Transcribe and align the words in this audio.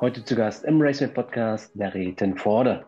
Heute 0.00 0.24
zu 0.24 0.34
Gast 0.34 0.64
im 0.64 0.80
Racing 0.80 1.12
Podcast 1.12 1.70
Larry 1.74 2.14
Tenforde. 2.16 2.86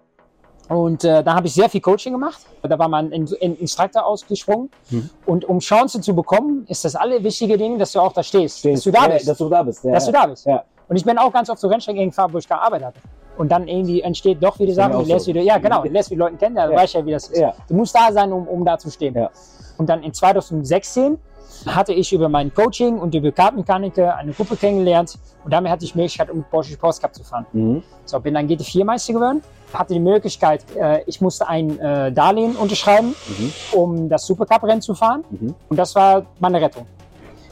Und 0.71 1.05
äh, 1.05 1.23
da 1.23 1.35
habe 1.35 1.47
ich 1.47 1.53
sehr 1.53 1.69
viel 1.69 1.83
Coaching 1.83 2.15
gemacht. 2.15 2.41
Da 2.63 2.79
war 2.79 2.89
mein 2.89 3.13
in, 3.13 3.27
in 3.27 3.55
Instructor 3.59 4.07
ausgesprungen. 4.07 4.71
Mhm. 4.89 5.11
Und 5.27 5.45
um 5.45 5.59
Chancen 5.59 6.03
zu 6.03 6.15
bekommen, 6.15 6.65
ist 6.69 6.87
das 6.87 6.97
alle 6.97 7.23
wichtige 7.23 7.59
Ding, 7.59 7.79
dass 7.79 7.93
du 7.93 8.01
auch 8.01 8.15
da 8.15 8.23
stehst. 8.23 8.61
stehst. 8.61 8.79
Dass 8.79 8.85
du 8.85 8.91
da 8.99 9.09
bist. 9.09 9.29
dass 9.29 9.37
du 9.37 9.49
da 9.51 9.63
bist. 9.63 9.85
Ja, 9.85 9.93
dass 9.93 10.07
du 10.07 10.13
da 10.13 10.27
bist. 10.27 10.47
Und 10.47 10.97
ich 10.97 11.05
bin 11.05 11.19
auch 11.19 11.31
ganz 11.31 11.51
oft 11.51 11.61
so 11.61 11.69
Rennstrecken 11.69 12.07
gefahren, 12.07 12.33
wo 12.33 12.39
ich 12.39 12.49
gearbeitet 12.49 12.87
hatte. 12.87 13.01
Und 13.39 13.51
dann 13.51 13.67
irgendwie 13.67 14.03
entsteht 14.03 14.43
doch 14.43 14.59
wieder 14.59 14.75
Sachen, 14.75 14.93
du 14.93 15.03
lässt 15.03 15.25
so. 15.25 15.31
wieder, 15.31 15.41
ja 15.41 15.59
genau, 15.59 15.83
du 15.83 15.89
lässt 15.89 16.11
wieder 16.11 16.27
Leute 16.27 16.37
kennen, 16.37 16.55
da 16.55 16.71
ja. 16.71 16.77
weißt 16.77 16.95
ja, 16.95 17.07
wie 17.07 17.13
das 17.13 17.29
ist. 17.29 17.41
Ja. 17.41 17.55
Du 17.69 17.75
musst 17.75 17.95
da 17.95 18.13
sein, 18.13 18.33
um, 18.33 18.47
um 18.47 18.65
da 18.65 18.79
zu 18.79 18.91
stehen. 18.91 19.15
Ja. 19.15 19.31
Und 19.79 19.89
dann 19.89 20.03
in 20.03 20.13
2016 20.13 21.19
hatte 21.67 21.93
ich 21.93 22.13
über 22.13 22.29
mein 22.29 22.53
Coaching 22.53 22.99
und 22.99 23.15
über 23.15 23.31
Kartmechaniker 23.31 24.17
eine 24.17 24.33
Gruppe 24.33 24.57
kennengelernt 24.57 25.19
und 25.45 25.53
damit 25.53 25.71
hatte 25.71 25.85
ich 25.85 25.93
die 25.93 25.99
Möglichkeit, 25.99 26.31
um 26.31 26.45
Porsche 26.45 26.73
Sports 26.73 27.01
Cup 27.01 27.15
zu 27.15 27.23
fahren. 27.25 27.47
Mhm. 27.53 27.83
So, 28.05 28.21
bin 28.21 28.35
dann 28.35 28.49
GT4-Meister 28.49 29.13
geworden, 29.13 29.43
hatte 29.73 29.95
die 29.95 30.01
Möglichkeit, 30.01 30.65
äh, 30.77 31.03
ich 31.07 31.21
musste 31.21 31.49
ein 31.49 31.79
äh, 31.79 32.13
Darlehen 32.13 32.57
unterschreiben, 32.57 33.15
mhm. 33.29 33.53
um 33.73 34.09
das 34.09 34.27
Supercup-Rennen 34.27 34.83
zu 34.83 34.95
fahren 34.95 35.25
mhm. 35.31 35.55
und 35.69 35.77
das 35.77 35.95
war 35.95 36.27
meine 36.41 36.61
Rettung. 36.61 36.87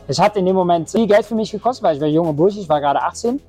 Es 0.06 0.18
hat 0.18 0.36
in 0.36 0.44
dem 0.44 0.56
Moment 0.56 0.90
viel 0.90 1.06
Geld 1.06 1.24
für 1.24 1.36
mich 1.36 1.52
gekostet, 1.52 1.84
weil 1.84 1.96
ich 1.96 2.00
war 2.00 2.08
junger 2.08 2.32
Bursch, 2.32 2.56
ich 2.56 2.68
war 2.68 2.80
gerade 2.80 3.00
18, 3.00 3.40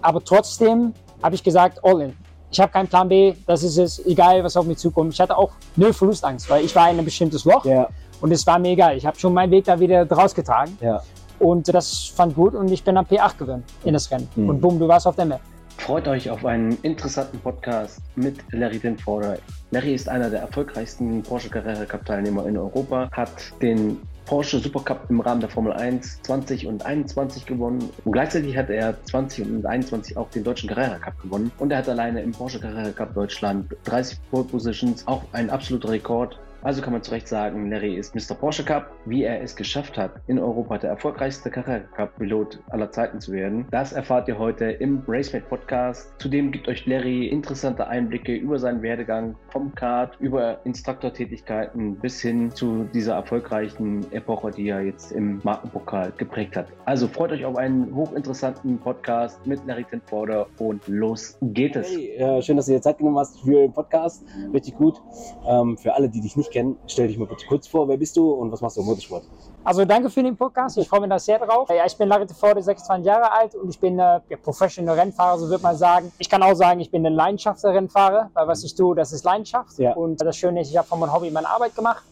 aber 0.00 0.24
trotzdem 0.24 0.94
habe 1.22 1.34
ich 1.34 1.42
gesagt, 1.42 1.84
all 1.84 2.00
in. 2.00 2.16
Ich 2.50 2.60
habe 2.60 2.72
keinen 2.72 2.88
Plan 2.88 3.08
B, 3.08 3.34
das 3.46 3.62
ist 3.62 3.76
es, 3.76 4.04
egal 4.06 4.42
was 4.44 4.56
auf 4.56 4.66
mich 4.66 4.78
zukommt. 4.78 5.12
Ich 5.12 5.20
hatte 5.20 5.36
auch 5.36 5.50
null 5.74 5.92
Verlustangst, 5.92 6.48
weil 6.48 6.64
ich 6.64 6.74
war 6.74 6.90
in 6.90 6.98
ein 6.98 7.04
bestimmtes 7.04 7.44
Loch. 7.44 7.64
Ja. 7.64 7.88
Und 8.20 8.32
es 8.32 8.46
war 8.46 8.58
mir 8.58 8.70
egal. 8.70 8.96
Ich 8.96 9.04
habe 9.04 9.18
schon 9.18 9.34
meinen 9.34 9.50
Weg 9.50 9.64
da 9.64 9.78
wieder 9.78 10.06
draus 10.06 10.34
getragen. 10.34 10.78
Ja. 10.80 11.02
Und 11.38 11.72
das 11.72 12.04
fand 12.14 12.34
gut 12.34 12.54
und 12.54 12.70
ich 12.70 12.82
bin 12.82 12.96
am 12.96 13.04
P8 13.04 13.36
geworden 13.36 13.64
in 13.84 13.92
das 13.92 14.10
Rennen. 14.10 14.28
Mhm. 14.36 14.48
Und 14.48 14.60
bumm, 14.60 14.78
du 14.78 14.88
warst 14.88 15.06
auf 15.06 15.16
der 15.16 15.26
Map. 15.26 15.40
Freut 15.78 16.08
euch 16.08 16.30
auf 16.30 16.44
einen 16.46 16.78
interessanten 16.82 17.38
Podcast 17.38 18.00
mit 18.14 18.38
Larry 18.52 18.78
Denforder. 18.78 19.36
Larry 19.70 19.94
ist 19.94 20.08
einer 20.08 20.30
der 20.30 20.40
erfolgreichsten 20.40 21.22
Porsche 21.22 21.50
Carrera 21.50 21.84
Cup 21.84 22.06
Teilnehmer 22.06 22.46
in 22.46 22.56
Europa, 22.56 23.10
hat 23.12 23.30
den 23.60 24.00
Porsche 24.26 24.58
Supercup 24.58 25.08
im 25.08 25.20
Rahmen 25.20 25.40
der 25.40 25.48
Formel 25.48 25.72
1 25.72 26.22
20 26.22 26.66
und 26.66 26.84
21 26.84 27.46
gewonnen. 27.46 27.88
Und 28.04 28.12
gleichzeitig 28.12 28.56
hat 28.56 28.68
er 28.68 29.02
20 29.04 29.46
und 29.46 29.64
21 29.64 30.16
auch 30.16 30.28
den 30.30 30.44
deutschen 30.44 30.68
Carrera 30.68 30.98
Cup 30.98 31.22
gewonnen. 31.22 31.50
Und 31.58 31.70
er 31.70 31.78
hat 31.78 31.88
alleine 31.88 32.20
im 32.20 32.32
Porsche 32.32 32.60
Carrera 32.60 32.90
Cup 32.90 33.14
Deutschland 33.14 33.74
30 33.84 34.18
Pole 34.30 34.44
Positions, 34.44 35.06
auch 35.06 35.22
ein 35.32 35.48
absoluter 35.48 35.90
Rekord. 35.90 36.38
Also 36.66 36.82
kann 36.82 36.92
man 36.92 37.00
zu 37.00 37.12
Recht 37.12 37.28
sagen, 37.28 37.70
Larry 37.70 37.94
ist 37.94 38.12
Mr. 38.16 38.34
Porsche 38.34 38.64
Cup. 38.64 38.90
Wie 39.04 39.22
er 39.22 39.40
es 39.40 39.54
geschafft 39.54 39.96
hat, 39.96 40.14
in 40.26 40.36
Europa 40.36 40.78
der 40.78 40.90
erfolgreichste 40.90 41.48
Carrera 41.48 41.78
Cup 41.94 42.16
Pilot 42.18 42.58
aller 42.70 42.90
Zeiten 42.90 43.20
zu 43.20 43.30
werden, 43.30 43.68
das 43.70 43.92
erfahrt 43.92 44.26
ihr 44.26 44.36
heute 44.36 44.64
im 44.64 45.00
Racemate 45.06 45.46
Podcast. 45.48 46.12
Zudem 46.18 46.50
gibt 46.50 46.66
euch 46.66 46.84
Larry 46.84 47.28
interessante 47.28 47.86
Einblicke 47.86 48.34
über 48.34 48.58
seinen 48.58 48.82
Werdegang 48.82 49.36
vom 49.50 49.72
Kart, 49.76 50.16
über 50.18 50.58
Instruktortätigkeiten 50.64 51.94
bis 52.00 52.20
hin 52.20 52.50
zu 52.50 52.88
dieser 52.92 53.14
erfolgreichen 53.14 54.04
Epoche, 54.10 54.50
die 54.50 54.68
er 54.68 54.80
jetzt 54.80 55.12
im 55.12 55.40
Markenpokal 55.44 56.14
geprägt 56.16 56.56
hat. 56.56 56.66
Also 56.84 57.06
freut 57.06 57.30
euch 57.30 57.44
auf 57.44 57.54
einen 57.54 57.94
hochinteressanten 57.94 58.80
Podcast 58.80 59.46
mit 59.46 59.64
Larry 59.68 59.84
Tenforder 59.84 60.48
und 60.58 60.82
los 60.88 61.38
geht 61.42 61.76
es. 61.76 61.92
Hey, 61.92 62.16
äh, 62.16 62.42
schön, 62.42 62.56
dass 62.56 62.66
du 62.66 62.72
dir 62.72 62.82
Zeit 62.82 62.98
genommen 62.98 63.18
hast 63.18 63.40
für 63.42 63.60
den 63.60 63.72
Podcast. 63.72 64.24
Richtig 64.52 64.74
gut. 64.74 65.00
Ähm, 65.48 65.78
für 65.78 65.94
alle, 65.94 66.08
die 66.08 66.20
dich 66.20 66.36
nicht 66.36 66.50
kennen, 66.50 66.55
kennen, 66.56 66.78
stell 66.86 67.08
dich 67.08 67.18
mal 67.18 67.26
bitte 67.26 67.46
kurz 67.46 67.68
vor. 67.68 67.86
Wer 67.88 67.96
bist 67.96 68.16
du 68.16 68.30
und 68.32 68.50
was 68.50 68.60
machst 68.60 68.76
du 68.76 68.80
im 68.80 68.86
Motorsport? 68.86 69.24
Also 69.64 69.84
danke 69.84 70.08
für 70.08 70.22
den 70.22 70.36
Podcast. 70.36 70.78
Ich 70.78 70.88
freue 70.88 71.00
mich 71.00 71.10
da 71.10 71.18
sehr 71.18 71.38
drauf. 71.38 71.68
Ja, 71.68 71.84
ich 71.84 71.96
bin 71.96 72.08
Larry 72.08 72.26
Teforde, 72.26 72.62
26 72.62 73.04
Jahre 73.04 73.30
alt 73.32 73.54
und 73.54 73.68
ich 73.68 73.78
bin 73.78 73.98
äh, 73.98 74.20
Professional 74.42 74.98
Rennfahrer, 74.98 75.38
so 75.38 75.48
würde 75.48 75.62
man 75.62 75.76
sagen. 75.76 76.12
Ich 76.18 76.30
kann 76.30 76.42
auch 76.42 76.54
sagen, 76.54 76.80
ich 76.80 76.90
bin 76.90 77.06
ein 77.06 77.12
Leidenschaftsrennfahrer, 77.12 78.30
weil 78.32 78.48
was 78.48 78.64
ich 78.64 78.74
tue, 78.74 78.94
das 78.94 79.12
ist 79.12 79.24
Leidenschaft. 79.24 79.78
Ja. 79.78 79.92
Und 79.94 80.20
das 80.20 80.36
Schöne 80.36 80.62
ist, 80.62 80.70
ich 80.70 80.76
habe 80.76 80.88
von 80.88 80.98
meinem 80.98 81.12
Hobby 81.12 81.30
meine 81.30 81.48
Arbeit 81.48 81.74
gemacht. 81.74 82.02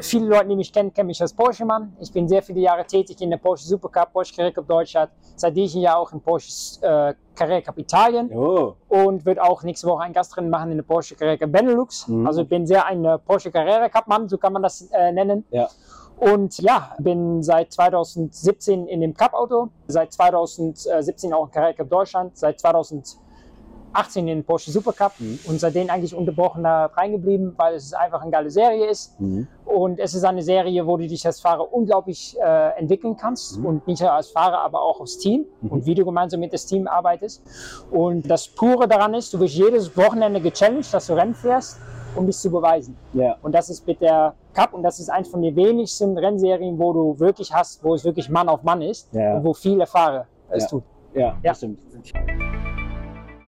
Viele 0.00 0.26
Leute, 0.26 0.48
die 0.48 0.56
mich 0.56 0.72
kennen, 0.72 0.92
kennen 0.92 1.06
mich 1.06 1.20
als 1.20 1.32
Porsche-Mann. 1.32 1.96
Ich 2.00 2.12
bin 2.12 2.28
sehr 2.28 2.42
viele 2.42 2.60
Jahre 2.60 2.84
tätig 2.84 3.20
in 3.20 3.30
der 3.30 3.38
Porsche 3.38 3.66
Supercup, 3.66 4.12
Porsche 4.12 4.34
Carrera 4.34 4.52
Cup 4.52 4.66
Deutschland. 4.66 5.10
Seit 5.36 5.56
diesem 5.56 5.80
Jahr 5.80 5.98
auch 5.98 6.12
in 6.12 6.20
Porsche 6.20 6.50
äh, 6.82 7.14
Carrera 7.34 7.60
Cup 7.60 7.78
Italien. 7.78 8.30
Oh. 8.32 8.74
Und 8.88 9.24
wird 9.24 9.40
auch 9.40 9.62
nächste 9.62 9.86
Woche 9.86 10.02
ein 10.02 10.12
Gastrennen 10.12 10.50
machen 10.50 10.70
in 10.70 10.78
der 10.78 10.84
Porsche 10.84 11.14
Carrera 11.14 11.36
Cup 11.36 11.52
Benelux. 11.52 12.08
Mhm. 12.08 12.26
Also 12.26 12.42
ich 12.42 12.48
bin 12.48 12.66
sehr 12.66 12.84
ein 12.86 13.04
äh, 13.04 13.18
Porsche 13.18 13.50
Carrera 13.50 13.88
Cup 13.88 14.06
Mann, 14.06 14.28
so 14.28 14.38
kann 14.38 14.52
man 14.52 14.62
das 14.62 14.82
äh, 14.92 15.12
nennen. 15.12 15.44
Ja. 15.50 15.68
Und 16.18 16.58
ja, 16.58 16.94
bin 16.98 17.42
seit 17.42 17.72
2017 17.72 18.86
in 18.86 19.02
dem 19.02 19.12
Cup-Auto, 19.14 19.68
seit 19.86 20.12
2017 20.12 21.32
auch 21.32 21.46
in 21.46 21.50
Carrera 21.50 21.72
Cup 21.74 21.90
Deutschland, 21.90 22.36
seit 22.36 22.58
2000 22.58 23.18
18 23.96 24.28
in 24.28 24.38
den 24.38 24.44
Porsche 24.44 24.70
Supercup 24.70 25.12
mhm. 25.18 25.38
und 25.46 25.60
seitdem 25.60 25.90
eigentlich 25.90 26.14
unterbrochen 26.14 26.62
da 26.62 26.86
reingeblieben, 26.86 27.54
weil 27.56 27.74
es 27.74 27.92
einfach 27.92 28.22
eine 28.22 28.30
geile 28.30 28.50
Serie 28.50 28.86
ist. 28.86 29.18
Mhm. 29.20 29.46
Und 29.64 29.98
es 29.98 30.14
ist 30.14 30.24
eine 30.24 30.42
Serie, 30.42 30.86
wo 30.86 30.96
du 30.96 31.06
dich 31.06 31.26
als 31.26 31.40
Fahrer 31.40 31.72
unglaublich 31.72 32.36
äh, 32.42 32.78
entwickeln 32.78 33.16
kannst 33.16 33.58
mhm. 33.58 33.66
und 33.66 33.86
nicht 33.86 34.00
nur 34.00 34.12
als 34.12 34.30
Fahrer, 34.30 34.60
aber 34.60 34.80
auch 34.82 35.00
als 35.00 35.18
Team 35.18 35.44
mhm. 35.60 35.70
und 35.70 35.86
wie 35.86 35.94
du 35.94 36.04
gemeinsam 36.04 36.40
mit 36.40 36.52
das 36.52 36.66
Team 36.66 36.86
arbeitest. 36.86 37.42
Und 37.90 38.30
das 38.30 38.48
Pure 38.48 38.88
daran 38.88 39.14
ist, 39.14 39.32
du 39.34 39.40
wirst 39.40 39.54
jedes 39.54 39.96
Wochenende 39.96 40.40
gechallenged, 40.40 40.92
dass 40.92 41.06
du 41.06 41.14
Rennen 41.14 41.34
fährst, 41.34 41.78
um 42.14 42.26
dich 42.26 42.36
zu 42.36 42.50
beweisen. 42.50 42.96
Yeah. 43.14 43.36
Und 43.42 43.54
das 43.54 43.68
ist 43.70 43.86
mit 43.86 44.00
der 44.00 44.34
Cup 44.54 44.72
und 44.72 44.82
das 44.82 44.98
ist 44.98 45.10
eins 45.10 45.28
von 45.28 45.42
den 45.42 45.54
wenigsten 45.54 46.16
Rennserien, 46.16 46.78
wo 46.78 46.92
du 46.92 47.18
wirklich 47.18 47.52
hast, 47.52 47.82
wo 47.84 47.94
es 47.94 48.04
wirklich 48.04 48.28
Mann 48.28 48.48
auf 48.48 48.62
Mann 48.62 48.82
ist 48.82 49.12
yeah. 49.14 49.36
und 49.36 49.44
wo 49.44 49.52
viele 49.52 49.86
Fahrer 49.86 50.26
es 50.50 50.62
yeah. 50.62 50.70
tun. 50.70 50.82
Ja, 51.14 51.20
ja, 51.20 51.36
das 51.42 51.58
stimmt. 51.58 51.80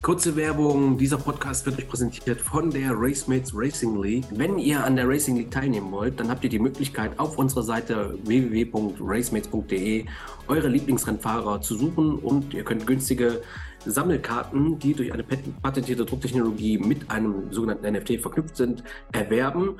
Kurze 0.07 0.37
Werbung, 0.37 0.97
dieser 0.97 1.17
Podcast 1.17 1.65
wird 1.65 1.79
euch 1.79 1.89
präsentiert 1.89 2.39
von 2.39 2.69
der 2.69 2.91
Racemates 2.93 3.51
Racing 3.53 4.01
League. 4.01 4.23
Wenn 4.31 4.57
ihr 4.57 4.81
an 4.85 4.95
der 4.95 5.05
Racing 5.05 5.35
League 5.35 5.51
teilnehmen 5.51 5.91
wollt, 5.91 6.17
dann 6.17 6.29
habt 6.29 6.45
ihr 6.45 6.49
die 6.49 6.59
Möglichkeit 6.59 7.19
auf 7.19 7.37
unserer 7.37 7.63
Seite 7.63 8.17
www.racemates.de 8.23 10.05
eure 10.47 10.67
Lieblingsrennfahrer 10.69 11.59
zu 11.59 11.75
suchen 11.75 12.19
und 12.19 12.53
ihr 12.53 12.63
könnt 12.63 12.87
günstige 12.87 13.41
Sammelkarten, 13.85 14.79
die 14.79 14.93
durch 14.93 15.11
eine 15.11 15.25
patentierte 15.25 16.05
Drucktechnologie 16.05 16.77
mit 16.77 17.11
einem 17.11 17.51
sogenannten 17.51 17.91
NFT 17.91 18.21
verknüpft 18.21 18.55
sind, 18.55 18.85
erwerben. 19.11 19.75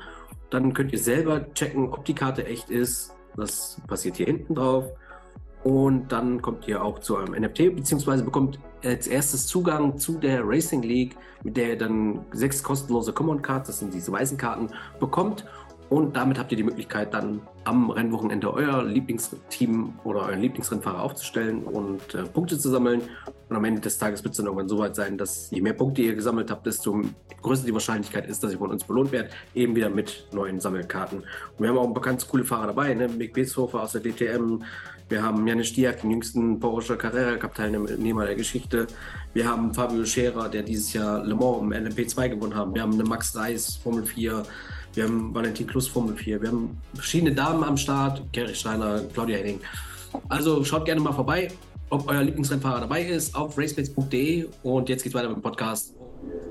Dann 0.50 0.74
könnt 0.74 0.92
ihr 0.92 0.98
selber 0.98 1.54
checken, 1.54 1.90
ob 1.90 2.04
die 2.04 2.14
Karte 2.14 2.44
echt 2.44 2.68
ist. 2.68 3.14
Das 3.34 3.80
passiert 3.86 4.18
hier 4.18 4.26
hinten 4.26 4.56
drauf. 4.56 4.92
Und 5.64 6.12
dann 6.12 6.42
kommt 6.42 6.68
ihr 6.68 6.84
auch 6.84 6.98
zu 6.98 7.16
einem 7.16 7.32
NFT, 7.32 7.74
beziehungsweise 7.74 8.24
bekommt 8.24 8.58
als 8.84 9.06
erstes 9.06 9.46
Zugang 9.46 9.98
zu 9.98 10.18
der 10.18 10.46
Racing 10.46 10.82
League, 10.82 11.16
mit 11.42 11.56
der 11.56 11.70
ihr 11.70 11.78
dann 11.78 12.24
sechs 12.32 12.62
kostenlose 12.62 13.12
Common 13.12 13.42
Cards, 13.42 13.68
das 13.68 13.78
sind 13.78 13.94
diese 13.94 14.12
weißen 14.12 14.36
Karten, 14.36 14.68
bekommt. 15.00 15.44
Und 15.88 16.16
damit 16.16 16.38
habt 16.38 16.52
ihr 16.52 16.56
die 16.56 16.64
Möglichkeit, 16.64 17.14
dann 17.14 17.40
am 17.64 17.90
Rennwochenende 17.90 18.52
euer 18.52 18.84
Lieblingsteam 18.84 19.94
oder 20.04 20.20
euren 20.26 20.40
Lieblingsrennfahrer 20.40 21.02
aufzustellen 21.02 21.62
und 21.62 22.14
äh, 22.14 22.24
Punkte 22.24 22.58
zu 22.58 22.68
sammeln. 22.68 23.00
Und 23.48 23.56
am 23.56 23.64
Ende 23.64 23.80
des 23.80 23.96
Tages 23.96 24.22
wird 24.22 24.32
es 24.32 24.36
dann 24.36 24.46
irgendwann 24.46 24.68
so 24.68 24.78
weit 24.78 24.94
sein, 24.94 25.16
dass 25.16 25.50
je 25.50 25.62
mehr 25.62 25.72
Punkte 25.72 26.02
ihr 26.02 26.14
gesammelt 26.14 26.50
habt, 26.50 26.66
desto 26.66 27.00
größer 27.40 27.64
die 27.64 27.72
Wahrscheinlichkeit 27.72 28.28
ist, 28.28 28.44
dass 28.44 28.52
ihr 28.52 28.58
von 28.58 28.70
uns 28.70 28.84
belohnt 28.84 29.12
werdet, 29.12 29.32
eben 29.54 29.74
wieder 29.74 29.88
mit 29.88 30.26
neuen 30.32 30.60
Sammelkarten. 30.60 31.20
Und 31.20 31.26
wir 31.58 31.68
haben 31.68 31.78
auch 31.78 32.02
ganz 32.02 32.28
coole 32.28 32.44
Fahrer 32.44 32.66
dabei, 32.66 32.92
ne? 32.92 33.08
Mick 33.08 33.32
Beeshofer 33.32 33.82
aus 33.82 33.92
der 33.92 34.02
DTM, 34.02 34.62
wir 35.08 35.22
haben 35.22 35.46
Janis 35.46 35.68
Stiak, 35.68 36.02
den 36.02 36.10
jüngsten 36.10 36.60
Porsche 36.60 36.96
Carrera 36.96 37.36
Cup 37.36 37.54
Teilnehmer 37.54 38.26
der 38.26 38.34
Geschichte. 38.34 38.86
Wir 39.32 39.48
haben 39.48 39.72
Fabio 39.72 40.04
Scherer, 40.04 40.50
der 40.50 40.62
dieses 40.62 40.92
Jahr 40.92 41.24
Le 41.24 41.34
Mans 41.34 41.62
im 41.62 41.72
LMP2 41.72 42.28
gewonnen 42.28 42.54
hat. 42.54 42.74
Wir 42.74 42.82
haben 42.82 42.92
eine 42.92 43.04
Max 43.04 43.34
Reis 43.34 43.76
Formel 43.76 44.04
4. 44.04 44.42
Wir 44.92 45.04
haben 45.04 45.34
Valentin 45.34 45.66
Klus 45.66 45.88
Formel 45.88 46.14
4. 46.14 46.42
Wir 46.42 46.48
haben 46.48 46.78
verschiedene 46.94 47.32
Damen 47.32 47.64
am 47.64 47.78
Start. 47.78 48.22
Gary 48.32 48.54
Steiner, 48.54 49.00
Claudia 49.14 49.38
Henning. 49.38 49.60
Also 50.28 50.62
schaut 50.64 50.84
gerne 50.84 51.00
mal 51.00 51.12
vorbei, 51.12 51.48
ob 51.88 52.06
euer 52.10 52.22
Lieblingsrennfahrer 52.22 52.80
dabei 52.80 53.02
ist, 53.02 53.34
auf 53.34 53.56
raceplace.de. 53.56 54.46
Und 54.62 54.90
jetzt 54.90 55.04
geht's 55.04 55.14
weiter 55.14 55.28
mit 55.28 55.38
dem 55.38 55.42
Podcast. 55.42 55.94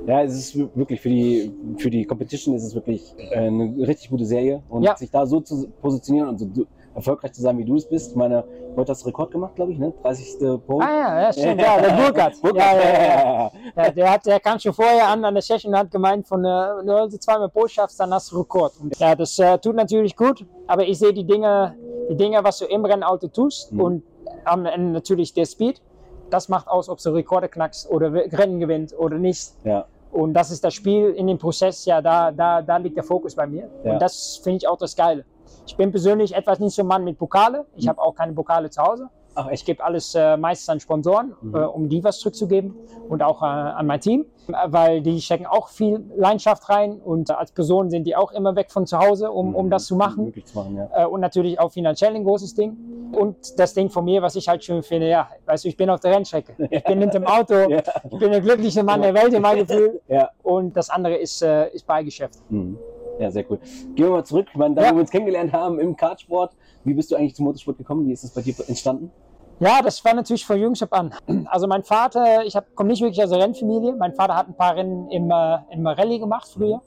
Ja, 0.08 0.24
es 0.24 0.34
ist 0.34 0.58
wirklich 0.76 1.00
für 1.00 1.10
die, 1.10 1.52
für 1.78 1.92
die 1.92 2.06
Competition 2.06 2.56
ist 2.56 2.64
es 2.64 2.74
wirklich 2.74 3.14
eine 3.36 3.76
richtig 3.88 4.10
gute 4.10 4.26
Serie. 4.26 4.64
Und 4.70 4.82
ja. 4.82 4.96
sich 4.96 5.12
da 5.12 5.28
so 5.28 5.42
zu 5.42 5.68
positionieren 5.82 6.30
und 6.30 6.40
so 6.40 6.66
erfolgreich 6.98 7.32
zu 7.32 7.42
sein, 7.42 7.58
wie 7.58 7.64
du 7.64 7.76
es 7.76 7.88
bist. 7.88 8.12
Ich 8.12 8.16
meine, 8.16 8.44
heute 8.76 8.92
hast 8.92 9.04
du 9.04 9.08
Rekord 9.08 9.32
gemacht, 9.32 9.56
glaube 9.56 9.72
ich, 9.72 9.78
ne? 9.78 9.94
30. 10.02 10.60
Pole. 10.66 10.86
Ah 10.86 10.90
ja, 10.90 11.22
ja, 11.22 11.34
stimmt, 11.34 11.62
ja, 11.62 11.80
der 11.80 11.90
Burkhardt. 11.90 12.42
Burkhardt. 12.42 12.58
Ja, 12.58 12.92
ja, 12.92 13.04
ja, 13.04 13.52
ja. 13.76 13.92
der, 13.92 14.12
hat, 14.12 14.26
der 14.26 14.40
kam 14.40 14.60
schon 14.60 14.74
vorher 14.74 15.08
an 15.08 15.24
an 15.24 15.34
der 15.34 15.44
Session 15.44 15.74
und 15.74 15.80
hat 15.80 15.92
gemeint, 15.92 16.28
von 16.28 16.44
äh, 16.44 16.48
wenn 16.48 16.88
du 16.88 17.20
zweimal 17.20 17.50
Pole 17.50 17.70
schaffst, 17.70 18.00
dann 18.00 18.14
hast 18.14 18.32
du 18.32 18.40
Rekord. 18.40 18.74
Ja, 18.98 19.16
das 19.16 19.38
äh, 19.40 19.58
tut 19.60 19.76
natürlich 19.76 20.16
gut, 20.16 20.46
aber 20.66 20.86
ich 20.86 20.98
sehe 20.98 21.14
die 21.14 21.24
Dinge, 21.24 21.76
die 22.10 22.16
Dinge, 22.16 22.44
was 22.44 22.60
du 22.60 22.66
im 22.66 22.84
Rennauto 22.84 23.28
tust 23.28 23.72
mhm. 23.72 23.82
und 23.82 24.04
am 24.44 24.66
Ende 24.66 24.92
natürlich 24.92 25.34
der 25.34 25.46
Speed, 25.46 25.82
das 26.30 26.50
macht 26.50 26.68
aus, 26.68 26.90
ob 26.90 27.00
du 27.00 27.12
Rekorde 27.12 27.48
knackst 27.48 27.90
oder 27.90 28.12
Rennen 28.12 28.60
gewinnt 28.60 28.94
oder 28.98 29.18
nicht. 29.18 29.54
Ja. 29.64 29.86
Und 30.12 30.34
das 30.34 30.52
ist 30.52 30.64
das 30.64 30.74
Spiel 30.74 31.10
in 31.12 31.28
dem 31.28 31.38
Prozess, 31.38 31.86
ja, 31.86 32.02
da, 32.02 32.32
da, 32.32 32.62
da 32.62 32.78
liegt 32.78 32.98
der 32.98 33.04
Fokus 33.04 33.36
bei 33.36 33.46
mir. 33.46 33.70
Ja. 33.84 33.94
Und 33.94 34.02
das 34.02 34.40
finde 34.44 34.58
ich 34.58 34.68
auch 34.68 34.78
das 34.78 34.96
Geile. 34.96 35.26
Ich 35.66 35.76
bin 35.76 35.92
persönlich 35.92 36.34
etwas 36.34 36.60
nicht 36.60 36.76
so 36.76 36.84
ein 36.84 36.88
Mann 36.88 37.04
mit 37.04 37.18
Pokale. 37.18 37.66
Ich 37.76 37.86
mhm. 37.86 37.90
habe 37.90 38.02
auch 38.02 38.16
keine 38.16 38.34
Pokale 38.34 38.70
zu 38.70 38.82
Hause. 38.82 39.10
Ach, 39.40 39.50
ich 39.52 39.64
gebe 39.66 39.84
alles 39.84 40.16
äh, 40.16 40.36
meistens 40.36 40.68
an 40.70 40.80
Sponsoren, 40.80 41.36
mhm. 41.42 41.56
äh, 41.56 41.60
um 41.60 41.90
die 41.90 42.04
was 42.04 42.18
zurückzugeben 42.18 42.74
und 43.08 43.22
auch 43.22 43.44
äh, 43.44 43.46
an 43.46 43.86
mein 43.86 44.02
Team, 44.02 44.26
weil 44.66 45.02
die 45.04 45.22
stecken 45.22 45.46
auch 45.46 45.68
viel 45.68 46.04
Leidenschaft 46.16 46.68
rein 46.70 47.00
und 47.00 47.30
als 47.30 47.52
Person 47.52 47.92
sind 47.92 48.06
die 48.06 48.16
auch 48.16 48.32
immer 48.32 48.56
weg 48.56 48.72
von 48.72 48.88
zu 48.88 48.98
Hause, 48.98 49.30
um, 49.30 49.54
um 49.54 49.68
mhm. 49.68 49.70
das 49.70 49.86
zu 49.86 49.96
machen. 49.96 50.34
Zu 50.44 50.58
machen 50.58 50.78
ja. 50.78 51.04
Äh, 51.04 51.06
und 51.06 51.22
natürlich 51.22 51.60
auch 51.60 51.72
finanziell 51.72 52.16
ein 52.16 52.24
großes 52.24 52.56
Ding. 52.56 52.78
Und 53.12 53.60
das 53.60 53.76
Ding 53.76 53.92
von 53.92 54.06
mir, 54.06 54.24
was 54.24 54.36
ich 54.36 54.48
halt 54.50 54.64
schön 54.64 54.82
finde, 54.82 55.08
ja, 55.08 55.30
weißt 55.46 55.66
du, 55.66 55.70
ich 55.70 55.78
bin 55.78 55.92
auf 55.92 56.00
der 56.00 56.16
Rennstrecke. 56.16 56.56
Ich 56.72 56.84
bin 56.84 57.00
hinter 57.00 57.20
dem 57.20 57.28
Auto, 57.28 57.54
ja. 57.54 57.84
ich 58.10 58.18
bin 58.18 58.32
der 58.32 58.42
glücklichste 58.42 58.84
Mann 58.84 59.04
der 59.04 59.14
Welt 59.14 59.34
in 59.34 59.42
meinem 59.44 59.60
Gefühl. 59.68 60.02
Ja. 60.08 60.32
Und 60.42 60.76
das 60.76 60.90
andere 60.90 61.16
ist, 61.16 61.44
äh, 61.44 61.70
ist 61.70 61.86
Beigeschäft. 61.86 62.40
Mhm. 62.50 62.78
Ja, 63.20 63.32
sehr 63.32 63.50
cool. 63.50 63.60
Gehen 63.96 64.06
wir 64.06 64.12
mal 64.12 64.24
zurück, 64.24 64.48
ich 64.52 64.58
meine, 64.58 64.76
da 64.76 64.84
ja. 64.84 64.94
wir 64.94 65.00
uns 65.00 65.10
kennengelernt 65.10 65.54
haben 65.54 65.80
im 65.80 65.96
Kartsport. 65.96 66.54
Wie 66.84 66.94
bist 66.94 67.12
du 67.12 67.16
eigentlich 67.16 67.36
zum 67.36 67.46
Motorsport 67.46 67.78
gekommen? 67.78 68.08
Wie 68.08 68.14
ist 68.14 68.24
das 68.24 68.32
bei 68.32 68.42
dir 68.42 68.54
entstanden? 68.68 69.12
Ja, 69.60 69.82
das 69.82 70.04
war 70.06 70.14
natürlich 70.14 70.46
von 70.46 70.60
Jungschap 70.60 70.94
an. 70.94 71.14
Also 71.50 71.68
mein 71.68 71.84
Vater, 71.84 72.46
ich 72.46 72.56
komme 72.76 72.90
nicht 72.90 73.02
wirklich 73.02 73.24
aus 73.24 73.32
einer 73.32 73.44
Rennfamilie. 73.44 73.94
Mein 73.94 74.14
Vater 74.14 74.36
hat 74.36 74.48
ein 74.48 74.56
paar 74.56 74.76
Rennen 74.76 75.10
im, 75.10 75.32
äh, 75.32 75.58
im 75.72 75.88
Rallye 75.88 76.20
gemacht 76.20 76.48
früher. 76.54 76.82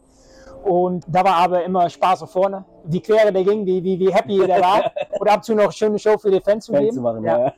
Und 0.62 1.04
da 1.08 1.24
war 1.24 1.36
aber 1.36 1.64
immer 1.64 1.88
Spaß 1.88 2.22
auf 2.22 2.32
vorne. 2.32 2.64
Wie 2.84 3.00
quer 3.00 3.32
der 3.32 3.44
ging, 3.44 3.64
wie, 3.64 3.82
wie, 3.82 3.98
wie 3.98 4.12
happy 4.12 4.38
der 4.38 4.60
war. 4.60 4.92
Und 5.18 5.28
ab 5.28 5.36
und 5.36 5.44
zu 5.44 5.54
noch 5.54 5.64
eine 5.64 5.72
schöne 5.72 5.98
Show 5.98 6.18
für 6.18 6.30
die 6.30 6.40
Fans 6.40 6.66
zu 6.66 6.72
geben. 6.72 6.92
Zu 6.92 7.00
machen, 7.00 7.24
ja. 7.24 7.38
ja. 7.38 7.52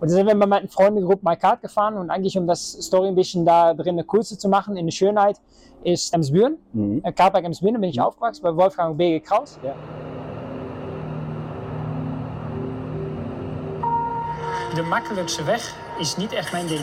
Und 0.00 0.08
dann 0.08 0.08
sind 0.08 0.26
wir 0.26 0.34
mit 0.34 0.48
meinen 0.48 0.68
Freundegruppe 0.68 1.20
mal 1.22 1.36
Kart 1.36 1.60
gefahren 1.60 1.96
und 1.96 2.10
eigentlich, 2.10 2.36
um 2.38 2.46
das 2.46 2.72
Story 2.72 3.08
ein 3.08 3.14
bisschen 3.14 3.44
da 3.44 3.74
drin 3.74 3.96
eine 3.96 4.04
Kurze 4.04 4.38
zu 4.38 4.48
machen, 4.48 4.76
in 4.76 4.86
der 4.86 4.92
Schönheit, 4.92 5.40
ist 5.82 6.12
Emsbüren. 6.12 6.58
Mhm. 6.72 7.00
Äh, 7.04 7.12
Kartberg 7.12 7.44
Emsbüren, 7.44 7.80
bin 7.80 7.90
ich 7.90 7.96
mhm. 7.96 8.02
aufgewachsen, 8.02 8.42
bei 8.42 8.54
Wolfgang 8.54 8.96
B.G. 8.96 9.20
Kraus. 9.20 9.58
Ja. 9.62 9.74
De 14.74 14.82
makkelijkste 14.82 15.44
weg 15.44 15.74
is 15.98 16.16
niet 16.16 16.32
echt 16.32 16.52
mijn 16.52 16.66
ding. 16.66 16.80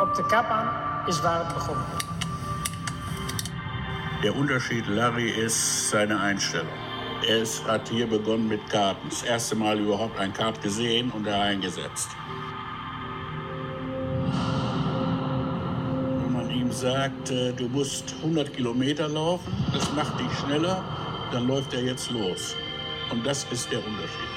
Op 0.00 0.14
de 0.14 0.26
kapbaan 0.26 0.68
is 1.06 1.20
waar 1.20 1.44
het 1.44 1.54
begon. 1.54 1.76
Der 4.22 4.34
Unterschied, 4.34 4.86
Larry, 4.86 5.28
ist 5.28 5.88
seine 5.90 6.18
Einstellung. 6.18 6.85
Er 7.22 7.38
ist, 7.38 7.64
hat 7.64 7.88
hier 7.88 8.06
begonnen 8.06 8.46
mit 8.48 8.68
Karten. 8.68 9.08
Das 9.08 9.22
erste 9.22 9.56
Mal 9.56 9.80
überhaupt 9.80 10.18
ein 10.18 10.32
Kart 10.32 10.60
gesehen 10.62 11.10
und 11.10 11.26
er 11.26 11.40
eingesetzt. 11.40 12.10
Wenn 16.22 16.32
man 16.32 16.50
ihm 16.50 16.70
sagt, 16.70 17.30
äh, 17.30 17.52
du 17.52 17.68
musst 17.68 18.14
100 18.22 18.52
Kilometer 18.52 19.08
laufen, 19.08 19.52
das 19.72 19.90
macht 19.94 20.20
dich 20.20 20.30
schneller, 20.38 20.84
dann 21.32 21.46
läuft 21.48 21.72
er 21.74 21.82
jetzt 21.82 22.10
los. 22.10 22.54
Und 23.10 23.26
das 23.26 23.46
ist 23.50 23.70
der 23.72 23.78
Unterschied. 23.78 24.30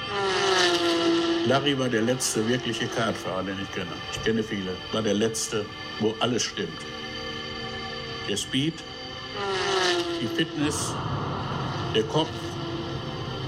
Larry 1.46 1.78
war 1.78 1.88
der 1.88 2.02
letzte 2.02 2.46
wirkliche 2.48 2.86
Kartfahrer, 2.86 3.42
den 3.42 3.56
ich 3.62 3.70
kenne. 3.72 3.92
Ich 4.12 4.22
kenne 4.22 4.42
viele. 4.42 4.76
War 4.92 5.02
der 5.02 5.14
letzte, 5.14 5.64
wo 6.00 6.14
alles 6.20 6.42
stimmt. 6.42 6.80
Der 8.28 8.36
Speed, 8.36 8.74
die 10.20 10.26
Fitness, 10.26 10.92
der 11.94 12.04
Kopf, 12.04 12.28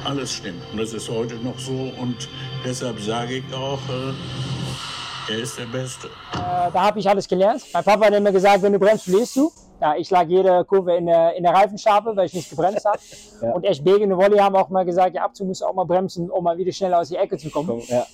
alles 0.04 0.32
stimmt. 0.32 0.62
Und 0.72 0.78
das 0.78 0.93
ist 0.93 1.08
heute 1.08 1.37
noch 1.37 1.58
so. 1.58 1.93
Und 2.00 2.28
deshalb 2.64 3.00
sage 3.00 3.37
ich 3.37 3.54
auch, 3.54 3.78
äh, 3.88 5.32
er 5.32 5.38
ist 5.38 5.58
der 5.58 5.66
Beste. 5.66 6.08
Äh, 6.08 6.38
da 6.72 6.72
habe 6.75 6.99
ich 6.99 7.08
alles 7.08 7.28
gelernt. 7.28 7.62
Mein 7.72 7.84
Papa 7.84 8.06
hat 8.06 8.14
immer 8.14 8.32
gesagt, 8.32 8.62
wenn 8.62 8.72
du 8.72 8.78
bremst, 8.78 9.04
verlierst 9.04 9.37
du. 9.37 9.52
Ja, 9.81 9.96
ich 9.96 10.08
lag 10.10 10.28
jede 10.28 10.64
Kurve 10.64 10.94
in 10.94 11.06
der, 11.06 11.34
in 11.34 11.43
der 11.43 11.52
Reifenscharpe, 11.52 12.14
weil 12.14 12.26
ich 12.26 12.34
nicht 12.34 12.49
gebremst 12.49 12.84
habe. 12.84 12.99
ja. 13.40 13.52
Und 13.52 13.64
echt 13.64 13.82
Bege 13.82 14.04
und 14.04 14.16
Volley 14.16 14.38
haben 14.38 14.54
auch 14.54 14.69
mal 14.69 14.84
gesagt, 14.84 15.16
ja, 15.16 15.25
Abzug 15.25 15.49
muss 15.49 15.60
auch 15.60 15.75
mal 15.75 15.84
bremsen, 15.84 16.31
um 16.31 16.44
mal 16.44 16.56
wieder 16.56 16.70
schneller 16.70 17.00
aus 17.00 17.08
die 17.08 17.16
Ecke 17.16 17.37
zu 17.37 17.50
kommen. 17.50 17.82
Ja. 17.88 18.06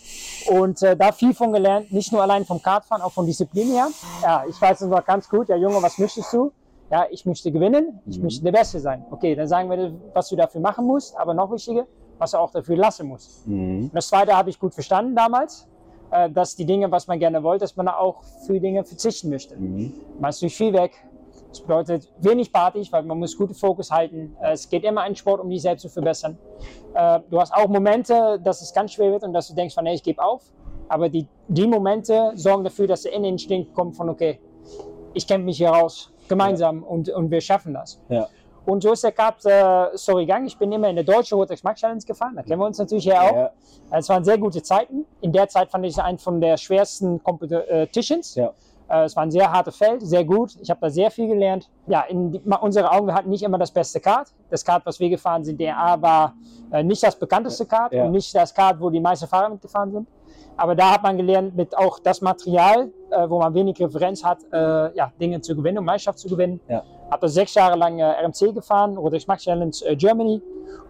Und 0.51 0.83
äh, 0.83 0.97
da 0.97 1.13
viel 1.13 1.35
von 1.35 1.53
gelernt, 1.53 1.93
nicht 1.93 2.11
nur 2.11 2.23
allein 2.23 2.47
vom 2.47 2.63
Kartfahren, 2.63 3.03
auch 3.03 3.13
von 3.13 3.27
Disziplin 3.27 3.71
her. 3.71 3.89
Ja, 4.23 4.45
ich 4.49 4.59
weiß 4.59 4.81
es 4.81 4.89
noch 4.89 5.05
ganz 5.05 5.29
gut, 5.29 5.51
ja 5.51 5.57
Junge, 5.57 5.83
was 5.83 5.99
möchtest 5.99 6.33
du? 6.33 6.53
Ja, 6.91 7.07
ich 7.11 7.27
möchte 7.27 7.53
gewinnen, 7.53 8.01
ich 8.07 8.17
mhm. 8.17 8.25
möchte 8.25 8.45
der 8.45 8.53
Beste 8.53 8.81
sein. 8.81 9.05
Okay, 9.11 9.35
dann 9.35 9.47
sagen 9.47 9.69
wir, 9.69 9.93
was 10.15 10.29
du 10.29 10.37
dafür 10.37 10.61
machen 10.61 10.87
musst, 10.87 11.17
aber 11.19 11.35
noch 11.35 11.51
wichtiger, 11.53 11.87
was 12.17 12.31
du 12.31 12.39
auch 12.39 12.51
dafür 12.51 12.77
lassen 12.77 13.09
musst. 13.09 13.47
Mhm. 13.47 13.91
Das 13.93 14.09
Zweite 14.09 14.35
habe 14.35 14.49
ich 14.49 14.59
gut 14.59 14.73
verstanden 14.73 15.15
damals, 15.15 15.69
äh, 16.11 16.31
dass 16.31 16.57
die 16.57 16.65
Dinge, 16.65 16.91
was 16.91 17.07
man 17.07 17.19
gerne 17.19 17.43
wollte, 17.43 17.65
dass 17.65 17.77
man 17.77 17.89
auch 17.89 18.23
für 18.47 18.59
Dinge 18.59 18.85
verzichten 18.85 19.29
möchte. 19.29 19.57
Mhm. 19.57 19.93
Man 20.19 20.31
ist 20.31 20.41
durch 20.41 20.57
viel 20.57 20.73
weg. 20.73 20.93
Das 21.51 21.61
bedeutet 21.61 22.13
wenig 22.19 22.53
batisch, 22.53 22.93
weil 22.93 23.03
man 23.03 23.19
muss 23.19 23.37
guten 23.37 23.55
Fokus 23.55 23.91
halten. 23.91 24.37
Es 24.41 24.69
geht 24.69 24.85
immer 24.85 25.01
ein 25.03 25.17
Sport, 25.17 25.41
um 25.41 25.49
dich 25.49 25.63
selbst 25.63 25.83
zu 25.83 25.89
verbessern. 25.89 26.39
Äh, 26.95 27.21
du 27.31 27.41
hast 27.41 27.53
auch 27.55 27.69
Momente, 27.69 28.39
dass 28.43 28.63
es 28.63 28.73
ganz 28.73 28.93
schwer 28.93 29.13
wird 29.13 29.25
und 29.25 29.33
dass 29.33 29.49
du 29.49 29.55
denkst 29.55 29.75
von, 29.75 29.85
hey, 29.85 29.95
ich 29.95 30.03
gebe 30.03 30.23
auf. 30.23 30.43
Aber 30.89 31.09
die, 31.11 31.27
die 31.49 31.67
Momente 31.67 32.33
sorgen 32.35 32.65
dafür, 32.65 32.87
dass 32.87 33.03
der 33.03 33.13
Inneninstinkt 33.13 33.75
kommt 33.75 33.97
von, 33.97 34.09
okay, 34.09 34.41
ich 35.15 35.27
kämpfe 35.27 35.45
mich 35.45 35.59
hier 35.59 35.71
raus 35.71 36.13
gemeinsam 36.29 36.83
und, 36.83 37.09
und 37.09 37.31
wir 37.31 37.41
schaffen 37.41 37.75
das. 37.75 38.01
Ja. 38.09 38.29
Und 38.69 38.83
so 38.83 38.93
ist 38.93 39.03
der 39.03 39.13
Cup 39.13 39.43
äh, 39.47 39.97
so 39.97 40.17
gegangen. 40.17 40.47
Ich 40.47 40.59
bin 40.59 40.71
immer 40.71 40.91
in 40.91 40.97
der 40.97 41.05
deutschen 41.05 41.39
Rotex 41.39 41.63
Max 41.63 41.81
Challenge 41.81 42.03
gefahren. 42.07 42.35
Da 42.37 42.43
kennen 42.43 42.61
wir 42.61 42.67
uns 42.67 42.77
natürlich 42.77 43.07
ja 43.07 43.23
auch. 43.23 43.35
Ja. 43.35 43.51
Es 43.93 44.11
waren 44.11 44.23
sehr 44.23 44.37
gute 44.37 44.63
Zeiten. 44.63 45.07
In 45.23 45.33
der 45.33 45.49
Zeit 45.49 45.71
fand 45.71 45.87
ich 45.87 45.93
es 45.93 45.99
einen 45.99 46.19
von 46.19 46.39
der 46.39 46.59
schwersten 46.59 47.23
Competitions. 47.23 48.35
Ja. 48.35 48.53
Äh, 48.89 49.05
es 49.05 49.17
war 49.17 49.23
ein 49.23 49.31
sehr 49.31 49.51
hartes 49.51 49.77
Feld, 49.77 50.03
sehr 50.03 50.25
gut. 50.25 50.57
Ich 50.61 50.69
habe 50.69 50.81
da 50.81 50.91
sehr 50.91 51.11
viel 51.11 51.29
gelernt. 51.29 51.71
Ja, 51.87 52.03
in 52.03 52.33
die, 52.33 52.43
unsere 52.61 52.91
Augen, 52.91 53.07
wir 53.07 53.15
hatten 53.15 53.31
nicht 53.31 53.43
immer 53.43 53.57
das 53.57 53.71
beste 53.71 54.01
Kart. 54.01 54.35
Das 54.51 54.65
Kart, 54.65 54.85
was 54.85 55.01
wir 55.01 55.09
gefahren 55.09 55.45
sind, 55.45 55.59
der 55.61 55.79
A 55.79 56.01
war 56.01 56.35
äh, 56.71 56.83
nicht 56.83 57.03
das 57.03 57.19
bekannteste 57.19 57.65
Kart 57.65 57.93
ja. 57.93 58.05
und 58.05 58.13
nicht 58.13 58.35
das 58.35 58.53
Kart, 58.55 58.79
wo 58.81 58.91
die 58.91 59.01
meisten 59.01 59.27
Fahrer 59.27 59.49
mitgefahren 59.49 59.93
sind. 59.93 60.09
Aber 60.59 60.75
da 60.75 60.93
hat 60.93 61.03
man 61.03 61.17
gelernt, 61.17 61.57
mit 61.57 61.77
auch 61.77 61.99
das 62.01 62.21
Material, 62.21 62.91
äh, 63.11 63.29
wo 63.29 63.39
man 63.39 63.55
wenig 63.55 63.81
Referenz 63.81 64.25
hat, 64.25 64.39
äh, 64.53 64.97
ja, 64.97 65.13
Dinge 65.21 65.41
zu 65.41 65.55
gewinnen, 65.57 65.79
um 65.79 65.85
Meisterschaft 65.85 66.19
zu 66.19 66.29
gewinnen. 66.29 66.61
Ja. 66.69 66.83
Habe 67.11 67.29
sechs 67.29 67.55
Jahre 67.55 67.77
lang 67.77 67.99
äh, 67.99 68.05
RMC 68.05 68.55
gefahren, 68.55 68.97
Rodex 68.97 69.27
Max 69.27 69.45
Challenge 69.45 69.73
äh, 69.85 69.97
Germany 69.97 70.43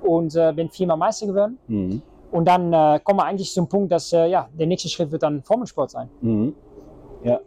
und 0.02 0.34
äh, 0.34 0.52
bin 0.52 0.68
viermal 0.68 0.96
Meister 0.96 1.26
geworden. 1.26 1.58
Mhm. 1.68 2.02
Und 2.30 2.46
dann 2.46 2.72
äh, 2.72 3.00
kommen 3.02 3.18
wir 3.20 3.24
eigentlich 3.24 3.52
zum 3.52 3.68
Punkt, 3.68 3.90
dass 3.90 4.10
ja, 4.10 4.48
der 4.52 4.66
nächste 4.66 4.88
Schritt 4.88 5.10
wird 5.10 5.22
dann 5.22 5.42
Formelsport 5.42 5.90
sein. 5.90 6.10
Mhm. 6.20 6.54
Ja. 7.24 7.40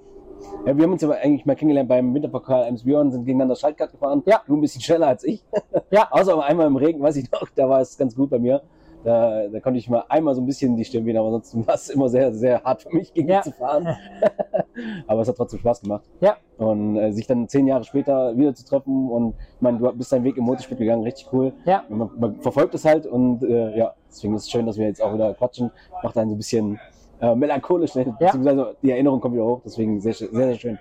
Ja, 0.66 0.76
wir 0.76 0.84
haben 0.84 0.94
uns 0.94 1.04
aber 1.04 1.18
eigentlich 1.18 1.46
mal 1.46 1.56
kennengelernt 1.56 1.90
beim 1.90 2.14
Winterpokal 2.14 2.66
Ems 2.68 2.84
Björn, 2.84 3.12
sind 3.12 3.26
gegeneinander 3.26 3.56
Schaltkart 3.56 3.92
gefahren. 3.92 4.24
Ja. 4.26 4.42
Du 4.48 4.56
ein 4.56 4.62
bisschen 4.62 4.82
schneller 4.82 5.08
als 5.08 5.24
ich. 5.24 5.44
Ja. 5.92 6.08
Außer 6.12 6.44
einmal 6.44 6.68
im 6.68 6.76
Regen, 6.76 7.02
weiß 7.02 7.16
ich 7.18 7.32
noch, 7.32 7.48
da 7.56 7.70
war 7.70 7.82
es 7.82 7.98
ganz 7.98 8.16
gut 8.16 8.30
bei 8.30 8.40
mir. 8.40 8.62
Da, 9.04 9.48
da 9.48 9.60
konnte 9.60 9.80
ich 9.80 9.90
mal 9.90 10.04
einmal 10.10 10.36
so 10.36 10.42
ein 10.42 10.46
bisschen 10.46 10.76
die 10.76 10.86
Stirn 10.86 11.06
wieder, 11.06 11.22
aber 11.22 11.32
sonst 11.32 11.56
war 11.68 11.76
es 11.76 11.90
immer 11.90 12.10
sehr, 12.10 12.34
sehr 12.34 12.64
hart 12.64 12.84
für 12.84 12.96
mich, 12.96 13.14
gegen 13.14 13.30
ja. 13.30 13.42
zu 13.42 13.52
fahren. 13.52 13.88
aber 15.08 15.22
es 15.22 15.28
hat 15.28 15.38
trotzdem 15.38 15.60
Spaß 15.60 15.82
gemacht. 15.82 16.04
Ja. 16.20 16.38
Und 16.58 16.96
äh, 16.98 17.12
sich 17.12 17.26
dann 17.26 17.48
zehn 17.48 17.68
Jahre 17.68 17.84
später 17.84 18.38
wieder 18.38 18.54
zu 18.54 18.64
treffen 18.66 19.10
und 19.10 19.34
ich 19.56 19.62
meine, 19.62 19.80
du 19.80 19.92
bist 19.94 20.12
deinen 20.12 20.24
Weg 20.24 20.38
im 20.38 20.44
Motorsport 20.44 20.80
gegangen, 20.80 21.04
richtig 21.04 21.28
cool. 21.34 21.54
Ja. 21.66 21.84
Man, 21.90 22.10
man 22.18 22.36
verfolgt 22.42 22.76
es 22.76 22.86
halt 22.86 23.08
und 23.08 23.44
äh, 23.44 23.78
ja, 23.78 23.94
deswegen 24.10 24.36
ist 24.36 24.44
es 24.44 24.52
schön, 24.52 24.66
dass 24.66 24.78
wir 24.78 24.86
jetzt 24.86 25.02
auch 25.02 25.14
wieder 25.14 25.34
quatschen. 25.34 25.72
Macht 26.04 26.18
einen 26.18 26.30
so 26.30 26.36
ein 26.36 26.38
bisschen 26.38 26.80
äh, 27.22 27.36
melancholisch, 27.36 27.96
ne? 27.96 28.06
ja. 28.20 28.28
beziehungsweise 28.28 28.76
die 28.82 28.92
Erinnerung 28.92 29.22
kommt 29.22 29.36
wieder 29.36 29.46
hoch, 29.46 29.62
deswegen 29.64 30.02
sehr, 30.02 30.14
sehr, 30.14 30.30
sehr 30.30 30.56
schön. 30.56 30.80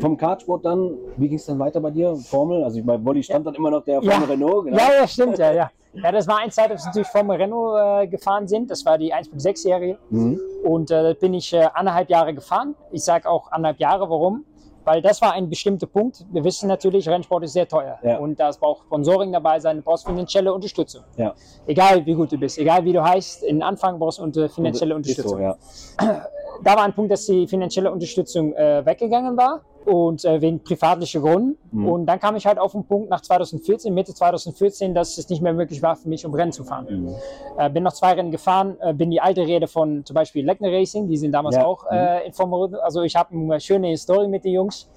Vom 0.00 0.16
Kartsport 0.16 0.64
dann, 0.64 0.94
wie 1.16 1.28
ging 1.28 1.36
es 1.36 1.46
dann 1.46 1.58
weiter 1.58 1.80
bei 1.80 1.90
dir? 1.90 2.16
Formel, 2.16 2.64
also 2.64 2.82
bei 2.82 2.96
Body 2.96 3.22
stand 3.22 3.44
ja. 3.44 3.50
dann 3.50 3.54
immer 3.54 3.70
noch 3.70 3.84
der 3.84 4.02
Formel 4.02 4.28
ja. 4.28 4.34
Renault, 4.34 4.64
genau. 4.64 4.78
Ja, 4.78 5.00
ja, 5.00 5.06
stimmt, 5.06 5.38
ja, 5.38 5.52
ja. 5.52 5.70
Ja, 5.94 6.12
das 6.12 6.28
war 6.28 6.38
eine 6.38 6.50
Zeit, 6.50 6.70
als 6.70 6.82
wir 6.82 6.88
natürlich 6.88 7.08
Formel 7.08 7.36
Renault 7.36 8.04
äh, 8.04 8.06
gefahren 8.06 8.46
sind. 8.46 8.70
Das 8.70 8.84
war 8.84 8.98
die 8.98 9.12
1.6-Serie. 9.12 9.98
Mhm. 10.10 10.38
Und 10.62 10.90
äh, 10.90 11.02
da 11.02 11.12
bin 11.14 11.34
ich 11.34 11.52
äh, 11.52 11.66
anderthalb 11.72 12.10
Jahre 12.10 12.34
gefahren. 12.34 12.74
Ich 12.92 13.04
sage 13.04 13.28
auch 13.28 13.50
anderthalb 13.50 13.80
Jahre, 13.80 14.08
warum? 14.08 14.44
Weil 14.88 15.02
das 15.02 15.20
war 15.20 15.34
ein 15.34 15.50
bestimmter 15.50 15.86
Punkt. 15.86 16.24
Wir 16.32 16.42
wissen 16.44 16.66
natürlich, 16.66 17.06
Rennsport 17.06 17.44
ist 17.44 17.52
sehr 17.52 17.68
teuer. 17.68 17.98
Ja. 18.02 18.16
Und 18.16 18.40
da 18.40 18.50
braucht 18.58 18.84
Sponsoring 18.86 19.30
dabei 19.32 19.60
sein, 19.60 19.76
du 19.76 19.82
brauchst 19.82 20.06
finanzielle 20.06 20.50
Unterstützung. 20.50 21.02
Ja. 21.18 21.34
Egal 21.66 22.06
wie 22.06 22.14
gut 22.14 22.32
du 22.32 22.38
bist, 22.38 22.56
egal 22.56 22.82
wie 22.86 22.94
du 22.94 23.04
heißt, 23.04 23.42
in 23.42 23.62
Anfang 23.62 23.98
brauchst 23.98 24.18
du 24.18 24.48
finanzielle 24.48 24.96
Unterstützung. 24.96 25.38
So, 25.38 25.38
ja. 25.40 25.56
Da 26.64 26.76
war 26.76 26.82
ein 26.84 26.94
Punkt, 26.94 27.10
dass 27.10 27.26
die 27.26 27.46
finanzielle 27.46 27.90
Unterstützung 27.90 28.52
äh, 28.54 28.84
weggegangen 28.84 29.36
war 29.36 29.62
und 29.88 30.24
äh, 30.24 30.40
wegen 30.40 30.62
privatlichen 30.62 31.22
Gründen. 31.22 31.56
Mhm. 31.70 31.88
Und 31.88 32.06
dann 32.06 32.20
kam 32.20 32.36
ich 32.36 32.46
halt 32.46 32.58
auf 32.58 32.72
den 32.72 32.84
Punkt 32.84 33.08
nach 33.08 33.22
2014, 33.22 33.92
Mitte 33.94 34.12
2014, 34.12 34.94
dass 34.94 35.16
es 35.16 35.28
nicht 35.30 35.40
mehr 35.40 35.54
möglich 35.54 35.82
war 35.82 35.96
für 35.96 36.08
mich, 36.08 36.26
um 36.26 36.34
Rennen 36.34 36.52
zu 36.52 36.64
fahren. 36.64 36.86
Mhm. 36.90 37.14
Äh, 37.56 37.70
bin 37.70 37.84
noch 37.84 37.94
zwei 37.94 38.12
Rennen 38.12 38.30
gefahren, 38.30 38.76
äh, 38.80 38.92
bin 38.92 39.10
die 39.10 39.20
alte 39.20 39.46
Rede 39.46 39.66
von 39.66 40.04
zum 40.04 40.14
Beispiel 40.14 40.44
Leckner 40.44 40.70
Racing, 40.70 41.08
die 41.08 41.16
sind 41.16 41.32
damals 41.32 41.56
ja. 41.56 41.64
auch 41.64 41.86
äh, 41.90 42.20
mhm. 42.20 42.26
in 42.26 42.32
Formel 42.34 42.76
Also 42.80 43.02
ich 43.02 43.16
habe 43.16 43.34
eine 43.34 43.60
schöne 43.60 43.96
Story 43.96 44.28
mit 44.28 44.44
den 44.44 44.52
Jungs 44.52 44.88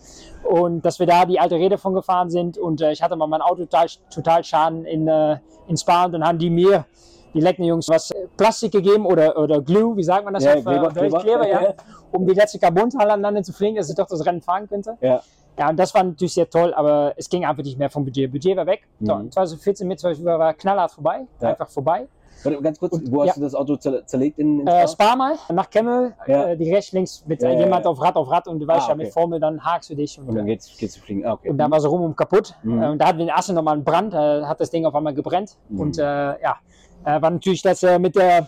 und 0.44 0.84
dass 0.86 1.00
wir 1.00 1.08
da 1.08 1.26
die 1.26 1.40
alte 1.40 1.56
Rede 1.56 1.78
von 1.78 1.94
gefahren 1.94 2.30
sind 2.30 2.58
und 2.58 2.82
äh, 2.82 2.92
ich 2.92 3.02
hatte 3.02 3.16
mal 3.16 3.28
mein 3.28 3.42
Auto 3.42 3.64
total, 3.64 3.88
total 4.14 4.44
Schaden 4.44 4.86
in, 4.86 5.08
äh, 5.08 5.38
in 5.68 5.78
Spa 5.78 6.06
und 6.06 6.14
dann 6.14 6.26
haben 6.26 6.38
die 6.38 6.50
mir 6.50 6.86
die 7.34 7.40
Leckner-Jungs 7.40 7.90
was 7.90 8.12
Plastik 8.38 8.72
gegeben 8.72 9.06
oder, 9.06 9.38
oder 9.38 9.62
Glue, 9.62 9.96
wie 9.98 10.04
sagt 10.04 10.26
man 10.26 10.34
das? 10.34 10.44
Ja, 10.44 10.56
auf, 10.56 10.64
Kleber, 10.64 10.90
Kleber, 10.90 11.20
Kleber, 11.20 11.48
ja, 11.48 11.74
um 12.12 12.26
die 12.26 12.34
letzte 12.34 12.60
Carbonteile 12.60 13.14
aneinander 13.14 13.44
zu 13.44 13.54
fliegen, 13.54 13.76
dass 13.76 13.90
ich 13.90 13.96
doch 13.96 14.08
das 14.08 14.26
Rennen 14.26 14.42
fahren 14.42 14.68
könnte. 14.68 14.98
Ja. 15.02 15.22
Ja, 15.58 15.70
und 15.70 15.78
das 15.78 15.94
war 15.94 16.04
natürlich 16.04 16.34
sehr 16.34 16.50
toll, 16.50 16.74
aber 16.74 17.14
es 17.18 17.30
ging 17.30 17.46
einfach 17.46 17.64
nicht 17.64 17.78
mehr 17.78 17.90
vom 17.90 18.06
Budget. 18.06 18.32
Budget 18.32 18.56
war 18.56 18.66
weg. 18.66 18.88
Mhm. 19.00 19.06
So, 19.06 19.14
2014 19.30 19.88
mit 19.88 20.00
2015 20.00 20.40
war 20.40 20.54
knallhart 20.54 20.92
vorbei, 20.92 21.28
ja. 21.42 21.50
einfach 21.50 21.70
vorbei. 21.70 22.08
Warte, 22.44 22.62
ganz 22.62 22.80
kurz, 22.80 22.94
und, 22.94 23.12
wo 23.12 23.22
hast 23.22 23.28
ja. 23.28 23.34
du 23.36 23.42
das 23.42 23.54
Auto 23.54 23.76
zerlegt? 23.76 24.40
In, 24.40 24.62
in 24.62 24.68
äh, 24.68 24.88
Spa 24.88 25.16
mal, 25.16 25.36
nach 25.54 25.70
Kemmel, 25.70 26.14
ja. 26.26 26.50
äh, 26.50 26.58
die 26.58 26.74
rechts, 26.74 26.92
links 26.92 27.24
mit 27.28 27.44
äh, 27.44 27.58
jemand 27.58 27.86
auf 27.86 28.02
Rad 28.02 28.16
auf 28.16 28.30
Rad 28.32 28.48
und 28.48 28.60
du 28.60 28.68
weißt 28.68 28.88
ah, 28.88 28.90
ja, 28.90 28.96
mit 28.96 29.14
Formel, 29.14 29.40
dann 29.40 29.64
hakst 29.64 29.90
du 29.90 29.96
dich. 29.96 30.18
Und, 30.20 30.30
und 30.30 30.36
dann 30.36 30.46
geht's, 30.46 30.76
geht's 30.78 30.94
zu 30.94 31.02
fliegen. 31.02 31.26
Ah, 31.26 31.34
okay. 31.34 31.50
Und 31.50 31.58
dann 31.58 31.70
war 31.70 31.78
es 31.78 31.88
rum 31.88 32.02
und 32.02 32.18
kaputt. 32.18 32.56
Mhm. 32.64 32.82
Äh, 32.82 32.90
und 32.90 32.98
da 33.00 33.08
hatten 33.08 33.20
wir 33.20 33.26
in 33.26 33.32
Assen 33.32 33.56
nochmal 33.56 33.76
einen 33.76 33.84
Brand, 33.84 34.14
äh, 34.14 34.44
hat 34.44 34.60
das 34.60 34.72
Ding 34.72 34.86
auf 34.86 34.96
einmal 34.96 35.14
gebrennt. 35.14 35.58
Mhm. 35.70 35.80
Und 35.80 35.98
äh, 36.00 36.02
ja, 36.04 36.58
äh, 37.06 37.22
war 37.22 37.30
natürlich 37.30 37.62
das 37.62 37.84
äh, 37.84 37.98
mit 38.00 38.16
der, 38.16 38.48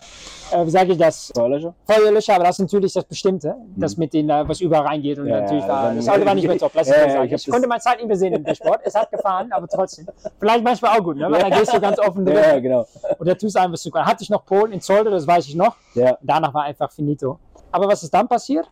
äh, 0.52 0.64
wie 0.64 0.70
sage 0.70 0.92
ich 0.92 0.98
das? 0.98 1.32
Feuerlöscher? 1.34 1.74
Feuerlöscher, 1.86 2.34
aber 2.34 2.44
das 2.44 2.58
ist 2.58 2.62
natürlich 2.62 2.92
das 2.92 3.04
Bestimmte, 3.04 3.48
mhm. 3.48 3.80
das 3.80 3.96
mit 3.96 4.12
den, 4.12 4.30
äh, 4.30 4.48
was 4.48 4.60
überall 4.60 4.86
reingeht. 4.86 5.18
Und 5.18 5.26
ja, 5.26 5.40
natürlich 5.40 5.66
war, 5.66 5.94
das 5.94 6.08
Auto 6.08 6.24
war 6.24 6.34
nicht 6.34 6.46
mehr 6.46 6.58
top. 6.58 6.72
Lass 6.74 6.88
ja, 6.88 7.06
ja, 7.06 7.24
ich, 7.24 7.32
ich 7.32 7.46
konnte 7.46 7.66
meine 7.66 7.80
Zeit 7.80 7.98
nicht 7.98 8.06
mehr 8.06 8.16
sehen 8.16 8.32
im 8.32 8.44
Dashboard. 8.44 8.80
Es 8.84 8.94
hat 8.94 9.10
gefahren, 9.10 9.50
aber 9.50 9.66
trotzdem. 9.68 10.06
Vielleicht 10.38 10.64
manchmal 10.64 10.98
auch 10.98 11.04
gut, 11.04 11.16
ne? 11.16 11.30
weil 11.30 11.40
da 11.40 11.50
gehst 11.50 11.72
du 11.72 11.80
ganz 11.80 11.98
offen 11.98 12.24
drin. 12.24 12.36
Ja, 12.36 12.60
genau. 12.60 12.86
Und 13.18 13.28
da 13.28 13.34
tust 13.34 13.56
du 13.56 13.60
einfach 13.60 13.76
so. 13.76 13.92
Hatte 13.92 14.22
ich 14.22 14.30
noch 14.30 14.44
Polen 14.44 14.72
in 14.72 14.80
Zolder, 14.80 15.10
das 15.10 15.26
weiß 15.26 15.46
ich 15.48 15.54
noch. 15.54 15.76
Ja. 15.94 16.16
Danach 16.22 16.52
war 16.54 16.64
einfach 16.64 16.90
finito. 16.92 17.38
Aber 17.72 17.88
was 17.88 18.02
ist 18.02 18.14
dann 18.14 18.28
passiert? 18.28 18.70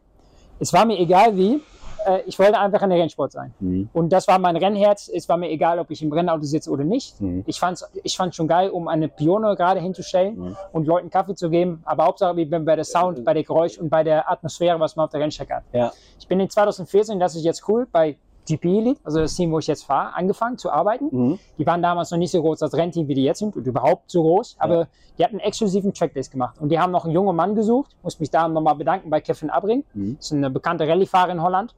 Es 0.61 0.73
war 0.73 0.85
mir 0.85 0.99
egal 0.99 1.37
wie, 1.37 1.61
äh, 2.07 2.23
ich 2.27 2.39
wollte 2.39 2.59
einfach 2.59 2.83
ein 2.83 2.93
Rennsport 2.93 3.33
sein. 3.33 3.55
Mhm. 3.61 3.89
Und 3.93 4.13
das 4.13 4.29
war 4.29 4.39
mein 4.39 4.57
Rennherz. 4.57 5.11
Es 5.13 5.29
war 5.29 5.37
mir 5.37 5.51
egal, 5.51 5.79
ob 5.79 5.91
ich 5.91 6.03
im 6.03 6.13
Rennauto 6.13 6.45
sitze 6.45 6.71
oder 6.71 6.85
nicht. 6.85 7.21
Mhm. 7.21 7.45
Ich 7.47 7.59
fand 7.59 7.79
es 7.79 7.91
ich 8.03 8.17
fand's 8.17 8.37
schon 8.37 8.49
geil, 8.49 8.71
um 8.71 8.89
eine 8.89 9.09
Pione 9.09 9.55
gerade 9.57 9.81
hinzustellen 9.81 10.39
mhm. 10.39 10.57
und 10.73 10.87
Leuten 10.87 11.11
Kaffee 11.11 11.35
zu 11.35 11.51
geben. 11.51 11.83
Aber 11.85 12.05
Hauptsache, 12.05 12.41
ich 12.41 12.51
bin 12.51 12.65
bei 12.65 12.77
der 12.77 12.85
Sound, 12.85 13.25
bei 13.25 13.35
der 13.35 13.45
Geräusch 13.45 13.79
und 13.79 13.89
bei 13.89 14.05
der 14.05 14.31
Atmosphäre, 14.31 14.79
was 14.81 14.97
man 14.97 15.05
auf 15.05 15.11
der 15.11 15.21
Rennstrecke 15.21 15.57
hat. 15.57 15.65
Ja. 15.73 15.93
Ich 16.19 16.29
bin 16.29 16.41
in 16.41 16.49
2014, 16.49 17.19
das 17.19 17.35
ist 17.35 17.45
jetzt 17.45 17.69
cool, 17.69 17.87
bei 17.91 18.17
GP 18.49 18.65
Elite, 18.65 19.01
also 19.05 19.21
das 19.21 19.35
Team, 19.35 19.53
wo 19.53 19.59
ich 19.59 19.67
jetzt 19.67 19.85
fahre, 19.85 20.15
angefangen 20.15 20.59
zu 20.59 20.71
arbeiten. 20.71 21.09
Mhm. 21.11 21.39
Die 21.59 21.67
waren 21.67 21.83
damals 21.83 22.11
noch 22.11 22.19
nicht 22.19 22.31
so 22.31 22.41
groß 22.41 22.63
als 22.63 22.75
Rennteam, 22.75 23.09
wie 23.09 23.15
die 23.15 23.25
jetzt 23.25 23.39
sind 23.39 23.57
und 23.57 23.67
überhaupt 23.67 24.11
so 24.11 24.23
groß, 24.23 24.57
aber 24.59 24.79
ja. 24.79 24.87
die 25.19 25.25
hatten 25.25 25.37
einen 25.37 25.47
exklusiven 25.47 25.95
Tracklist 25.95 26.33
gemacht 26.33 26.57
und 26.61 26.71
die 26.71 26.79
haben 26.79 26.91
noch 26.91 27.05
einen 27.05 27.15
jungen 27.15 27.37
Mann 27.37 27.55
gesucht, 27.55 27.97
muss 28.03 28.19
mich 28.19 28.31
da 28.31 28.49
nochmal 28.49 28.75
bedanken 28.75 29.11
bei 29.11 29.21
Kevin 29.21 29.51
Abring, 29.51 29.85
mhm. 29.95 30.17
das 30.17 30.27
ist 30.27 30.33
ein 30.33 30.53
bekannter 30.53 30.89
Rallyefahrer 30.89 31.31
in 31.31 31.43
Holland 31.43 31.75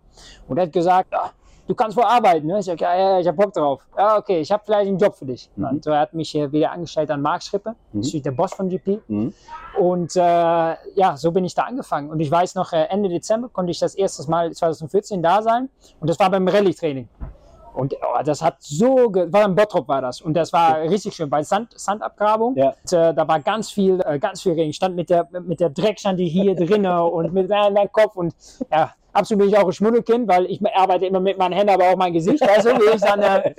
und 0.49 0.57
er 0.57 0.65
hat 0.65 0.73
gesagt, 0.73 1.13
ja, 1.13 1.31
du 1.67 1.75
kannst 1.75 1.97
wohl 1.97 2.05
arbeiten. 2.05 2.47
Ne? 2.47 2.59
Ich 2.59 2.67
sage, 2.67 2.83
ja, 2.83 2.97
ja, 2.97 3.21
ich 3.21 3.27
habe 3.27 3.37
Bock 3.37 3.53
drauf. 3.53 3.87
Ja, 3.97 4.19
okay, 4.19 4.41
ich 4.41 4.51
habe 4.51 4.63
vielleicht 4.65 4.89
einen 4.89 4.99
Job 4.99 5.15
für 5.15 5.27
dich. 5.27 5.51
Mhm. 5.57 5.67
Und 5.67 5.87
er 5.87 6.01
hat 6.01 6.15
mich 6.15 6.35
wieder 6.35 6.73
angestellt 6.73 7.11
an 7.11 7.23
Mark 7.23 7.43
Schrippe, 7.43 7.75
mhm. 7.93 8.01
das 8.01 8.15
ist 8.15 8.25
der 8.25 8.33
Boss 8.33 8.55
von 8.55 8.69
GP. 8.69 9.01
Mhm. 9.09 9.35
Und 9.79 10.17
äh, 10.17 10.21
ja, 10.21 11.17
so 11.17 11.33
bin 11.33 11.45
ich 11.45 11.55
da 11.55 11.63
angefangen. 11.63 12.11
Und 12.11 12.21
ich 12.21 12.31
weiß 12.31 12.55
noch, 12.55 12.73
äh, 12.73 12.85
Ende 12.85 13.09
Dezember 13.09 13.49
konnte 13.49 13.71
ich 13.71 13.79
das 13.79 13.95
erste 13.95 14.29
Mal 14.31 14.53
2014 14.53 15.23
da 15.23 15.43
sein. 15.43 15.69
Und 16.01 16.09
das 16.09 16.19
war 16.19 16.31
beim 16.31 16.47
Rallye-Training. 16.47 17.09
Und 17.75 17.93
oh, 17.95 18.23
das 18.25 18.41
hat 18.41 18.57
so, 18.61 19.13
war 19.13 19.45
ein 19.45 19.55
Bottrop 19.57 19.89
war 19.89 20.01
das. 20.01 20.21
Und 20.21 20.35
das 20.35 20.53
war 20.53 20.81
richtig 20.83 21.15
schön, 21.17 21.29
bei 21.29 21.43
Sand, 21.43 21.73
Sandabgrabung. 21.75 22.57
Ja. 22.57 22.69
Und, 22.69 22.93
äh, 22.93 23.13
da 23.13 23.27
war 23.27 23.41
ganz 23.41 23.71
viel, 23.71 24.01
äh, 24.07 24.21
ganz 24.21 24.43
viel 24.43 24.53
Regen. 24.53 24.71
Ich 24.71 24.77
stand 24.77 24.95
mit 24.95 25.11
der, 25.11 25.29
mit 25.41 25.59
der 25.59 25.71
Dreck 25.71 25.99
stand 25.99 26.21
die 26.21 26.29
hier 26.29 26.55
drinnen 26.55 26.87
und 26.87 27.33
mit 27.33 27.49
meinem 27.51 27.91
Kopf 27.91 28.15
und 28.15 28.33
ja, 28.71 28.93
absolut 29.15 29.45
bin 29.45 29.49
ich 29.51 29.59
auch 29.59 29.67
ein 29.67 29.73
Schmuddelkind, 29.73 30.29
weil 30.29 30.47
ich 30.47 30.61
arbeite 30.75 31.07
immer 31.07 31.21
mit 31.21 31.39
meinen 31.39 31.53
Händen, 31.53 31.73
aber 31.73 31.91
auch 31.91 31.97
mein 31.97 32.13
Gesicht, 32.13 32.41
weißt 32.41 32.67
du, 32.67 32.71
wie 32.71 32.95
ich 32.95 33.01
dann, 33.01 33.21
äh, 33.21 33.55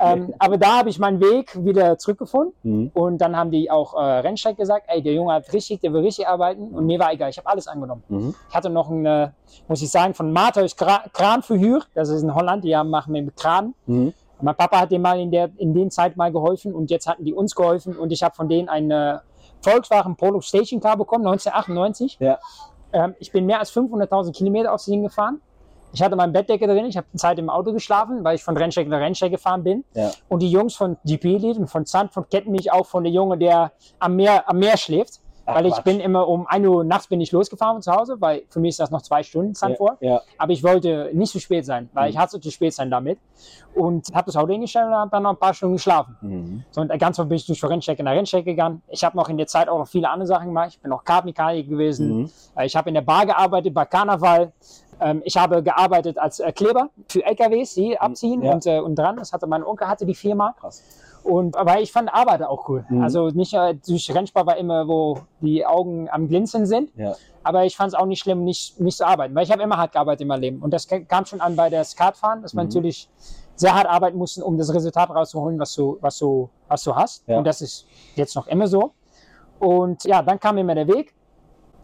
ähm, 0.00 0.34
aber 0.38 0.58
da 0.58 0.78
habe 0.78 0.90
ich 0.90 0.98
meinen 0.98 1.20
Weg 1.20 1.64
wieder 1.64 1.96
zurückgefunden 1.96 2.54
mhm. 2.62 2.90
und 2.92 3.18
dann 3.18 3.36
haben 3.36 3.50
die 3.50 3.70
auch 3.70 3.94
äh, 3.94 3.98
Rennsteig 3.98 4.56
gesagt, 4.56 4.86
ey, 4.88 5.02
der 5.02 5.14
Junge 5.14 5.32
hat 5.32 5.52
richtig, 5.52 5.80
der 5.80 5.92
will 5.92 6.02
richtig 6.02 6.26
arbeiten 6.26 6.68
und 6.70 6.86
mir 6.86 6.98
war 6.98 7.12
egal, 7.12 7.30
ich 7.30 7.38
habe 7.38 7.48
alles 7.48 7.68
angenommen. 7.68 8.02
Mhm. 8.08 8.34
Ich 8.48 8.54
hatte 8.54 8.68
noch 8.68 8.90
einen, 8.90 9.06
äh, 9.06 9.28
muss 9.68 9.80
ich 9.82 9.90
sagen, 9.90 10.14
von 10.14 10.32
Matthäus 10.32 10.76
Kran 10.76 11.42
für 11.42 11.58
Hür, 11.58 11.82
das 11.94 12.08
ist 12.08 12.22
in 12.22 12.34
Holland, 12.34 12.64
die 12.64 12.76
haben, 12.76 12.90
machen 12.90 13.12
mit 13.12 13.36
Kran. 13.36 13.74
Mhm. 13.86 14.12
Mein 14.40 14.56
Papa 14.56 14.80
hat 14.80 14.90
dem 14.90 15.02
mal 15.02 15.20
in 15.20 15.30
der 15.30 15.50
in 15.56 15.72
den 15.72 15.92
Zeit 15.92 16.16
mal 16.16 16.32
geholfen 16.32 16.74
und 16.74 16.90
jetzt 16.90 17.06
hatten 17.06 17.24
die 17.24 17.32
uns 17.32 17.54
geholfen 17.54 17.96
und 17.96 18.10
ich 18.10 18.24
habe 18.24 18.34
von 18.34 18.48
denen 18.48 18.68
einen 18.68 19.20
Volkswagen 19.62 20.16
Polo 20.16 20.40
Station 20.40 20.80
Car 20.80 20.96
bekommen, 20.96 21.26
1998. 21.26 22.18
Ja. 22.20 22.38
Ähm, 22.92 23.14
ich 23.18 23.32
bin 23.32 23.46
mehr 23.46 23.58
als 23.58 23.72
500.000 23.72 24.32
Kilometer 24.32 24.72
aufs 24.72 24.86
Ding 24.86 25.02
gefahren. 25.02 25.40
Ich 25.94 26.02
hatte 26.02 26.16
meine 26.16 26.32
Bettdecke 26.32 26.66
drin, 26.66 26.86
ich 26.86 26.96
habe 26.96 27.06
eine 27.12 27.18
Zeit 27.18 27.38
im 27.38 27.50
Auto 27.50 27.72
geschlafen, 27.72 28.24
weil 28.24 28.36
ich 28.36 28.42
von 28.42 28.56
Rennstrecke 28.56 28.88
nach 28.88 29.00
Rennstrecke 29.00 29.32
gefahren 29.32 29.62
bin. 29.62 29.84
Ja. 29.94 30.10
Und 30.28 30.40
die 30.40 30.50
Jungs 30.50 30.74
von 30.74 30.96
GP 31.04 31.36
Lead 31.36 31.58
und 31.58 31.68
von 31.68 31.84
Zandvoort 31.84 32.30
kennen 32.30 32.50
mich 32.50 32.72
auch 32.72 32.86
von 32.86 33.04
der 33.04 33.12
Junge, 33.12 33.36
der 33.36 33.72
am 33.98 34.16
Meer, 34.16 34.48
am 34.48 34.58
Meer 34.58 34.78
schläft. 34.78 35.20
Ach, 35.44 35.56
weil 35.56 35.66
ich 35.66 35.74
Quatsch. 35.74 35.84
bin 35.84 36.00
immer 36.00 36.28
um 36.28 36.46
1 36.46 36.66
Uhr 36.66 36.84
nachts 36.84 37.08
bin 37.08 37.20
ich 37.20 37.32
losgefahren 37.32 37.74
von 37.76 37.82
zu 37.82 37.92
Hause, 37.92 38.20
weil 38.20 38.42
für 38.48 38.60
mich 38.60 38.70
ist 38.70 38.80
das 38.80 38.90
noch 38.90 39.02
zwei 39.02 39.22
Stunden 39.22 39.54
Zandvoort. 39.54 40.00
Ja, 40.00 40.10
ja. 40.10 40.20
Aber 40.38 40.52
ich 40.52 40.62
wollte 40.62 41.10
nicht 41.12 41.32
zu 41.32 41.40
spät 41.40 41.66
sein, 41.66 41.90
weil 41.92 42.04
mhm. 42.04 42.10
ich 42.10 42.18
hatte 42.18 42.40
zu 42.40 42.50
spät 42.50 42.74
sein 42.74 42.90
damit. 42.90 43.18
Und 43.74 44.08
habe 44.14 44.26
das 44.26 44.36
Auto 44.36 44.52
hingestellt 44.52 44.86
und 44.86 44.94
habe 44.94 45.10
dann 45.10 45.22
noch 45.22 45.30
ein 45.30 45.38
paar 45.38 45.54
Stunden 45.54 45.76
geschlafen. 45.76 46.16
Mhm. 46.20 46.64
So, 46.70 46.82
und 46.82 46.98
ganz 46.98 47.18
oft 47.18 47.28
bin 47.28 47.36
ich 47.36 47.46
durch 47.46 47.64
Rennstrecke 47.64 48.02
nach 48.02 48.12
Rennstrecke 48.12 48.50
gegangen. 48.50 48.82
Ich 48.88 49.02
habe 49.02 49.16
noch 49.16 49.28
in 49.28 49.38
der 49.38 49.46
Zeit 49.46 49.68
auch 49.68 49.78
noch 49.78 49.88
viele 49.88 50.10
andere 50.10 50.26
Sachen 50.26 50.48
gemacht. 50.48 50.68
Ich 50.72 50.80
bin 50.80 50.92
auch 50.92 51.02
Kartmechaniker 51.02 51.68
gewesen. 51.68 52.22
Mhm. 52.22 52.30
Äh, 52.56 52.66
ich 52.66 52.76
habe 52.76 52.90
in 52.90 52.94
der 52.94 53.02
Bar 53.02 53.26
gearbeitet 53.26 53.74
bei 53.74 53.84
Karneval. 53.84 54.52
Ähm, 55.00 55.22
ich 55.24 55.36
habe 55.36 55.62
gearbeitet 55.62 56.18
als 56.18 56.38
äh, 56.38 56.52
Kleber 56.52 56.90
für 57.08 57.24
LKWs, 57.24 57.74
die 57.74 57.98
abziehen 57.98 58.42
ja. 58.42 58.52
und, 58.52 58.66
äh, 58.66 58.78
und 58.78 58.94
dran. 58.94 59.16
Das 59.16 59.32
hatte 59.32 59.46
mein 59.46 59.64
Onkel 59.64 59.88
hatte 59.88 60.06
die 60.06 60.14
Firma. 60.14 60.54
Krass. 60.60 60.82
Und, 61.22 61.56
aber 61.56 61.80
ich 61.80 61.92
fand 61.92 62.12
Arbeiter 62.12 62.50
auch 62.50 62.68
cool. 62.68 62.84
Mhm. 62.88 63.02
Also 63.02 63.28
nicht 63.28 63.54
äh, 63.54 63.74
durch 63.74 64.12
Rennsport 64.12 64.46
war 64.46 64.56
immer, 64.56 64.88
wo 64.88 65.20
die 65.40 65.64
Augen 65.64 66.08
am 66.10 66.28
Glinzen 66.28 66.66
sind. 66.66 66.90
Ja. 66.96 67.14
Aber 67.44 67.64
ich 67.64 67.76
fand 67.76 67.88
es 67.88 67.94
auch 67.94 68.06
nicht 68.06 68.20
schlimm, 68.20 68.44
nicht, 68.44 68.80
nicht 68.80 68.96
zu 68.96 69.06
arbeiten, 69.06 69.34
weil 69.34 69.44
ich 69.44 69.50
habe 69.50 69.62
immer 69.62 69.76
hart 69.76 69.92
gearbeitet 69.92 70.22
in 70.22 70.28
meinem 70.28 70.40
Leben. 70.40 70.62
Und 70.62 70.72
das 70.72 70.86
kam 70.86 71.24
schon 71.26 71.40
an 71.40 71.56
bei 71.56 71.70
der 71.70 71.84
Skatfahren, 71.84 72.42
dass 72.42 72.54
man 72.54 72.66
mhm. 72.66 72.70
natürlich 72.70 73.08
sehr 73.56 73.74
hart 73.74 73.86
arbeiten 73.86 74.18
musste, 74.18 74.44
um 74.44 74.58
das 74.58 74.72
Resultat 74.72 75.10
rauszuholen, 75.10 75.58
was 75.58 75.74
du, 75.74 75.98
was 76.00 76.18
du, 76.18 76.48
was 76.68 76.82
du 76.84 76.94
hast. 76.94 77.26
Ja. 77.28 77.38
Und 77.38 77.44
das 77.44 77.60
ist 77.60 77.86
jetzt 78.14 78.34
noch 78.34 78.46
immer 78.46 78.66
so. 78.66 78.92
Und 79.58 80.04
ja, 80.04 80.22
dann 80.22 80.40
kam 80.40 80.58
immer 80.58 80.74
der 80.74 80.88
Weg. 80.88 81.14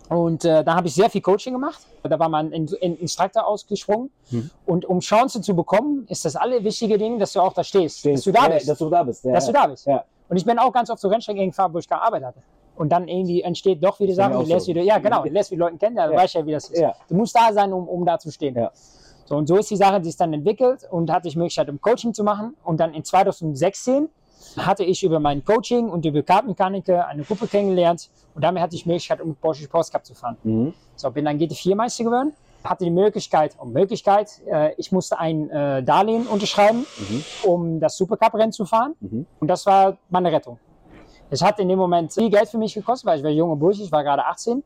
Und 0.08 0.44
äh, 0.44 0.64
da 0.64 0.74
habe 0.74 0.86
ich 0.86 0.94
sehr 0.94 1.10
viel 1.10 1.20
Coaching 1.20 1.52
gemacht. 1.52 1.80
Da 2.02 2.18
war 2.18 2.28
mein 2.28 2.50
Instructor 2.52 3.46
ausgesprungen. 3.46 4.10
Mhm. 4.30 4.50
Und 4.64 4.84
um 4.86 5.00
Chancen 5.00 5.42
zu 5.42 5.54
bekommen, 5.54 6.06
ist 6.08 6.24
das 6.24 6.34
alle 6.34 6.64
wichtige 6.64 6.96
Ding, 6.96 7.18
dass 7.18 7.34
du 7.34 7.40
auch 7.40 7.52
da 7.52 7.62
stehst. 7.62 7.98
stehst. 7.98 8.26
Dass 8.26 8.32
du 8.32 8.32
da 8.32 8.48
bist. 8.48 8.66
Ja, 8.66 8.72
dass 8.72 8.78
du 8.78 8.90
da 8.90 9.02
bist. 9.02 9.24
Ja, 9.24 9.32
dass 9.32 9.46
du 9.46 9.52
da 9.52 9.66
bist. 9.66 9.86
Ja. 9.86 10.04
Und 10.28 10.36
ich 10.36 10.44
bin 10.44 10.58
auch 10.58 10.72
ganz 10.72 10.90
oft 10.90 11.00
zu 11.00 11.08
Rennstrecken 11.08 11.46
gefahren, 11.46 11.72
wo 11.72 11.78
ich 11.78 11.88
gearbeitet 11.88 12.28
hatte. 12.28 12.42
Und 12.76 12.90
dann 12.90 13.08
irgendwie 13.08 13.42
entsteht 13.42 13.82
doch 13.82 13.98
wieder 13.98 14.14
Sachen, 14.14 14.34
du 14.34 14.42
lässt 14.42 14.66
so. 14.66 14.70
wieder, 14.70 14.82
ja 14.82 14.98
genau, 14.98 15.24
du 15.24 15.30
lässt 15.30 15.50
die 15.50 15.56
Leute 15.56 15.76
kennen, 15.78 15.96
ja, 15.96 16.06
du 16.06 16.14
weißt 16.14 16.34
ja, 16.34 16.46
wie 16.46 16.52
das 16.52 16.70
ist. 16.70 16.78
Ja. 16.78 16.94
Du 17.08 17.16
musst 17.16 17.34
da 17.34 17.52
sein, 17.52 17.72
um, 17.72 17.88
um 17.88 18.06
da 18.06 18.20
zu 18.20 18.30
stehen. 18.30 18.54
Ja. 18.54 18.70
So, 19.24 19.36
und 19.36 19.48
so 19.48 19.56
ist 19.56 19.70
die 19.70 19.76
Sache, 19.76 20.00
die 20.00 20.08
ist 20.08 20.20
dann 20.20 20.32
entwickelt 20.32 20.86
und 20.90 21.10
hatte 21.10 21.28
ich 21.28 21.34
Möglichkeit, 21.34 21.68
um 21.68 21.80
Coaching 21.80 22.14
zu 22.14 22.22
machen. 22.22 22.56
Und 22.64 22.78
dann 22.78 22.94
in 22.94 23.04
2016 23.04 24.08
hatte 24.56 24.84
ich 24.84 25.02
über 25.02 25.20
mein 25.20 25.44
Coaching 25.44 25.88
und 25.88 26.04
über 26.04 26.22
Kartenmechaniker 26.22 27.06
eine 27.06 27.22
Gruppe 27.22 27.46
kennengelernt 27.46 28.10
und 28.34 28.42
damit 28.42 28.62
hatte 28.62 28.74
ich 28.74 28.84
die 28.84 28.88
Möglichkeit, 28.88 29.20
um 29.20 29.34
Porsche 29.34 29.64
Sports 29.64 29.90
Cup 29.90 30.04
zu 30.04 30.14
fahren. 30.14 30.36
Mhm. 30.42 30.74
So, 30.96 31.10
bin 31.10 31.24
dann 31.24 31.38
GT4-Meister 31.38 32.04
geworden, 32.04 32.32
hatte 32.64 32.84
die 32.84 32.90
Möglichkeit, 32.90 33.56
um 33.58 33.72
Möglichkeit, 33.72 34.30
äh, 34.46 34.74
ich 34.76 34.92
musste 34.92 35.18
ein 35.18 35.50
äh, 35.50 35.82
Darlehen 35.82 36.26
unterschreiben, 36.26 36.86
mhm. 36.98 37.24
um 37.44 37.80
das 37.80 37.96
Supercup-Rennen 37.96 38.52
zu 38.52 38.64
fahren 38.64 38.94
mhm. 39.00 39.26
und 39.40 39.48
das 39.48 39.66
war 39.66 39.96
meine 40.10 40.32
Rettung. 40.32 40.58
Es 41.30 41.42
hat 41.42 41.58
in 41.58 41.68
dem 41.68 41.78
Moment 41.78 42.12
viel 42.12 42.30
Geld 42.30 42.48
für 42.48 42.58
mich 42.58 42.74
gekostet, 42.74 43.06
weil 43.06 43.18
ich 43.18 43.24
war 43.24 43.30
junger 43.30 43.56
Bursch, 43.56 43.80
ich 43.80 43.92
war 43.92 44.02
gerade 44.02 44.24
18, 44.24 44.62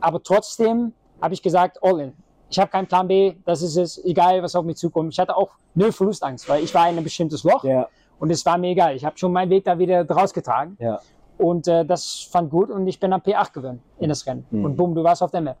aber 0.00 0.22
trotzdem 0.22 0.92
habe 1.20 1.34
ich 1.34 1.42
gesagt, 1.42 1.82
all 1.82 2.00
in. 2.00 2.12
Ich 2.50 2.58
habe 2.58 2.68
keinen 2.68 2.88
Plan 2.88 3.06
B, 3.06 3.34
das 3.44 3.62
ist 3.62 3.76
es, 3.76 4.04
egal 4.04 4.42
was 4.42 4.56
auf 4.56 4.64
mich 4.64 4.76
zukommt. 4.76 5.12
Ich 5.12 5.18
hatte 5.20 5.36
auch 5.36 5.50
null 5.74 5.92
Verlustangst, 5.92 6.48
weil 6.48 6.64
ich 6.64 6.74
war 6.74 6.88
in 6.90 6.98
ein 6.98 7.04
bestimmtes 7.04 7.44
Loch. 7.44 7.62
Ja. 7.62 7.88
Und 8.20 8.30
es 8.30 8.46
war 8.46 8.58
mir 8.58 8.68
egal. 8.68 8.94
Ich 8.94 9.04
habe 9.04 9.18
schon 9.18 9.32
meinen 9.32 9.50
Weg 9.50 9.64
da 9.64 9.78
wieder 9.78 10.04
draus 10.04 10.32
getragen. 10.32 10.76
Ja. 10.78 11.00
Und 11.38 11.66
äh, 11.66 11.84
das 11.86 12.28
fand 12.30 12.50
gut 12.50 12.70
und 12.70 12.86
ich 12.86 13.00
bin 13.00 13.12
am 13.14 13.22
P8 13.22 13.52
geworden 13.54 13.82
in 13.98 14.10
das 14.10 14.26
Rennen. 14.26 14.46
Mhm. 14.50 14.64
Und 14.66 14.76
bumm, 14.76 14.94
du 14.94 15.02
warst 15.02 15.22
auf 15.22 15.30
der 15.30 15.40
Map. 15.40 15.56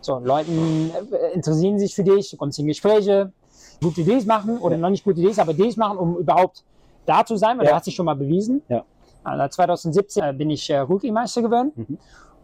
So, 0.00 0.18
Leute 0.18 0.50
äh, 0.50 1.32
interessieren 1.32 1.78
sich 1.78 1.94
für 1.94 2.02
dich, 2.02 2.32
du 2.32 2.36
kommst 2.36 2.58
in 2.58 2.66
Gespräche, 2.66 3.32
gute 3.80 4.00
Ideen 4.00 4.26
machen 4.26 4.58
oder 4.58 4.74
ja. 4.74 4.80
noch 4.80 4.90
nicht 4.90 5.04
gute 5.04 5.20
Ideen, 5.20 5.38
aber 5.38 5.52
Ideen 5.52 5.74
machen, 5.76 5.96
um 5.96 6.16
überhaupt 6.16 6.64
da 7.06 7.24
zu 7.24 7.36
sein, 7.36 7.56
weil 7.56 7.66
ja. 7.66 7.70
der 7.70 7.76
hat 7.76 7.84
sich 7.84 7.94
schon 7.94 8.06
mal 8.06 8.16
bewiesen. 8.16 8.62
Ja. 8.68 8.84
Also 9.22 9.48
2017 9.48 10.24
äh, 10.24 10.32
bin 10.32 10.50
ich 10.50 10.68
äh, 10.70 10.78
Rookie-Meister 10.78 11.40
geworden. 11.40 11.70
Mhm. 11.76 11.98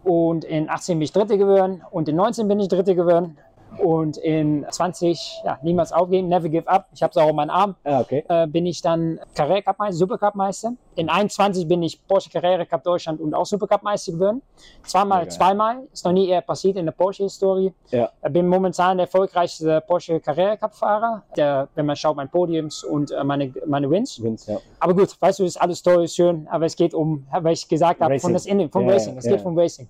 Und 0.05 0.45
in 0.45 0.71
18 0.71 0.97
bin 0.99 1.03
ich 1.03 1.12
Dritte 1.12 1.37
geworden 1.37 1.83
und 1.91 2.09
in 2.09 2.15
19 2.15 2.47
bin 2.47 2.61
ich 2.61 2.69
Dritte 2.69 2.95
geworden 2.95 3.37
und 3.77 4.17
in 4.17 4.67
20, 4.71 5.43
ja, 5.45 5.59
niemals 5.63 5.93
aufgeben, 5.93 6.29
never 6.29 6.49
give 6.49 6.69
up. 6.69 6.87
Ich 6.95 7.03
habe 7.03 7.11
es 7.11 7.17
auch 7.17 7.29
auf 7.29 7.35
meinem 7.35 7.51
Arm. 7.51 7.75
Ah, 7.85 8.01
okay. 8.01 8.25
äh, 8.29 8.47
bin 8.47 8.67
ich 8.67 8.83
dann 8.83 9.21
Carrera 9.35 9.63
Cup 9.63 9.79
Meister, 9.79 9.99
Supercup 9.99 10.35
Meister. 10.35 10.73
In 10.97 11.09
21 11.09 11.69
bin 11.69 11.83
ich 11.83 12.05
Porsche 12.07 12.31
Carrera 12.31 12.65
Cup 12.65 12.83
Deutschland 12.83 13.21
und 13.21 13.35
auch 13.35 13.47
Supercup 13.47 13.83
Meister 13.83 14.13
geworden. 14.13 14.43
Zweimal, 14.85 15.23
okay. 15.23 15.31
zweimal. 15.31 15.83
Ist 15.93 16.05
noch 16.05 16.13
nie 16.13 16.29
eher 16.29 16.41
passiert 16.41 16.77
in 16.77 16.87
der 16.87 16.93
Porsche-Historie. 16.93 17.73
Ja. 17.91 18.11
Ich 18.25 18.33
bin 18.33 18.49
momentan 18.49 18.97
der 18.97 19.07
erfolgreichste 19.07 19.81
Porsche 19.83 20.21
Carrera 20.21 20.57
Cup 20.57 20.75
Fahrer. 20.75 21.23
Der, 21.37 21.69
wenn 21.75 21.87
man 21.87 21.97
schaut, 21.97 22.17
mein 22.17 22.29
Podiums 22.29 22.83
und 22.83 23.11
äh, 23.11 23.23
meine, 23.23 23.53
meine 23.67 23.91
Wins. 23.91 24.21
Wins 24.23 24.47
ja. 24.47 24.59
Aber 24.81 24.95
gut, 24.95 25.15
weißt 25.21 25.39
du, 25.39 25.45
ist 25.45 25.61
alles 25.61 25.83
toll, 25.83 26.05
ist 26.05 26.17
schön. 26.17 26.49
Aber 26.51 26.67
es 26.67 26.75
geht 26.75 26.95
um, 26.95 27.27
weil 27.31 27.53
ich 27.53 27.69
gesagt 27.69 28.01
habe, 28.01 28.19
von 28.19 28.33
das 28.33 28.47
Innen, 28.47 28.71
vom 28.71 28.87
ja, 28.87 28.95
Racing. 28.95 29.17
Es 29.17 29.25
geht 29.25 29.41
vom 29.41 29.57
Racing. 29.59 29.89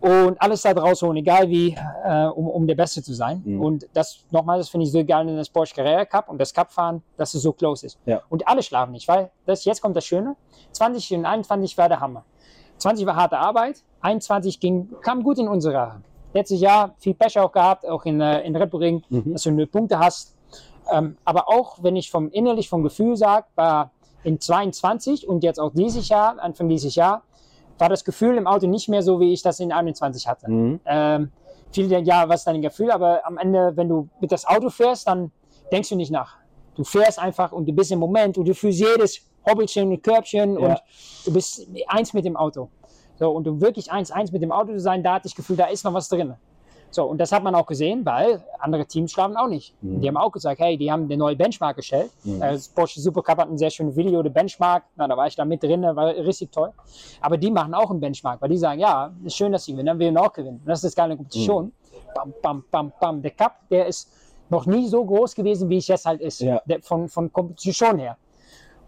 Und 0.00 0.40
alles 0.40 0.62
da 0.62 0.74
draus 0.74 1.02
holen, 1.02 1.16
egal 1.16 1.48
wie, 1.48 1.76
äh, 2.04 2.26
um, 2.26 2.48
um 2.48 2.66
der 2.66 2.74
Beste 2.74 3.02
zu 3.02 3.14
sein. 3.14 3.42
Mhm. 3.44 3.60
Und 3.60 3.88
das, 3.92 4.24
nochmal, 4.30 4.58
das 4.58 4.68
finde 4.68 4.86
ich 4.86 4.92
so 4.92 5.04
geil 5.04 5.28
in 5.28 5.36
das 5.36 5.48
Porsche 5.48 5.74
Carrera 5.74 6.04
Cup 6.04 6.28
und 6.28 6.38
das 6.38 6.54
Cup-Fahren, 6.54 7.02
dass 7.16 7.34
es 7.34 7.42
so 7.42 7.52
close 7.52 7.86
ist. 7.86 7.98
Ja. 8.06 8.22
Und 8.28 8.46
alle 8.46 8.62
schlafen 8.62 8.92
nicht, 8.92 9.08
weil 9.08 9.30
das, 9.46 9.64
jetzt 9.64 9.82
kommt 9.82 9.96
das 9.96 10.04
Schöne. 10.04 10.36
20 10.72 11.14
und 11.14 11.24
21 11.24 11.76
war 11.76 11.88
der 11.88 12.00
Hammer. 12.00 12.24
20 12.78 13.06
war 13.06 13.16
harte 13.16 13.38
Arbeit, 13.38 13.82
21 14.02 14.60
ging, 14.60 14.88
kam 15.02 15.24
gut 15.24 15.38
in 15.38 15.48
unsere 15.48 16.00
Letztes 16.34 16.60
Jahr 16.60 16.94
viel 16.98 17.14
Pech 17.14 17.38
auch 17.38 17.52
gehabt, 17.52 17.86
auch 17.86 18.04
in, 18.04 18.20
äh, 18.20 18.42
in 18.42 18.54
Red 18.54 18.70
Bull 18.70 18.82
Ring, 18.82 19.02
mhm. 19.08 19.32
dass 19.32 19.44
du 19.44 19.50
null 19.50 19.66
Punkte 19.66 19.98
hast. 19.98 20.36
Ähm, 20.90 21.16
aber 21.24 21.48
auch, 21.48 21.82
wenn 21.82 21.96
ich 21.96 22.10
vom 22.10 22.30
innerlich, 22.30 22.68
vom 22.68 22.82
Gefühl 22.82 23.16
sage, 23.16 23.46
war 23.54 23.90
in 24.24 24.40
22 24.40 25.26
und 25.26 25.42
jetzt 25.42 25.58
auch 25.58 25.72
dieses 25.72 26.08
Jahr, 26.08 26.38
Anfang 26.38 26.68
dieses 26.68 26.94
Jahr, 26.94 27.22
war 27.78 27.88
das 27.88 28.04
Gefühl 28.04 28.36
im 28.36 28.46
Auto 28.46 28.66
nicht 28.66 28.88
mehr 28.88 29.02
so, 29.02 29.20
wie 29.20 29.32
ich 29.32 29.42
das 29.42 29.60
in 29.60 29.72
21 29.72 30.26
hatte. 30.26 30.50
Mhm. 30.50 30.80
Ähm, 30.84 31.32
viele 31.72 31.88
denken, 31.88 32.08
ja, 32.08 32.28
was 32.28 32.40
ist 32.40 32.46
dein 32.46 32.62
Gefühl? 32.62 32.90
Aber 32.90 33.24
am 33.24 33.38
Ende, 33.38 33.72
wenn 33.76 33.88
du 33.88 34.08
mit 34.20 34.32
das 34.32 34.46
Auto 34.46 34.70
fährst, 34.70 35.06
dann 35.06 35.30
denkst 35.72 35.88
du 35.88 35.96
nicht 35.96 36.10
nach. 36.10 36.36
Du 36.74 36.84
fährst 36.84 37.18
einfach 37.18 37.52
und 37.52 37.66
du 37.66 37.72
bist 37.72 37.90
im 37.90 37.98
Moment 37.98 38.38
und 38.38 38.46
du 38.46 38.54
fühlst 38.54 38.80
jedes 38.80 39.20
Hobbelchen 39.48 39.90
und 39.90 40.02
Körbchen 40.02 40.58
ja. 40.58 40.68
und 40.68 40.82
du 41.24 41.32
bist 41.32 41.66
eins 41.88 42.12
mit 42.12 42.24
dem 42.24 42.36
Auto. 42.36 42.68
So, 43.18 43.30
und 43.30 43.48
um 43.48 43.60
wirklich 43.60 43.90
eins, 43.90 44.10
eins 44.10 44.30
mit 44.30 44.42
dem 44.42 44.52
Auto 44.52 44.72
zu 44.72 44.80
sein, 44.80 45.02
da 45.02 45.14
hatte 45.14 45.26
ich 45.26 45.32
das 45.32 45.36
Gefühl, 45.36 45.56
da 45.56 45.66
ist 45.66 45.84
noch 45.84 45.92
was 45.92 46.08
drin. 46.08 46.34
So, 46.90 47.04
und 47.04 47.18
das 47.18 47.32
hat 47.32 47.42
man 47.42 47.54
auch 47.54 47.66
gesehen, 47.66 48.04
weil 48.04 48.42
andere 48.58 48.86
Teams 48.86 49.12
schlafen 49.12 49.36
auch 49.36 49.48
nicht. 49.48 49.74
Mhm. 49.82 50.00
Die 50.00 50.08
haben 50.08 50.16
auch 50.16 50.32
gesagt, 50.32 50.60
hey, 50.60 50.76
die 50.76 50.90
haben 50.90 51.04
eine 51.04 51.16
neue 51.16 51.36
Benchmark 51.36 51.76
gestellt. 51.76 52.10
Mhm. 52.24 52.42
Äh, 52.42 52.52
das 52.52 52.68
Porsche 52.68 53.00
Supercup 53.00 53.38
hat 53.38 53.50
ein 53.50 53.58
sehr 53.58 53.70
schönes 53.70 53.96
Video, 53.96 54.22
der 54.22 54.30
Benchmark. 54.30 54.84
Na, 54.96 55.06
da 55.06 55.16
war 55.16 55.26
ich 55.26 55.36
da 55.36 55.44
mit 55.44 55.62
drin, 55.62 55.82
war 55.82 56.06
richtig 56.14 56.50
toll. 56.50 56.72
Aber 57.20 57.36
die 57.36 57.50
machen 57.50 57.74
auch 57.74 57.90
einen 57.90 58.00
Benchmark, 58.00 58.40
weil 58.40 58.48
die 58.48 58.56
sagen, 58.56 58.80
ja, 58.80 59.12
ist 59.24 59.36
schön, 59.36 59.52
dass 59.52 59.64
sie 59.64 59.72
gewinnen, 59.72 59.86
dann 59.86 59.98
will 59.98 60.12
wir 60.12 60.20
auch 60.20 60.32
gewinnen. 60.32 60.60
Und 60.60 60.68
das 60.68 60.78
ist 60.78 60.90
das 60.90 60.94
geile 60.94 61.16
Kompetition. 61.16 61.66
Mhm. 61.66 61.72
Bam, 62.14 62.34
bam, 62.42 62.64
bam, 62.70 62.92
bam. 62.98 63.22
Der 63.22 63.32
Cup, 63.32 63.56
der 63.70 63.86
ist 63.86 64.10
noch 64.48 64.64
nie 64.64 64.88
so 64.88 65.04
groß 65.04 65.34
gewesen, 65.34 65.68
wie 65.68 65.76
es 65.76 65.88
jetzt 65.88 66.06
halt 66.06 66.20
ist. 66.20 66.40
Ja. 66.40 66.62
Der, 66.64 66.80
von, 66.82 67.08
von 67.08 67.30
Kompetition 67.30 67.98
her. 67.98 68.16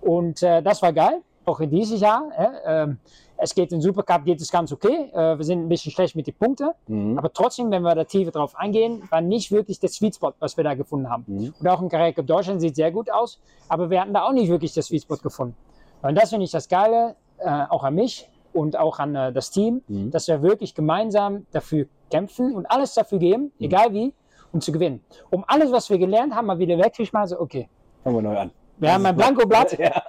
Und 0.00 0.42
äh, 0.42 0.62
das 0.62 0.80
war 0.80 0.92
geil, 0.92 1.20
auch 1.44 1.60
in 1.60 1.70
dieses 1.70 2.00
Jahr. 2.00 2.30
Äh, 2.64 2.94
es 3.42 3.54
geht 3.54 3.72
im 3.72 3.80
Supercup, 3.80 4.24
geht 4.24 4.40
es 4.40 4.52
ganz 4.52 4.70
okay. 4.70 5.10
Äh, 5.12 5.38
wir 5.38 5.44
sind 5.44 5.64
ein 5.64 5.68
bisschen 5.68 5.90
schlecht 5.90 6.14
mit 6.14 6.26
den 6.26 6.34
Punkten. 6.34 6.70
Mhm. 6.86 7.18
Aber 7.18 7.32
trotzdem, 7.32 7.70
wenn 7.70 7.82
wir 7.82 7.94
da 7.94 8.04
tiefer 8.04 8.30
drauf 8.30 8.54
eingehen, 8.54 9.02
war 9.10 9.20
nicht 9.22 9.50
wirklich 9.50 9.80
der 9.80 9.88
Sweet 9.88 10.16
Spot, 10.16 10.32
was 10.38 10.56
wir 10.56 10.64
da 10.64 10.74
gefunden 10.74 11.08
haben. 11.08 11.24
Mhm. 11.26 11.54
Und 11.58 11.68
auch 11.68 11.88
Carrera 11.88 12.12
Cup 12.12 12.26
Deutschland 12.26 12.60
sieht 12.60 12.76
sehr 12.76 12.92
gut 12.92 13.10
aus. 13.10 13.40
Aber 13.68 13.88
wir 13.88 14.00
hatten 14.00 14.12
da 14.12 14.24
auch 14.24 14.32
nicht 14.32 14.50
wirklich 14.50 14.74
den 14.74 14.82
Sweet 14.82 15.02
Spot 15.02 15.16
gefunden. 15.16 15.56
Und 16.02 16.16
das 16.16 16.30
finde 16.30 16.44
ich 16.44 16.50
das 16.50 16.68
Geile, 16.68 17.16
äh, 17.38 17.64
auch 17.70 17.82
an 17.82 17.94
mich 17.94 18.28
und 18.52 18.78
auch 18.78 18.98
an 18.98 19.14
äh, 19.14 19.32
das 19.32 19.50
Team, 19.50 19.82
mhm. 19.88 20.10
dass 20.10 20.28
wir 20.28 20.42
wirklich 20.42 20.74
gemeinsam 20.74 21.46
dafür 21.52 21.86
kämpfen 22.10 22.54
und 22.54 22.66
alles 22.66 22.94
dafür 22.94 23.18
geben, 23.18 23.52
mhm. 23.58 23.64
egal 23.64 23.94
wie, 23.94 24.12
um 24.52 24.60
zu 24.60 24.70
gewinnen. 24.70 25.02
Um 25.30 25.44
alles, 25.46 25.72
was 25.72 25.88
wir 25.88 25.98
gelernt 25.98 26.34
haben, 26.34 26.46
mal 26.46 26.58
wieder 26.58 26.76
wegzuschmeißen, 26.76 27.38
so, 27.38 27.42
okay. 27.42 27.68
Fangen 28.02 28.16
wir 28.16 28.22
neu 28.22 28.36
an. 28.36 28.50
Wir 28.78 28.92
haben 28.92 29.06
ein 29.06 29.16
Blankoblatt, 29.16 29.78
ja. 29.78 30.02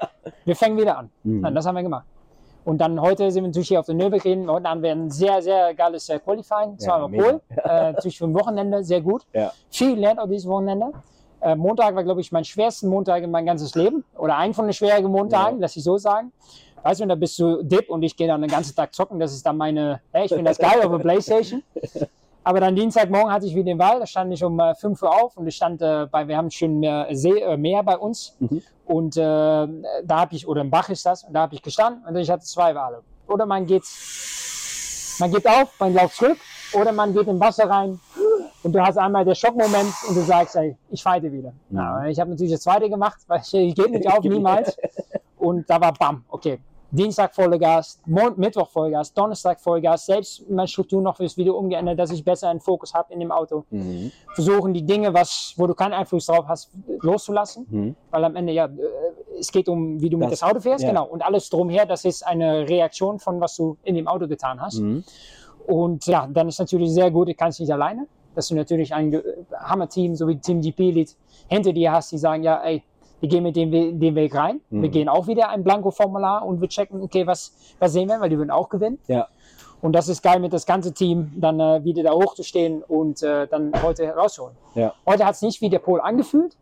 wir 0.46 0.56
fangen 0.56 0.78
wieder 0.78 0.98
an. 0.98 1.10
Mhm. 1.24 1.54
Das 1.54 1.66
haben 1.66 1.76
wir 1.76 1.84
gemacht. 1.84 2.06
Und 2.64 2.78
dann 2.80 3.02
heute 3.02 3.32
sind 3.32 3.44
wir 3.44 3.48
natürlich 3.48 3.70
hier 3.70 3.80
auf 3.80 3.88
der 3.88 3.96
Nürburgring. 3.96 4.48
Heute 4.48 4.70
haben 4.70 4.84
wir 4.84 4.92
ein 4.92 5.10
sehr, 5.10 5.42
sehr 5.42 5.74
geiles 5.74 6.10
äh, 6.10 6.20
Qualifying. 6.20 6.78
Zweimal 6.78 7.14
ja, 7.14 7.24
Pol. 7.24 7.42
äh, 7.64 7.92
natürlich 7.94 8.18
für 8.18 8.26
ein 8.26 8.34
Wochenende 8.34 8.84
sehr 8.84 9.02
gut. 9.02 9.24
Ja. 9.34 9.52
Viel 9.70 9.98
lernt 9.98 10.20
auch 10.20 10.28
dieses 10.28 10.48
Wochenende. 10.48 10.92
Äh, 11.42 11.56
Montag 11.56 11.96
war, 11.96 12.04
glaube 12.04 12.22
ich, 12.22 12.32
mein 12.32 12.46
schwersten 12.46 12.88
Montag 12.88 13.24
in 13.24 13.32
meinem 13.32 13.48
ganzes 13.48 13.74
Leben. 13.74 14.04
Oder 14.16 14.38
ein 14.38 14.54
von 14.54 14.66
den 14.66 14.74
schwierigen 14.74 15.10
Montagen, 15.10 15.58
ja. 15.58 15.62
lass 15.62 15.76
ich 15.76 15.84
so 15.84 15.98
sagen. 15.98 16.32
Weißt 16.84 17.02
du, 17.02 17.06
da 17.06 17.16
bist 17.16 17.38
du 17.40 17.64
Dip 17.64 17.90
und 17.90 18.04
ich 18.04 18.16
gehe 18.16 18.28
dann 18.28 18.42
den 18.42 18.50
ganzen 18.50 18.76
Tag 18.76 18.94
zocken. 18.94 19.20
Das 19.20 19.34
ist 19.34 19.46
dann 19.46 19.58
meine, 19.58 20.02
hey, 20.12 20.26
ich 20.26 20.34
finde 20.34 20.46
das 20.52 20.58
geil 20.58 20.82
auf 20.84 20.92
der 20.92 21.00
Playstation. 21.00 21.64
Aber 22.44 22.60
dann 22.60 22.76
Dienstagmorgen 22.76 23.32
hatte 23.32 23.46
ich 23.46 23.54
wieder 23.54 23.66
den 23.66 23.80
Wahl, 23.80 24.00
da 24.00 24.06
stand 24.08 24.34
ich 24.34 24.44
um 24.44 24.60
äh, 24.60 24.74
5 24.74 25.02
Uhr 25.04 25.24
auf 25.24 25.38
und 25.38 25.48
ich 25.48 25.56
stand 25.56 25.82
äh, 25.82 26.08
bei, 26.10 26.28
wir 26.28 26.38
haben 26.38 26.50
schön 26.50 26.80
mehr, 26.80 27.08
See, 27.12 27.40
äh, 27.40 27.56
Meer 27.56 27.84
bei 27.84 27.98
uns 27.98 28.36
mhm. 28.40 28.64
und 28.86 29.16
äh, 29.16 29.22
da 29.22 29.68
habe 30.10 30.36
ich, 30.36 30.48
oder 30.48 30.62
im 30.62 30.72
Bach 30.72 30.90
ist 30.90 31.06
das, 31.06 31.24
und 31.24 31.34
da 31.34 31.42
habe 31.42 31.54
ich 31.54 31.62
gestanden 31.62 32.04
und 32.06 32.16
ich 32.16 32.30
hatte 32.30 32.44
zwei 32.44 32.74
Wale. 32.74 33.04
Oder 33.28 33.46
man 33.46 33.66
geht, 33.66 33.84
man 35.20 35.32
geht 35.32 35.48
auf, 35.48 35.80
man 35.80 35.94
läuft 35.94 36.16
zurück 36.16 36.38
oder 36.74 36.92
man 36.92 37.14
geht 37.14 37.28
im 37.28 37.40
Wasser 37.40 37.70
rein 37.70 38.00
und 38.64 38.74
du 38.74 38.82
hast 38.82 38.98
einmal 38.98 39.24
den 39.24 39.36
Schockmoment 39.36 39.94
und 40.08 40.16
du 40.16 40.22
sagst, 40.22 40.56
ey, 40.56 40.76
ich 40.90 41.02
fighte 41.02 41.32
wieder. 41.32 41.54
Ja, 41.70 42.06
ich 42.06 42.20
habe 42.20 42.32
natürlich 42.32 42.54
das 42.54 42.62
zweite 42.62 42.90
gemacht, 42.90 43.20
weil 43.28 43.42
ich, 43.42 43.54
ich 43.54 43.76
gehe 43.76 43.90
nicht 43.90 44.08
auf, 44.12 44.24
niemals. 44.24 44.78
Und 45.38 45.68
da 45.68 45.82
war 45.82 45.92
bam, 45.94 46.24
okay, 46.30 46.60
Dienstag 46.92 47.34
Vollgas, 47.34 48.02
Mittwoch 48.06 48.70
Vollgas, 48.70 49.14
Donnerstag 49.14 49.60
Vollgas, 49.62 50.06
selbst 50.06 50.50
meine 50.50 50.68
Struktur 50.68 51.02
noch 51.02 51.16
fürs 51.16 51.38
Video 51.38 51.58
umgeändert, 51.58 51.98
dass 51.98 52.12
ich 52.12 52.24
besser 52.24 52.50
einen 52.50 52.60
Fokus 52.60 52.94
habe 52.94 53.14
in 53.14 53.22
dem 53.22 53.32
Auto. 53.32 53.64
Mhm. 53.70 54.12
Versuchen 54.34 54.74
die 54.74 54.86
Dinge, 54.86 55.14
was, 55.14 55.54
wo 55.56 55.68
du 55.68 55.74
keinen 55.74 55.94
Einfluss 55.94 56.26
drauf 56.26 56.46
hast, 56.48 56.70
loszulassen, 57.00 57.66
mhm. 57.70 57.96
weil 58.12 58.26
am 58.26 58.36
Ende 58.36 58.52
ja, 58.52 58.66
äh, 58.66 59.40
es 59.40 59.52
geht 59.52 59.70
um, 59.70 60.02
wie 60.02 60.10
du 60.10 60.18
das, 60.18 60.26
mit 60.26 60.32
das 60.34 60.44
Auto 60.44 60.60
fährst, 60.60 60.84
ja. 60.84 60.90
genau, 60.90 61.06
und 61.06 61.24
alles 61.24 61.50
drumher, 61.50 61.86
das 61.86 62.04
ist 62.04 62.28
eine 62.28 62.68
Reaktion 62.68 63.20
von, 63.20 63.40
was 63.40 63.56
du 63.56 63.78
in 63.84 63.96
dem 63.96 64.08
Auto 64.08 64.28
getan 64.28 64.62
hast. 64.62 64.80
Mhm. 64.80 65.04
Und 65.68 66.06
ja, 66.08 66.28
dann 66.28 66.50
ist 66.50 66.60
natürlich 66.60 66.92
sehr 66.92 67.10
gut, 67.10 67.30
ich 67.30 67.38
kann 67.38 67.50
es 67.50 67.60
nicht 67.60 67.72
alleine, 67.72 68.08
dass 68.36 68.50
du 68.50 68.56
natürlich 68.56 68.94
ein 68.94 69.22
Hammer-Team, 69.54 70.16
so 70.16 70.28
wie 70.28 70.38
Team 70.38 70.60
GP-Lead, 70.60 71.16
hinter 71.48 71.72
dir 71.72 71.92
hast, 71.94 72.12
die 72.12 72.18
sagen, 72.18 72.44
ja, 72.44 72.62
ey, 72.64 72.84
wir 73.22 73.30
gehen 73.30 73.44
mit 73.44 73.56
dem, 73.56 73.72
den 73.72 74.16
Weg 74.16 74.36
rein. 74.36 74.60
Mhm. 74.70 74.82
Wir 74.82 74.90
gehen 74.90 75.08
auch 75.08 75.28
wieder 75.28 75.50
ein 75.50 75.64
Blanko-Formular 75.64 76.46
und 76.46 76.60
wir 76.60 76.68
checken, 76.68 77.02
okay, 77.02 77.26
was, 77.26 77.56
was 77.80 77.94
sehen 77.94 78.10
wir, 78.10 78.20
weil 78.20 78.30
die 78.30 78.38
würden 78.38 78.52
auch 78.52 78.68
gewinnen. 78.68 79.00
Ja. 79.08 79.28
Und 79.82 79.94
das 79.94 80.10
ist 80.10 80.22
geil, 80.22 80.40
mit 80.40 80.54
das 80.54 80.66
ganze 80.66 80.94
Team 80.94 81.32
dann 81.36 81.60
äh, 81.60 81.84
wieder 81.84 82.04
da 82.04 82.12
hochzustehen 82.12 82.84
und 82.84 83.24
äh, 83.24 83.48
dann 83.48 83.72
heute 83.82 84.10
rausholen. 84.10 84.56
Ja. 84.76 84.94
Heute 85.06 85.26
hat 85.26 85.36
es 85.36 85.42
nicht 85.42 85.62
wie 85.62 85.70
der 85.70 85.80
Pol 85.80 86.02
angefühlt. 86.02 86.56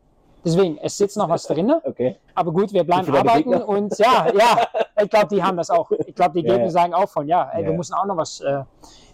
Deswegen, 0.46 0.78
es 0.78 0.98
sitzt 0.98 1.18
noch 1.18 1.28
was 1.28 1.44
drin. 1.44 1.74
Okay. 1.84 2.16
Aber 2.36 2.52
gut, 2.54 2.72
wir 2.72 2.84
bleiben 2.84 3.14
arbeiten 3.14 3.54
und 3.54 3.98
ja, 3.98 4.28
ja, 4.34 4.68
ich 5.02 5.10
glaube, 5.10 5.28
die 5.28 5.44
haben 5.44 5.58
das 5.58 5.70
auch. 5.70 5.92
Ich 5.92 6.16
glaube, 6.16 6.36
die 6.36 6.44
Gegner 6.44 6.60
ja, 6.60 6.64
ja. 6.66 6.70
sagen 6.70 6.94
auch 6.94 7.10
von, 7.10 7.28
ja, 7.28 7.50
ey, 7.54 7.66
wir 7.66 7.74
müssen 7.74 7.94
auch 7.94 8.06
noch 8.06 8.16
was. 8.16 8.40
Äh, 8.40 8.64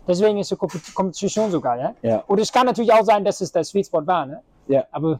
deswegen 0.07 0.37
ist 0.37 0.51
die 0.51 0.55
Kompetition 0.55 1.49
so 1.49 1.59
geil. 1.59 1.95
Ja? 2.03 2.23
Und 2.27 2.39
es 2.39 2.51
kann 2.51 2.67
natürlich 2.67 2.93
auch 2.93 3.03
sein, 3.03 3.23
dass 3.23 3.41
es 3.41 3.51
der 3.51 3.63
Sweet 3.63 3.87
Spot 3.87 4.05
war. 4.05 4.25
Ne? 4.27 4.41
Ja. 4.67 4.85
Aber 4.91 5.19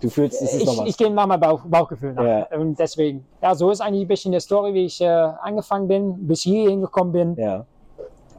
Du 0.00 0.08
fühlst, 0.08 0.40
es 0.40 0.54
ist 0.54 0.62
ich, 0.62 0.66
noch 0.66 0.78
was. 0.78 0.88
Ich 0.88 0.96
gehe 0.96 1.10
mal 1.10 1.26
mein 1.26 1.40
Bauch, 1.40 1.60
Bauchgefühl 1.64 2.14
nach. 2.14 2.24
Ja. 2.24 2.58
Und 2.58 2.78
deswegen, 2.78 3.26
ja, 3.42 3.54
so 3.54 3.70
ist 3.70 3.80
eigentlich 3.80 4.02
ein 4.02 4.08
bisschen 4.08 4.32
die 4.32 4.40
Story, 4.40 4.72
wie 4.72 4.86
ich 4.86 5.00
äh, 5.00 5.06
angefangen 5.06 5.88
bin, 5.88 6.26
bis 6.26 6.42
hier 6.42 6.70
hingekommen 6.70 7.12
bin. 7.12 7.36
Ja. 7.36 7.66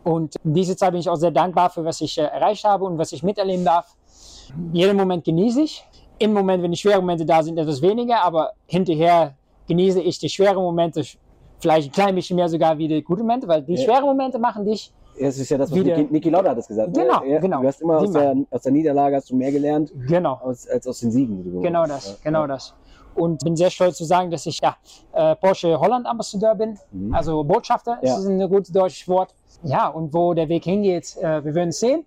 Und 0.03 0.35
in 0.43 0.53
dieser 0.53 0.75
Zeit 0.75 0.91
bin 0.91 0.99
ich 0.99 1.09
auch 1.09 1.15
sehr 1.15 1.31
dankbar 1.31 1.69
für, 1.69 1.85
was 1.85 2.01
ich 2.01 2.17
äh, 2.17 2.23
erreicht 2.23 2.63
habe 2.63 2.85
und 2.85 2.97
was 2.97 3.11
ich 3.11 3.21
miterleben 3.21 3.63
darf. 3.63 3.95
Jeden 4.73 4.97
Moment 4.97 5.23
genieße 5.23 5.61
ich. 5.61 5.85
Im 6.17 6.33
Moment, 6.33 6.63
wenn 6.63 6.71
die 6.71 6.77
schweren 6.77 7.01
Momente 7.01 7.25
da 7.25 7.43
sind, 7.43 7.57
etwas 7.57 7.81
weniger, 7.81 8.21
aber 8.23 8.51
hinterher 8.65 9.35
genieße 9.67 10.01
ich 10.01 10.19
die 10.19 10.29
schweren 10.29 10.57
Momente 10.57 11.03
vielleicht 11.59 11.89
ein 11.89 11.91
klein 11.91 12.15
bisschen 12.15 12.35
mehr 12.35 12.49
sogar 12.49 12.77
wie 12.77 12.87
die 12.87 13.03
guten 13.03 13.21
Momente, 13.21 13.47
weil 13.47 13.61
die 13.61 13.75
ja. 13.75 13.83
schweren 13.83 14.05
Momente 14.05 14.39
machen 14.39 14.65
dich 14.65 14.91
es 15.27 15.39
ist 15.39 15.49
ja 15.49 15.57
das, 15.57 15.71
was 15.71 15.77
Niki, 15.77 16.07
Niki 16.09 16.29
Lauda 16.29 16.51
hat 16.51 16.57
das 16.57 16.67
gesagt. 16.67 16.95
Ne? 16.95 17.03
Genau, 17.03 17.23
ne? 17.23 17.39
genau. 17.39 17.61
Du 17.61 17.67
hast 17.67 17.81
immer 17.81 17.97
aus 17.99 18.11
der, 18.11 18.35
aus 18.49 18.61
der, 18.61 18.71
Niederlage 18.71 19.15
hast 19.15 19.29
du 19.29 19.35
mehr 19.35 19.51
gelernt 19.51 19.91
genau. 20.07 20.39
als, 20.43 20.67
als 20.67 20.87
aus 20.87 20.99
den 20.99 21.11
Siegen. 21.11 21.61
Genau 21.61 21.85
das, 21.85 22.07
ja. 22.07 22.15
genau 22.23 22.47
das. 22.47 22.73
Und 23.13 23.43
bin 23.43 23.55
sehr 23.55 23.69
stolz 23.69 23.97
zu 23.97 24.05
sagen, 24.05 24.31
dass 24.31 24.45
ich 24.45 24.59
ja, 24.61 24.77
äh, 25.11 25.35
Porsche 25.35 25.79
Holland 25.79 26.05
Ambassadeur 26.07 26.55
bin, 26.55 26.77
mhm. 26.91 27.13
also 27.13 27.43
Botschafter, 27.43 27.99
ja. 28.01 28.17
ist 28.17 28.25
ein 28.25 28.39
gutes 28.49 28.71
deutsches 28.71 29.07
Wort. 29.07 29.33
Ja, 29.63 29.87
und 29.89 30.13
wo 30.13 30.33
der 30.33 30.49
Weg 30.49 30.63
hingeht, 30.63 31.17
äh, 31.17 31.43
wir 31.43 31.53
werden 31.53 31.69
es 31.69 31.79
sehen. 31.79 32.05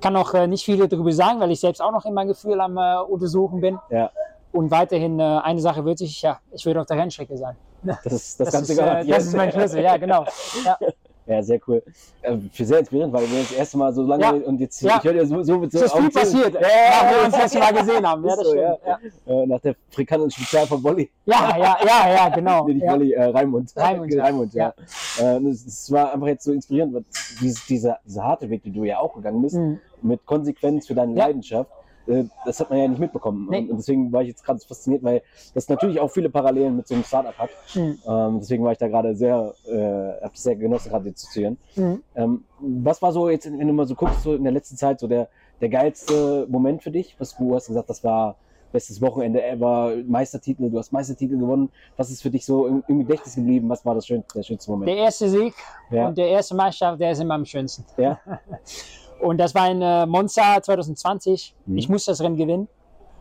Kann 0.00 0.16
auch 0.16 0.34
äh, 0.34 0.46
nicht 0.46 0.64
viel 0.64 0.76
darüber 0.88 1.12
sagen, 1.12 1.40
weil 1.40 1.50
ich 1.50 1.60
selbst 1.60 1.80
auch 1.80 1.92
noch 1.92 2.04
in 2.04 2.14
mein 2.14 2.26
Gefühl 2.26 2.60
am 2.60 2.76
äh, 2.76 2.96
Untersuchen 3.02 3.60
bin. 3.60 3.78
Ja. 3.90 4.10
Und 4.52 4.70
weiterhin, 4.70 5.20
äh, 5.20 5.22
eine 5.22 5.60
Sache 5.60 5.84
wird 5.84 5.98
sich, 5.98 6.22
ja, 6.22 6.40
ich 6.52 6.64
würde 6.64 6.80
auf 6.80 6.86
der 6.86 6.96
Rennstrecke 6.96 7.36
sein. 7.36 7.56
Das 7.82 7.98
ist 8.06 8.40
das, 8.40 8.46
das 8.46 8.52
Ganze 8.52 8.72
ist, 8.72 8.78
äh, 8.78 9.06
Das 9.06 9.26
ist 9.26 9.36
mein 9.36 9.52
Schlüssel, 9.52 9.82
ja, 9.82 9.96
genau. 9.96 10.24
Ja. 10.64 10.78
Ja, 11.26 11.42
sehr 11.42 11.58
cool. 11.66 11.82
Äh, 12.20 12.36
für 12.52 12.64
sehr 12.64 12.80
inspirierend, 12.80 13.12
weil 13.12 13.22
wir 13.30 13.38
das 13.38 13.52
erste 13.52 13.78
Mal 13.78 13.94
so 13.94 14.02
lange 14.02 14.22
ja. 14.22 14.30
und 14.30 14.60
jetzt 14.60 14.82
ja. 14.82 14.98
ich 14.98 15.04
höre 15.04 15.14
dir 15.14 15.26
so, 15.26 15.42
so 15.42 15.58
mit 15.58 15.72
so 15.72 15.80
Das 15.80 15.92
ist 15.92 15.98
viel 15.98 16.10
passiert, 16.10 16.54
ja, 16.54 16.60
ja, 16.60 17.10
wir 17.10 17.24
uns 17.24 17.32
das 17.32 17.42
erste 17.42 17.58
Mal 17.60 17.72
gesehen 17.72 18.06
haben. 18.06 18.24
Ja, 18.24 18.36
das 18.36 18.46
so, 18.46 18.54
ja. 18.54 18.78
Äh, 19.26 19.46
nach 19.46 19.60
der 19.60 19.74
Frikanten 19.90 20.30
Spezial 20.30 20.66
von 20.66 20.82
Wolli. 20.82 21.10
Ja, 21.26 21.56
ja, 21.56 21.76
ja, 21.86 22.14
ja, 22.14 22.28
genau. 22.28 22.64
nee, 22.66 22.74
nicht 22.74 22.86
Wolli, 22.86 23.12
äh, 23.12 23.24
Raimund. 23.24 23.72
Raimund, 23.74 24.14
Raimund 24.16 24.54
ja. 24.54 24.74
ja. 25.18 25.36
Äh, 25.36 25.46
es 25.48 25.90
war 25.90 26.12
einfach 26.12 26.26
jetzt 26.26 26.44
so 26.44 26.52
inspirierend, 26.52 27.06
dieser, 27.40 27.98
dieser 28.04 28.22
harte 28.22 28.50
Weg, 28.50 28.62
den 28.62 28.74
du 28.74 28.84
ja 28.84 28.98
auch 28.98 29.14
gegangen 29.14 29.40
bist, 29.40 29.56
mhm. 29.56 29.80
mit 30.02 30.24
Konsequenz 30.26 30.86
für 30.86 30.94
deine 30.94 31.14
Leidenschaft 31.14 31.70
das 32.06 32.60
hat 32.60 32.70
man 32.70 32.78
ja 32.78 32.88
nicht 32.88 32.98
mitbekommen. 32.98 33.48
Nee. 33.50 33.66
Und 33.70 33.76
deswegen 33.78 34.12
war 34.12 34.22
ich 34.22 34.28
jetzt 34.28 34.44
gerade 34.44 34.60
fasziniert, 34.60 35.02
weil 35.02 35.22
das 35.54 35.68
natürlich 35.68 36.00
auch 36.00 36.10
viele 36.10 36.28
Parallelen 36.28 36.76
mit 36.76 36.86
so 36.86 36.94
einem 36.94 37.04
Startup 37.04 37.36
hat. 37.38 37.50
Mhm. 37.74 37.98
Ähm, 38.06 38.38
deswegen 38.40 38.64
war 38.64 38.72
ich 38.72 38.78
da 38.78 38.88
gerade 38.88 39.14
sehr, 39.14 39.54
äh, 39.66 40.22
habe 40.22 40.32
es 40.34 40.42
sehr 40.42 40.56
genossen, 40.56 40.90
gerade 40.90 41.14
zu 41.14 41.26
zuzuhören. 41.26 41.56
Mhm. 41.76 42.02
Ähm, 42.14 42.44
was 42.60 43.00
war 43.02 43.12
so 43.12 43.28
jetzt, 43.28 43.50
wenn 43.50 43.66
du 43.66 43.72
mal 43.72 43.86
so 43.86 43.94
guckst, 43.94 44.22
so 44.22 44.34
in 44.34 44.44
der 44.44 44.52
letzten 44.52 44.76
Zeit 44.76 45.00
so 45.00 45.06
der, 45.06 45.28
der 45.60 45.68
geilste 45.68 46.46
Moment 46.48 46.82
für 46.82 46.90
dich? 46.90 47.16
Was 47.18 47.36
du 47.36 47.54
hast 47.54 47.68
gesagt, 47.68 47.88
das 47.88 48.04
war 48.04 48.36
bestes 48.72 49.00
Wochenende 49.00 49.42
ever, 49.42 49.92
Meistertitel, 50.04 50.68
du 50.68 50.78
hast 50.78 50.92
Meistertitel 50.92 51.38
gewonnen. 51.38 51.70
Was 51.96 52.10
ist 52.10 52.22
für 52.22 52.30
dich 52.30 52.44
so 52.44 52.66
im, 52.66 52.82
im 52.88 52.98
Gedächtnis 52.98 53.36
geblieben? 53.36 53.68
Was 53.68 53.86
war 53.86 53.94
das 53.94 54.06
schönste, 54.06 54.34
der 54.34 54.42
schönste 54.42 54.70
Moment? 54.70 54.88
Der 54.88 54.96
erste 54.96 55.30
Sieg 55.30 55.54
ja. 55.90 56.08
und 56.08 56.18
der 56.18 56.28
erste 56.28 56.56
Meisterschaft, 56.56 57.00
der 57.00 57.12
ist 57.12 57.20
immer 57.20 57.34
am 57.34 57.44
schönsten. 57.44 57.84
Ja. 57.96 58.18
und 59.24 59.38
das 59.38 59.54
war 59.54 59.62
ein 59.62 59.80
äh, 59.80 60.04
Monster 60.04 60.60
2020. 60.60 61.54
Mhm. 61.64 61.78
Ich 61.78 61.88
musste 61.88 62.10
das 62.10 62.20
Rennen 62.20 62.36
gewinnen. 62.36 62.68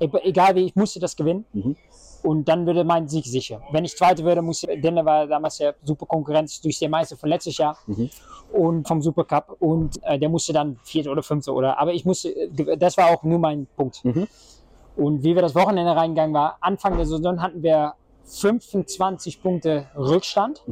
E 0.02 0.10
egal 0.24 0.54
wie, 0.54 0.66
ich 0.66 0.76
musste 0.76 1.00
das 1.00 1.16
gewinnen. 1.16 1.46
Mhm. 1.54 1.78
Und 2.24 2.50
dann 2.50 2.66
würde 2.66 2.84
mein 2.84 3.08
Sieg 3.08 3.26
sicher. 3.26 3.62
Wenn 3.72 3.86
ich 3.86 3.96
Zweite 3.96 4.26
würde, 4.26 4.42
muss 4.42 4.64
ich, 4.64 4.82
denn 4.82 4.98
war 4.98 5.28
damals 5.28 5.60
ja 5.60 5.72
super 5.82 6.06
Konkurrenz 6.06 6.60
durch 6.60 6.78
den 6.78 6.92
Meister 6.92 7.16
von 7.16 7.30
letztes 7.30 7.58
Jahr 7.58 7.78
mhm. 7.88 8.10
und 8.52 8.86
vom 8.86 9.02
Supercup. 9.02 9.56
Und 9.62 9.98
äh, 10.04 10.20
der 10.20 10.28
musste 10.28 10.52
dann 10.52 10.78
Vierte 10.84 11.10
oder 11.10 11.24
Fünfte 11.24 11.54
oder. 11.54 11.80
Aber 11.80 11.94
ich 11.94 12.04
musste, 12.04 12.34
das 12.78 12.98
war 12.98 13.10
auch 13.10 13.24
nur 13.24 13.40
mein 13.40 13.66
Punkt. 13.78 14.04
Mhm. 14.04 14.28
Und 14.98 15.24
wie 15.24 15.36
wir 15.36 15.42
das 15.42 15.56
Wochenende 15.56 15.96
reingegangen 15.96 16.34
war, 16.34 16.58
Anfang 16.60 16.98
der 16.98 17.06
Saison 17.06 17.42
hatten 17.42 17.64
wir 17.64 17.94
25 18.26 19.42
Punkte 19.42 19.88
Rückstand. 19.96 20.64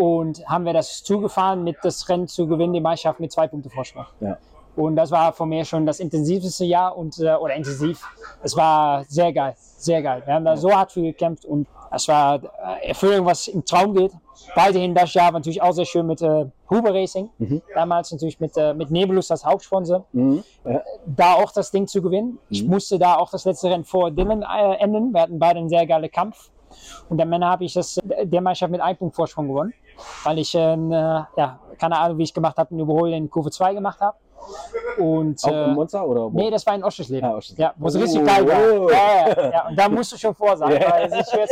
Und 0.00 0.42
haben 0.48 0.64
wir 0.64 0.72
das 0.72 1.04
zugefahren, 1.04 1.62
mit 1.62 1.76
das 1.82 2.08
Rennen 2.08 2.26
zu 2.26 2.46
gewinnen, 2.46 2.72
die 2.72 2.80
Meisterschaft 2.80 3.20
mit 3.20 3.30
zwei 3.32 3.46
Punkten 3.48 3.68
Vorsprung. 3.68 4.06
Ja. 4.20 4.38
Und 4.74 4.96
das 4.96 5.10
war 5.10 5.34
von 5.34 5.50
mir 5.50 5.64
schon 5.66 5.84
das 5.84 6.00
intensivste 6.00 6.64
Jahr 6.64 6.96
und, 6.96 7.18
äh, 7.18 7.34
oder 7.34 7.54
intensiv. 7.54 8.02
Es 8.42 8.56
war 8.56 9.04
sehr 9.04 9.30
geil, 9.30 9.54
sehr 9.58 10.00
geil. 10.00 10.22
Wir 10.24 10.32
haben 10.32 10.46
da 10.46 10.56
so 10.56 10.72
hart 10.72 10.92
für 10.92 11.02
gekämpft 11.02 11.44
und 11.44 11.66
es 11.92 12.08
war 12.08 12.36
äh, 12.36 12.88
Erfüllung, 12.88 13.26
was 13.26 13.46
im 13.48 13.62
Traum 13.62 13.94
geht. 13.94 14.12
Weiterhin 14.54 14.94
das 14.94 15.12
Jahr 15.12 15.26
war 15.26 15.40
natürlich 15.40 15.60
auch 15.60 15.72
sehr 15.72 15.84
schön 15.84 16.06
mit 16.06 16.22
äh, 16.22 16.46
Huber 16.70 16.94
Racing. 16.94 17.28
Mhm. 17.36 17.60
Damals 17.74 18.10
natürlich 18.10 18.40
mit, 18.40 18.56
äh, 18.56 18.72
mit 18.72 18.90
Nebulus 18.90 19.30
als 19.30 19.44
Hauptsponsor. 19.44 20.06
Mhm. 20.12 20.42
Ja. 20.64 20.80
Da 21.04 21.34
auch 21.34 21.52
das 21.52 21.72
Ding 21.72 21.86
zu 21.86 22.00
gewinnen. 22.00 22.30
Mhm. 22.30 22.38
Ich 22.48 22.64
musste 22.64 22.98
da 22.98 23.16
auch 23.16 23.30
das 23.30 23.44
letzte 23.44 23.68
Rennen 23.68 23.84
vor 23.84 24.10
Dylan 24.10 24.42
äh, 24.42 24.76
enden. 24.76 25.12
Wir 25.12 25.20
hatten 25.20 25.38
beide 25.38 25.58
einen 25.58 25.68
sehr 25.68 25.86
geilen 25.86 26.10
Kampf. 26.10 26.50
Und 27.08 27.18
der 27.18 27.26
Männer 27.26 27.50
habe 27.50 27.64
ich 27.64 27.74
das, 27.74 27.98
der 28.04 28.40
Mannschaft 28.40 28.70
mit 28.70 28.80
einem 28.80 28.96
Punkt 28.96 29.16
Vorsprung 29.16 29.48
gewonnen. 29.48 29.74
Weil 30.24 30.38
ich, 30.38 30.54
äh, 30.54 30.76
ja, 30.76 31.58
keine 31.78 31.98
Ahnung, 31.98 32.18
wie 32.18 32.24
ich 32.24 32.34
gemacht 32.34 32.56
habe, 32.56 32.70
einen 32.70 32.80
Überhol 32.80 33.12
in 33.12 33.28
Kurve 33.28 33.50
2 33.50 33.74
gemacht 33.74 34.00
habe. 34.00 34.16
Und, 34.98 35.42
auch 35.44 35.48
in 35.48 35.54
äh, 35.54 35.74
Monza 35.74 36.02
oder 36.02 36.22
wo? 36.22 36.30
Nee, 36.30 36.50
das 36.50 36.66
war 36.66 36.74
in 36.74 36.84
Oschersleben. 36.84 37.28
Ah, 37.28 37.40
Ja, 37.56 37.74
wo 37.76 37.88
es 37.88 37.96
oh, 37.96 38.00
richtig 38.00 38.24
geil 38.24 38.46
war. 38.46 38.58
Oh. 38.58 38.90
Ja, 38.90 39.28
ja, 39.28 39.50
ja, 39.50 39.68
Und 39.68 39.76
da 39.76 39.88
musst 39.88 40.12
du 40.12 40.18
schon 40.18 40.34
vor 40.34 40.56
sein. 40.56 40.72
Yeah. 40.72 41.08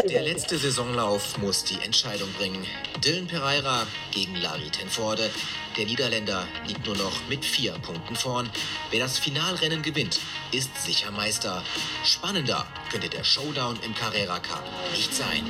Der 0.09 0.23
letzte 0.23 0.57
Saisonlauf 0.59 1.39
muss 1.39 1.65
die 1.65 1.83
Entscheidung 1.85 2.29
bringen. 2.39 2.65
Dylan 3.05 3.27
Pereira 3.27 3.83
gegen 4.13 4.35
Larry 4.37 4.71
Tenforde. 4.71 5.31
Der 5.77 5.87
Niederländer 5.87 6.43
liegt 6.67 6.85
nur 6.87 6.97
noch 6.97 7.29
mit 7.29 7.45
vier 7.45 7.73
Punkten 7.73 8.17
vorn. 8.17 8.51
Wer 8.91 9.01
das 9.01 9.19
Finalrennen 9.19 9.83
gewinnt, 9.83 10.19
ist 10.53 10.77
sicher 10.83 11.11
Meister. 11.13 11.63
Spannender 12.05 12.65
könnte 12.91 13.09
der 13.09 13.23
Showdown 13.23 13.79
im 13.85 13.95
Carrera 13.95 14.41
Cup 14.41 14.65
nicht 14.93 15.15
sein. 15.15 15.45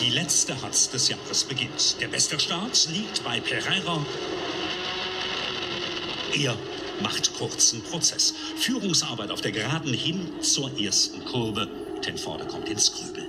Die 0.00 0.10
letzte 0.10 0.60
Hatz 0.62 0.90
des 0.90 1.08
Jahres 1.08 1.44
beginnt. 1.44 2.00
Der 2.00 2.08
beste 2.08 2.38
Start 2.38 2.88
liegt 2.90 3.24
bei 3.24 3.40
Pereira 3.40 3.98
er 6.34 6.56
macht 7.02 7.34
kurzen 7.34 7.82
Prozess. 7.82 8.34
Führungsarbeit 8.56 9.30
auf 9.30 9.40
der 9.40 9.52
Geraden 9.52 9.92
hin 9.92 10.28
zur 10.40 10.70
ersten 10.78 11.24
Kurve. 11.24 11.68
Tenforde 12.02 12.44
kommt 12.46 12.68
ins 12.68 12.92
Grübeln. 12.92 13.28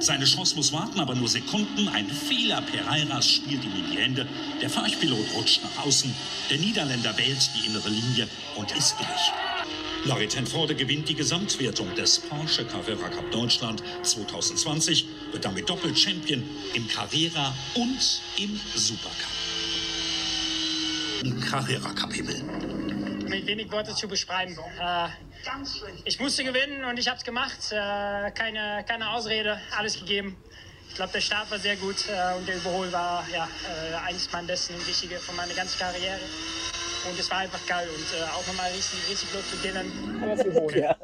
Seine 0.00 0.24
Chance 0.24 0.56
muss 0.56 0.72
warten, 0.72 0.98
aber 0.98 1.14
nur 1.14 1.28
Sekunden. 1.28 1.88
Ein 1.88 2.10
Fehler 2.10 2.60
Pereiras 2.62 3.30
spielt 3.30 3.64
ihm 3.64 3.72
in 3.76 3.90
die 3.92 3.98
Hände. 3.98 4.26
Der 4.60 4.68
Fahrpilot 4.68 5.26
rutscht 5.36 5.62
nach 5.62 5.86
außen. 5.86 6.12
Der 6.50 6.58
Niederländer 6.58 7.16
wählt 7.16 7.50
die 7.54 7.68
innere 7.68 7.88
Linie 7.88 8.28
und 8.56 8.76
ist 8.76 8.96
durch. 8.98 9.32
Larry 10.04 10.26
Tenforde 10.26 10.74
gewinnt 10.74 11.08
die 11.08 11.14
Gesamtwertung 11.14 11.94
des 11.94 12.18
Porsche 12.18 12.64
Carrera 12.64 13.08
Cup 13.08 13.30
Deutschland 13.30 13.84
2020, 14.02 15.06
wird 15.30 15.44
damit 15.44 15.70
Doppel-Champion 15.70 16.42
im 16.74 16.88
Carrera 16.88 17.54
und 17.76 18.20
im 18.38 18.60
Supercup. 18.74 19.51
Carrera-Kapitel. 21.30 22.42
Mit 23.28 23.46
wenig 23.46 23.70
Worte 23.70 23.94
zu 23.94 24.08
beschreiben. 24.08 24.56
Äh, 24.80 25.08
ich 26.04 26.20
musste 26.20 26.44
gewinnen 26.44 26.84
und 26.84 26.98
ich 26.98 27.08
habe 27.08 27.18
es 27.18 27.24
gemacht. 27.24 27.58
Äh, 27.70 28.30
keine, 28.32 28.84
keine 28.86 29.10
Ausrede, 29.10 29.58
alles 29.76 29.98
gegeben. 29.98 30.36
Ich 30.88 30.96
glaube, 30.96 31.12
der 31.12 31.20
Start 31.20 31.50
war 31.50 31.58
sehr 31.58 31.76
gut 31.76 31.96
äh, 32.08 32.36
und 32.36 32.46
der 32.46 32.56
Überhol 32.56 32.92
war 32.92 33.24
ja, 33.32 33.44
äh, 33.44 33.94
eines 34.06 34.30
meiner 34.32 34.48
besten 34.48 34.74
und 34.74 34.86
wichtige 34.86 35.16
von 35.16 35.34
meiner 35.36 35.54
ganzen 35.54 35.78
Karriere. 35.78 36.18
Und 37.10 37.18
es 37.18 37.30
war 37.30 37.38
einfach 37.38 37.64
geil 37.66 37.88
und 37.88 38.18
äh, 38.18 38.24
auch 38.24 38.46
nochmal 38.46 38.70
richtig, 38.70 38.98
richtig 39.10 39.30
Glück 39.30 39.44
für 39.44 39.56
denen. 39.66 40.74
Ja. 40.74 40.96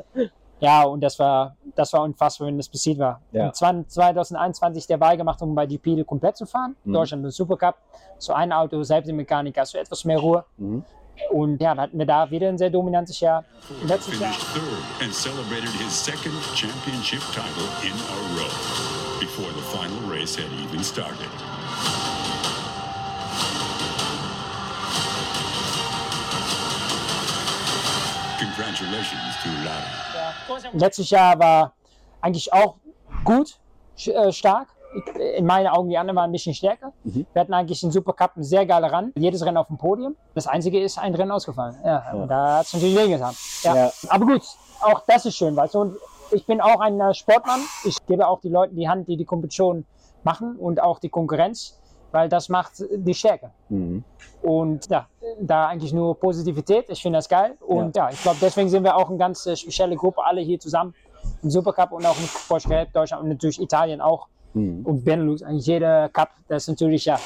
Ja, 0.61 0.83
und 0.83 1.01
das 1.01 1.19
war, 1.19 1.57
das 1.79 1.93
war 1.93 2.03
unfassbar, 2.03 2.49
wenn 2.49 2.57
das 2.57 2.69
passiert 2.69 2.99
war. 2.99 3.21
Ja. 3.31 3.47
Und 3.47 3.55
2021 3.55 4.87
der 4.87 4.99
Wahl 4.99 5.17
gemacht, 5.17 5.41
um 5.43 5.55
bei 5.55 5.64
GP 5.67 6.05
komplett 6.05 6.37
zu 6.37 6.45
fahren. 6.45 6.75
Mhm. 6.85 6.93
Deutschland 6.93 7.25
und 7.25 7.31
Supercup. 7.31 7.77
So 8.19 8.33
ein 8.33 8.53
Auto, 8.53 8.83
selbst 8.83 9.09
die 9.09 9.12
Mechaniker, 9.12 9.64
so 9.64 9.79
etwas 9.79 10.05
mehr 10.05 10.19
Ruhe. 10.19 10.45
Mhm. 10.57 10.85
Und 11.31 11.61
ja, 11.61 11.75
dann 11.75 11.85
hatten 11.85 11.99
wir 11.99 12.07
da 12.07 12.31
wieder 12.31 12.49
ein 12.49 12.59
sehr 12.59 12.71
dominantes 12.71 13.21
Jahr. 13.21 13.45
Letztes 13.85 14.21
Jahr. 14.21 14.33
and 15.01 15.12
celebrated 15.12 15.71
his 15.81 15.93
second 15.93 16.35
championship 16.55 17.21
title 17.33 17.69
in 17.83 17.93
a 17.93 18.19
row 18.37 19.21
before 19.21 19.51
the 19.53 19.62
final 19.62 20.01
race 20.09 20.37
had 20.37 20.51
even 20.64 20.83
started. 20.83 21.48
Letztes 30.72 31.11
Jahr 31.11 31.38
war 31.38 31.72
eigentlich 32.20 32.53
auch 32.53 32.77
gut, 33.24 33.59
äh, 34.07 34.33
stark. 34.33 34.68
In 35.37 35.44
meinen 35.44 35.66
Augen, 35.66 35.90
die 35.90 35.98
anderen 35.98 36.16
waren 36.16 36.31
ein 36.31 36.33
bisschen 36.33 36.55
stärker. 36.55 36.92
Mhm. 37.05 37.27
Wir 37.33 37.40
hatten 37.40 37.53
eigentlich 37.53 37.81
den 37.81 37.90
Supercup 37.90 38.37
ein 38.37 38.42
sehr 38.42 38.64
geiler 38.64 38.90
Run. 38.90 39.12
Jedes 39.16 39.44
Rennen 39.44 39.59
auf 39.59 39.66
dem 39.66 39.77
Podium. 39.77 40.16
Das 40.35 40.46
einzige 40.46 40.81
ist 40.81 40.98
ein 40.98 41.14
Rennen 41.14 41.31
ausgefallen. 41.31 41.77
Ja, 41.85 42.05
ja. 42.12 42.27
da 42.27 42.59
hat 42.59 42.66
es 42.66 42.72
natürlich 42.72 42.96
wehgetan. 42.96 43.35
Ja. 43.62 43.77
ja. 43.77 43.92
Aber 44.09 44.24
gut, 44.24 44.42
auch 44.81 45.03
das 45.07 45.27
ist 45.27 45.37
schön, 45.37 45.55
weil 45.57 45.68
so, 45.68 45.94
ich 46.31 46.46
bin 46.46 46.62
auch 46.62 46.81
ein 46.81 46.98
äh, 47.01 47.12
Sportmann. 47.12 47.61
Ich 47.85 48.05
gebe 48.07 48.27
auch 48.27 48.40
die 48.40 48.48
Leuten 48.48 48.77
die 48.77 48.88
Hand, 48.88 49.09
die 49.09 49.18
die 49.18 49.27
Kompetition 49.27 49.85
machen 50.24 50.57
und 50.57 50.81
auch 50.81 50.98
die 50.98 51.11
Konkurrenz 51.11 51.79
weil 52.12 52.29
das 52.29 52.49
macht 52.49 52.73
die 52.90 53.14
Stärke. 53.14 53.51
Mhm. 53.68 54.05
Und 54.42 54.88
ja, 54.88 55.07
da 55.40 55.66
eigentlich 55.66 55.92
nur 55.92 56.18
Positivität. 56.18 56.87
Ich 56.88 57.03
finde 57.03 57.18
das 57.18 57.29
geil. 57.29 57.57
Und 57.61 57.97
ja, 57.97 58.05
ja 58.07 58.12
ich 58.12 58.23
glaube, 58.23 58.38
deswegen 58.40 58.68
sind 58.68 58.85
wir 58.85 58.97
auch 58.97 59.09
eine 59.09 59.18
ganz 59.18 59.42
spezielle 59.59 59.97
Gruppe, 59.97 60.25
alle 60.25 60.40
hier 60.40 60.59
zusammen 60.59 60.94
im 61.42 61.51
Supercup 61.51 61.92
und 61.92 62.07
auch 62.07 62.18
mit 62.18 62.31
Porsche 62.49 62.68
Cup 62.68 62.92
Deutschland 62.92 63.23
und 63.23 63.29
natürlich 63.29 63.61
Italien 63.61 64.01
auch. 64.01 64.29
Mhm. 64.55 64.85
Und 64.85 65.05
Benelux, 65.05 65.42
eigentlich 65.42 65.66
jeder 65.66 66.09
Cup, 66.09 66.31
das 66.49 66.64
ist 66.64 66.68
natürlich 66.68 67.05
ja 67.05 67.18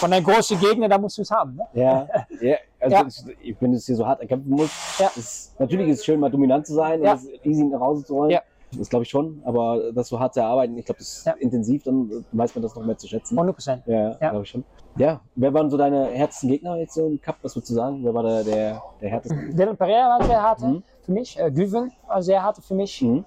von 0.00 0.12
einem 0.12 0.24
großen 0.24 0.58
Gegner, 0.58 0.88
da 0.88 0.98
musst 0.98 1.18
du 1.18 1.22
es 1.22 1.30
haben. 1.30 1.56
Ne? 1.56 1.66
Ja, 1.74 2.08
ja, 2.40 2.56
also 2.80 2.96
ja. 2.96 3.06
Ich, 3.42 3.56
wenn 3.60 3.72
du 3.72 3.76
es 3.76 3.86
hier 3.86 3.96
so 3.96 4.06
hart 4.06 4.20
erkämpfen 4.20 4.50
musst, 4.50 4.72
ja. 4.98 5.10
ist, 5.14 5.58
natürlich 5.60 5.88
ist 5.88 5.98
es 6.00 6.04
schön, 6.04 6.18
mal 6.18 6.30
dominant 6.30 6.66
zu 6.66 6.74
sein 6.74 7.02
ja. 7.02 7.12
und 7.12 7.46
easy 7.46 7.64
nach 7.64 7.80
Hause 7.80 8.04
zu 8.04 8.14
holen. 8.14 8.30
Ja. 8.30 8.42
Das 8.78 8.88
glaube 8.88 9.02
ich 9.02 9.10
schon, 9.10 9.42
aber 9.44 9.92
das 9.92 10.08
so 10.08 10.20
hart 10.20 10.34
zu 10.34 10.40
erarbeiten, 10.40 10.78
ich 10.78 10.84
glaube, 10.84 10.98
das 10.98 11.18
ist 11.18 11.26
ja. 11.26 11.32
intensiv, 11.32 11.82
dann 11.82 12.24
weiß 12.32 12.54
man 12.54 12.62
das 12.62 12.74
noch 12.74 12.84
mehr 12.84 12.96
zu 12.96 13.08
schätzen. 13.08 13.34
100 13.34 13.54
Prozent. 13.54 13.82
Ja, 13.86 14.16
ja. 14.20 14.30
glaube 14.30 14.44
ich 14.44 14.50
schon. 14.50 14.64
Ja, 14.96 15.20
wer 15.34 15.54
waren 15.54 15.70
so 15.70 15.76
deine 15.76 16.06
härtesten 16.06 16.48
Gegner 16.50 16.76
jetzt 16.76 16.94
so 16.94 17.06
im 17.06 17.20
Cup? 17.20 17.36
Was 17.42 17.54
würdest 17.54 17.70
du 17.70 17.74
sagen? 17.74 18.00
Wer 18.02 18.12
war 18.12 18.22
der, 18.22 18.44
der, 18.44 18.82
der 19.00 19.10
härteste? 19.10 19.36
Dylan 19.54 19.76
Pereira 19.76 20.18
war 20.18 20.24
sehr 20.24 20.42
hart 20.42 20.60
mhm. 20.60 20.82
für 21.02 21.12
mich. 21.12 21.38
Äh, 21.38 21.50
Güven 21.50 21.92
war 22.06 22.22
sehr 22.22 22.42
hart 22.42 22.58
für 22.58 22.74
mich. 22.74 23.00
Mhm. 23.02 23.24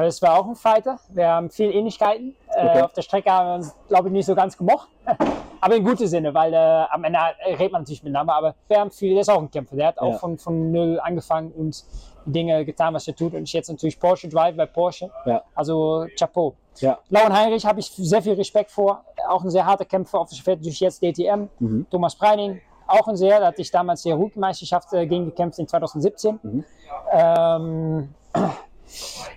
Es 0.00 0.20
war 0.20 0.38
auch 0.38 0.46
ein 0.46 0.56
Fighter. 0.56 0.98
Wir 1.10 1.28
haben 1.28 1.50
viele 1.50 1.72
Ähnlichkeiten. 1.72 2.34
Äh, 2.48 2.66
okay. 2.66 2.78
Äh, 2.78 2.82
auf 2.82 2.92
der 2.92 3.02
Strecke 3.02 3.30
haben 3.30 3.48
wir 3.48 3.54
uns, 3.54 3.74
glaube 3.88 4.08
ich, 4.08 4.12
nicht 4.12 4.26
so 4.26 4.34
ganz 4.34 4.56
gemocht. 4.56 4.88
aber 5.60 5.76
in 5.76 5.84
gutem 5.84 6.06
Sinne, 6.06 6.32
weil 6.34 6.52
äh, 6.52 6.56
am 6.56 7.04
Ende 7.04 7.18
redet 7.46 7.72
man 7.72 7.82
natürlich 7.82 8.02
miteinander. 8.02 8.34
Aber 8.34 8.54
wir 8.68 8.78
haben 8.78 8.90
viel, 8.90 9.12
der 9.12 9.22
ist 9.22 9.30
auch 9.30 9.40
ein 9.40 9.50
Kämpfer. 9.50 9.76
Der 9.76 9.88
hat 9.88 9.98
auch 9.98 10.12
ja. 10.12 10.18
von, 10.18 10.38
von 10.38 10.72
null 10.72 11.00
angefangen 11.02 11.52
und 11.52 11.84
Dinge 12.26 12.64
getan, 12.64 12.94
was 12.94 13.06
er 13.08 13.14
tut. 13.14 13.34
Und 13.34 13.44
ich 13.44 13.52
jetzt 13.52 13.68
natürlich 13.68 13.98
Porsche 13.98 14.28
Drive 14.28 14.56
bei 14.56 14.66
Porsche. 14.66 15.10
Ja. 15.24 15.42
Also 15.54 16.06
Chapeau. 16.18 16.54
Ja. 16.80 16.98
Lauren 17.08 17.32
Heinrich 17.32 17.64
habe 17.64 17.80
ich 17.80 17.86
sehr 17.90 18.22
viel 18.22 18.34
Respekt 18.34 18.70
vor. 18.70 19.04
Auch 19.28 19.42
ein 19.42 19.50
sehr 19.50 19.64
harter 19.64 19.84
Kämpfer 19.84 20.20
auf 20.20 20.28
dem 20.28 20.38
Feld, 20.38 20.64
durch 20.64 20.80
jetzt 20.80 21.02
DTM. 21.02 21.48
Mhm. 21.58 21.86
Thomas 21.90 22.14
Preining, 22.16 22.60
auch 22.86 23.08
ein 23.08 23.16
sehr. 23.16 23.40
Da 23.40 23.46
hatte 23.46 23.62
ich 23.62 23.70
damals 23.70 24.02
die 24.02 24.10
Rookie-Meisterschaft 24.10 24.92
äh, 24.92 25.06
gegen 25.06 25.26
gekämpft 25.26 25.58
in 25.58 25.68
2017. 25.68 26.38
Mhm. 26.42 26.64
Ähm, 27.12 28.14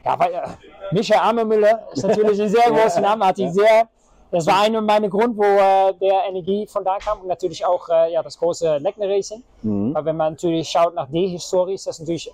ja, 0.06 0.20
weil, 0.20 0.34
äh, 0.34 0.48
Michael 0.92 1.22
Armemüller 1.22 1.88
ist 1.94 2.04
natürlich 2.04 2.42
ein 2.42 2.50
sehr 2.50 2.72
großer 2.72 3.02
Name, 3.02 3.26
hat 3.26 3.40
ich 3.40 3.52
sehr 3.52 3.88
das 4.32 4.46
war 4.46 4.62
einer 4.62 4.82
meiner 4.82 5.10
Grund, 5.10 5.36
wo 5.38 5.44
äh, 5.44 5.94
der 6.00 6.26
Energie 6.28 6.68
von 6.68 6.84
da 6.84 6.98
kam 6.98 7.22
und 7.22 7.28
natürlich 7.28 7.66
auch 7.66 7.90
äh, 7.90 8.14
ja, 8.14 8.22
das 8.22 8.38
große 8.38 8.78
Leckner 8.78 9.10
Racing. 9.10 9.44
Mhm. 9.64 9.94
Weil 9.96 10.06
wenn 10.06 10.18
man 10.18 10.34
natürlich 10.34 10.70
schaut 10.70 10.94
nach 10.94 11.08
der 11.10 11.28
Historie, 11.28 11.74
ist 11.74 11.88
das 11.88 12.00
natürlich 12.00 12.32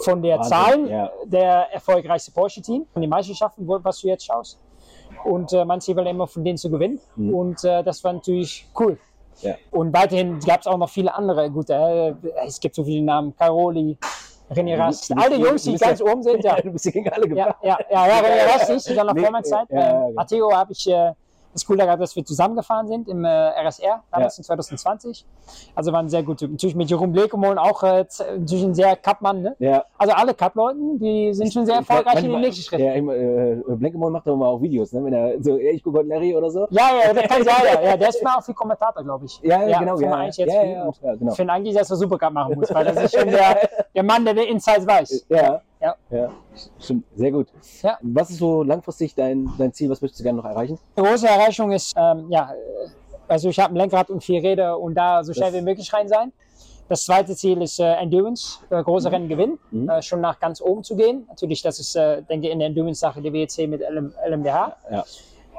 von 0.00 0.20
der 0.20 0.40
Zahl 0.42 0.88
ja. 0.88 1.10
der 1.24 1.72
erfolgreichste 1.72 2.32
Porsche-Team, 2.32 2.86
von 2.92 3.02
den 3.02 3.10
Meisterschaften, 3.10 3.68
was 3.68 4.00
du 4.00 4.08
jetzt 4.08 4.26
schaust. 4.26 4.58
Und 5.24 5.52
äh, 5.52 5.64
man 5.64 5.80
sieht 5.80 5.96
immer 5.96 6.26
von 6.26 6.44
denen 6.44 6.58
zu 6.58 6.70
gewinnen. 6.70 7.00
Mhm. 7.16 7.34
Und 7.34 7.64
äh, 7.64 7.82
das 7.84 8.02
war 8.02 8.12
natürlich 8.12 8.66
cool. 8.78 8.98
Ja. 9.42 9.54
Und 9.70 9.92
weiterhin 9.92 10.40
gab 10.40 10.60
es 10.60 10.66
auch 10.66 10.78
noch 10.78 10.90
viele 10.90 11.14
andere 11.14 11.50
gute. 11.50 11.72
Äh, 11.74 12.46
es 12.46 12.58
gibt 12.58 12.74
so 12.74 12.84
viele 12.84 13.02
Namen: 13.02 13.34
Caroli, 13.36 13.96
René 14.50 14.76
Rast. 14.76 15.12
Alle 15.16 15.36
Jungs, 15.36 15.62
die 15.62 15.76
ganz 15.76 16.00
oben 16.00 16.22
sind, 16.22 16.42
ja. 16.42 16.56
Du 16.62 16.72
bist 16.72 16.92
gegen 16.92 17.08
alle 17.08 17.28
gefahren. 17.28 17.54
Ja, 17.62 17.78
ja, 17.90 18.06
ja, 18.06 18.20
René 18.20 18.52
Rast 18.52 18.70
ist 18.70 18.90
dann 18.90 19.06
nach 19.06 19.14
nee, 19.14 19.22
Vormannszeit. 19.22 19.68
Ja, 19.70 19.78
ja, 19.78 19.92
genau. 19.92 20.10
Matteo 20.12 20.52
habe 20.52 20.72
ich 20.72 20.88
äh, 20.88 21.12
das 21.52 21.64
Coole 21.66 21.84
gehabt, 21.84 22.02
dass 22.02 22.14
wir 22.14 22.24
zusammengefahren 22.24 22.88
sind 22.88 23.08
im 23.08 23.24
äh, 23.24 23.28
RSR, 23.28 24.02
damals 24.10 24.36
ja. 24.36 24.40
in 24.40 24.44
2020. 24.44 25.24
Also 25.74 25.92
waren 25.92 26.08
sehr 26.08 26.22
gut. 26.22 26.42
Natürlich 26.42 26.76
mit 26.76 26.90
Jerome 26.90 27.12
Blekemolen 27.12 27.58
auch 27.58 27.82
äh, 27.82 28.04
natürlich 28.38 28.64
ein 28.64 28.74
sehr 28.74 28.96
Cup-Mann. 28.96 29.42
Ne? 29.42 29.56
Ja. 29.58 29.84
Also 29.96 30.14
alle 30.14 30.34
Cup-Leuten, 30.34 30.98
die 30.98 31.32
sind 31.34 31.52
schon 31.52 31.66
sehr 31.66 31.76
erfolgreich 31.76 32.22
in 32.22 32.30
den 32.30 32.40
nächsten 32.40 32.62
Schritten. 32.62 32.84
Ja, 32.84 33.14
äh, 33.14 33.56
Blekemolen 33.66 34.12
macht 34.12 34.26
doch 34.26 34.36
mal 34.36 34.46
auch 34.46 34.60
Videos, 34.60 34.92
ne? 34.92 35.04
wenn 35.04 35.12
er 35.12 35.42
so, 35.42 35.56
ich 35.56 35.82
gucke 35.82 36.02
Larry 36.02 36.34
oder 36.34 36.50
so. 36.50 36.66
Ja, 36.70 36.90
ja, 37.04 37.12
der 37.12 37.28
kann 37.28 37.42
sein, 37.44 37.54
ja. 37.64 37.80
ja. 37.82 37.96
Der 37.96 38.08
ist 38.08 38.22
mal 38.24 38.36
auch 38.36 38.44
viel 38.44 38.54
Kommentator, 38.54 39.02
glaube 39.02 39.24
ich. 39.24 39.40
Ja, 39.42 39.66
ja, 39.66 39.78
genau. 39.78 39.98
Ja, 39.98 40.24
ja, 40.26 40.44
ja, 40.44 40.64
ja, 40.64 41.14
genau. 41.14 41.30
Ich 41.30 41.36
finde 41.36 41.52
eigentlich, 41.52 41.74
dass 41.74 41.90
er 41.90 41.96
Supercup 41.96 42.32
machen 42.32 42.54
muss, 42.56 42.72
weil 42.72 42.84
das 42.84 43.04
ist 43.04 43.18
schon 43.18 43.28
der, 43.28 43.68
der 43.94 44.02
Mann, 44.02 44.24
der 44.24 44.34
den 44.34 44.48
Insights 44.48 44.86
weiß. 44.86 45.26
Ja. 45.28 45.62
Ja. 45.80 45.94
ja. 46.10 46.30
Stimmt, 46.78 47.04
sehr 47.14 47.30
gut. 47.30 47.48
Ja. 47.82 47.98
Was 48.02 48.30
ist 48.30 48.38
so 48.38 48.62
langfristig 48.62 49.14
dein, 49.14 49.48
dein 49.58 49.72
Ziel? 49.72 49.88
Was 49.90 50.00
möchtest 50.00 50.20
du 50.20 50.24
gerne 50.24 50.38
noch 50.38 50.44
erreichen? 50.44 50.78
Die 50.96 51.02
große 51.02 51.26
Erreichung 51.26 51.72
ist, 51.72 51.94
ähm, 51.96 52.26
ja, 52.30 52.52
also 53.28 53.48
ich 53.48 53.58
habe 53.58 53.74
ein 53.74 53.76
Lenkrad 53.76 54.10
und 54.10 54.24
vier 54.24 54.42
Räder 54.42 54.78
und 54.78 54.94
da 54.94 55.22
so 55.22 55.32
schnell 55.32 55.52
das 55.52 55.60
wie 55.60 55.64
möglich 55.64 55.92
rein 55.92 56.08
sein. 56.08 56.32
Das 56.88 57.04
zweite 57.04 57.36
Ziel 57.36 57.60
ist 57.60 57.78
äh, 57.80 57.92
Endurance, 57.96 58.60
äh, 58.70 58.82
große 58.82 59.08
mhm. 59.08 59.14
Rennen 59.14 59.28
gewinnen, 59.28 59.58
mhm. 59.70 59.88
äh, 59.90 60.02
schon 60.02 60.22
nach 60.22 60.40
ganz 60.40 60.60
oben 60.60 60.82
zu 60.82 60.96
gehen. 60.96 61.26
Natürlich, 61.28 61.60
das 61.60 61.78
ist, 61.78 61.94
äh, 61.94 62.22
denke 62.22 62.46
ich, 62.46 62.52
in 62.52 62.58
der 62.58 62.68
Endurance-Sache 62.68 63.20
die 63.20 63.32
WEC 63.32 63.68
mit 63.68 63.82
LM, 63.82 64.14
LMDH. 64.26 64.76
Ja. 64.90 65.04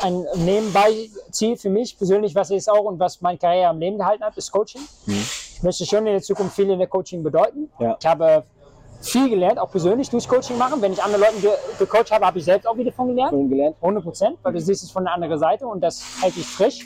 Ein 0.01 0.25
Nebenbei-Ziel 0.35 1.57
für 1.57 1.69
mich 1.69 1.97
persönlich, 1.97 2.33
was 2.33 2.49
ist 2.49 2.69
auch 2.71 2.85
und 2.85 2.99
was 2.99 3.21
meine 3.21 3.37
Karriere 3.37 3.67
am 3.67 3.79
Leben 3.79 3.97
gehalten 3.97 4.23
hat, 4.23 4.35
ist 4.37 4.51
Coaching. 4.51 4.81
Mhm. 5.05 5.13
Ich 5.13 5.61
möchte 5.61 5.85
schon 5.85 6.07
in 6.07 6.13
der 6.13 6.21
Zukunft 6.21 6.55
viel 6.55 6.69
in 6.69 6.79
der 6.79 6.87
Coaching 6.87 7.21
bedeuten. 7.21 7.69
Ja. 7.79 7.97
Ich 7.99 8.05
habe 8.07 8.43
viel 9.01 9.29
gelernt, 9.29 9.59
auch 9.59 9.71
persönlich 9.71 10.09
durch 10.09 10.27
Coaching 10.27 10.57
machen. 10.57 10.81
Wenn 10.81 10.93
ich 10.93 11.01
andere 11.01 11.21
Leute 11.21 11.39
ge 11.41 11.51
gecoacht 11.77 12.11
habe, 12.11 12.25
habe 12.25 12.37
ich 12.37 12.45
selbst 12.45 12.67
auch 12.67 12.77
wieder 12.77 12.91
von 12.91 13.07
gelernt. 13.07 13.31
Von 13.31 13.49
gelernt. 13.49 13.75
100 13.81 14.03
Prozent, 14.03 14.37
weil 14.43 14.53
du 14.53 14.59
siehst 14.59 14.83
es 14.83 14.91
von 14.91 15.03
der 15.03 15.13
anderen 15.13 15.39
Seite 15.39 15.65
und 15.67 15.81
das 15.81 16.03
hält 16.21 16.35
dich 16.35 16.45
frisch. 16.45 16.85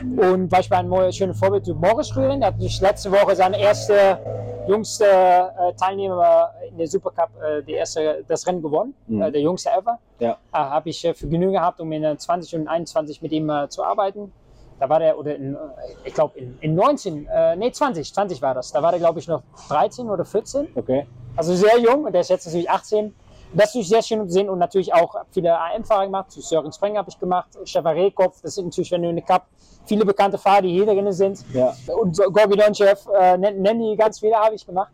Und 0.00 0.48
beispielsweise 0.48 1.06
ein 1.06 1.12
schönes 1.12 1.38
Vorbild 1.38 1.64
zu 1.64 1.74
Morris 1.74 2.14
Rühren. 2.16 2.40
Der 2.40 2.48
hat 2.48 2.80
letzte 2.80 3.10
Woche 3.10 3.34
seine 3.34 3.58
erste, 3.58 4.18
jüngste 4.66 5.04
äh, 5.04 5.72
Teilnehmer 5.74 6.50
in 6.70 6.78
der 6.78 6.86
Supercup 6.86 7.30
äh, 7.42 7.62
die 7.62 7.72
erste, 7.72 8.24
das 8.28 8.46
Rennen 8.46 8.62
gewonnen. 8.62 8.94
Mhm. 9.06 9.22
Äh, 9.22 9.32
der 9.32 9.40
jüngste 9.40 9.70
ever. 9.70 9.98
Ja. 10.18 10.32
Äh, 10.52 10.58
habe 10.58 10.90
ich 10.90 11.04
äh, 11.04 11.14
für 11.14 11.28
Genüge 11.28 11.52
gehabt, 11.52 11.80
um 11.80 11.90
in 11.92 12.18
20 12.18 12.54
und 12.56 12.68
21 12.68 13.22
mit 13.22 13.32
ihm 13.32 13.48
äh, 13.50 13.68
zu 13.68 13.82
arbeiten. 13.82 14.32
Da 14.78 14.88
war 14.88 15.00
der, 15.00 15.18
oder 15.18 15.34
in, 15.34 15.56
ich 16.04 16.14
glaube 16.14 16.38
in, 16.38 16.56
in 16.60 16.74
19, 16.74 17.26
äh, 17.26 17.56
nee 17.56 17.72
20, 17.72 18.14
20 18.14 18.40
war 18.42 18.54
das. 18.54 18.70
Da 18.72 18.82
war 18.82 18.92
der 18.92 19.00
glaube 19.00 19.18
ich 19.18 19.26
noch 19.26 19.42
13 19.68 20.08
oder 20.08 20.24
14. 20.24 20.68
Okay. 20.76 21.06
Also 21.38 21.54
sehr 21.54 21.78
jung 21.78 22.10
der 22.10 22.22
ist 22.22 22.30
jetzt 22.30 22.46
natürlich 22.46 22.68
18. 22.68 23.14
Das 23.54 23.74
ist 23.74 23.88
sehr 23.88 24.02
schön 24.02 24.26
zu 24.26 24.34
sehen 24.34 24.50
und 24.50 24.58
natürlich 24.58 24.92
auch 24.92 25.14
viele 25.30 25.56
AM-Fahrer 25.56 26.06
gemacht. 26.06 26.32
Zu 26.32 26.40
Sören 26.40 26.72
Spreng 26.72 26.98
habe 26.98 27.08
ich 27.08 27.18
gemacht, 27.18 27.48
Stefan 27.64 27.96
Rehkopf. 27.96 28.42
Das 28.42 28.56
sind 28.56 28.66
natürlich, 28.66 28.90
wenn 28.90 29.02
du 29.02 29.08
in 29.08 29.16
der 29.16 29.24
Cup 29.24 29.46
viele 29.86 30.04
bekannte 30.04 30.36
Fahrer, 30.36 30.62
die 30.62 30.70
hier 30.70 30.84
drin 30.84 31.10
sind. 31.12 31.44
Ja. 31.54 31.74
Und 31.96 32.18
Gorgi 32.18 32.56
Donchev, 32.56 33.08
äh, 33.18 33.38
nennen 33.38 33.80
die 33.80 33.96
ganz 33.96 34.18
viele, 34.18 34.34
habe 34.34 34.56
ich 34.56 34.66
gemacht. 34.66 34.92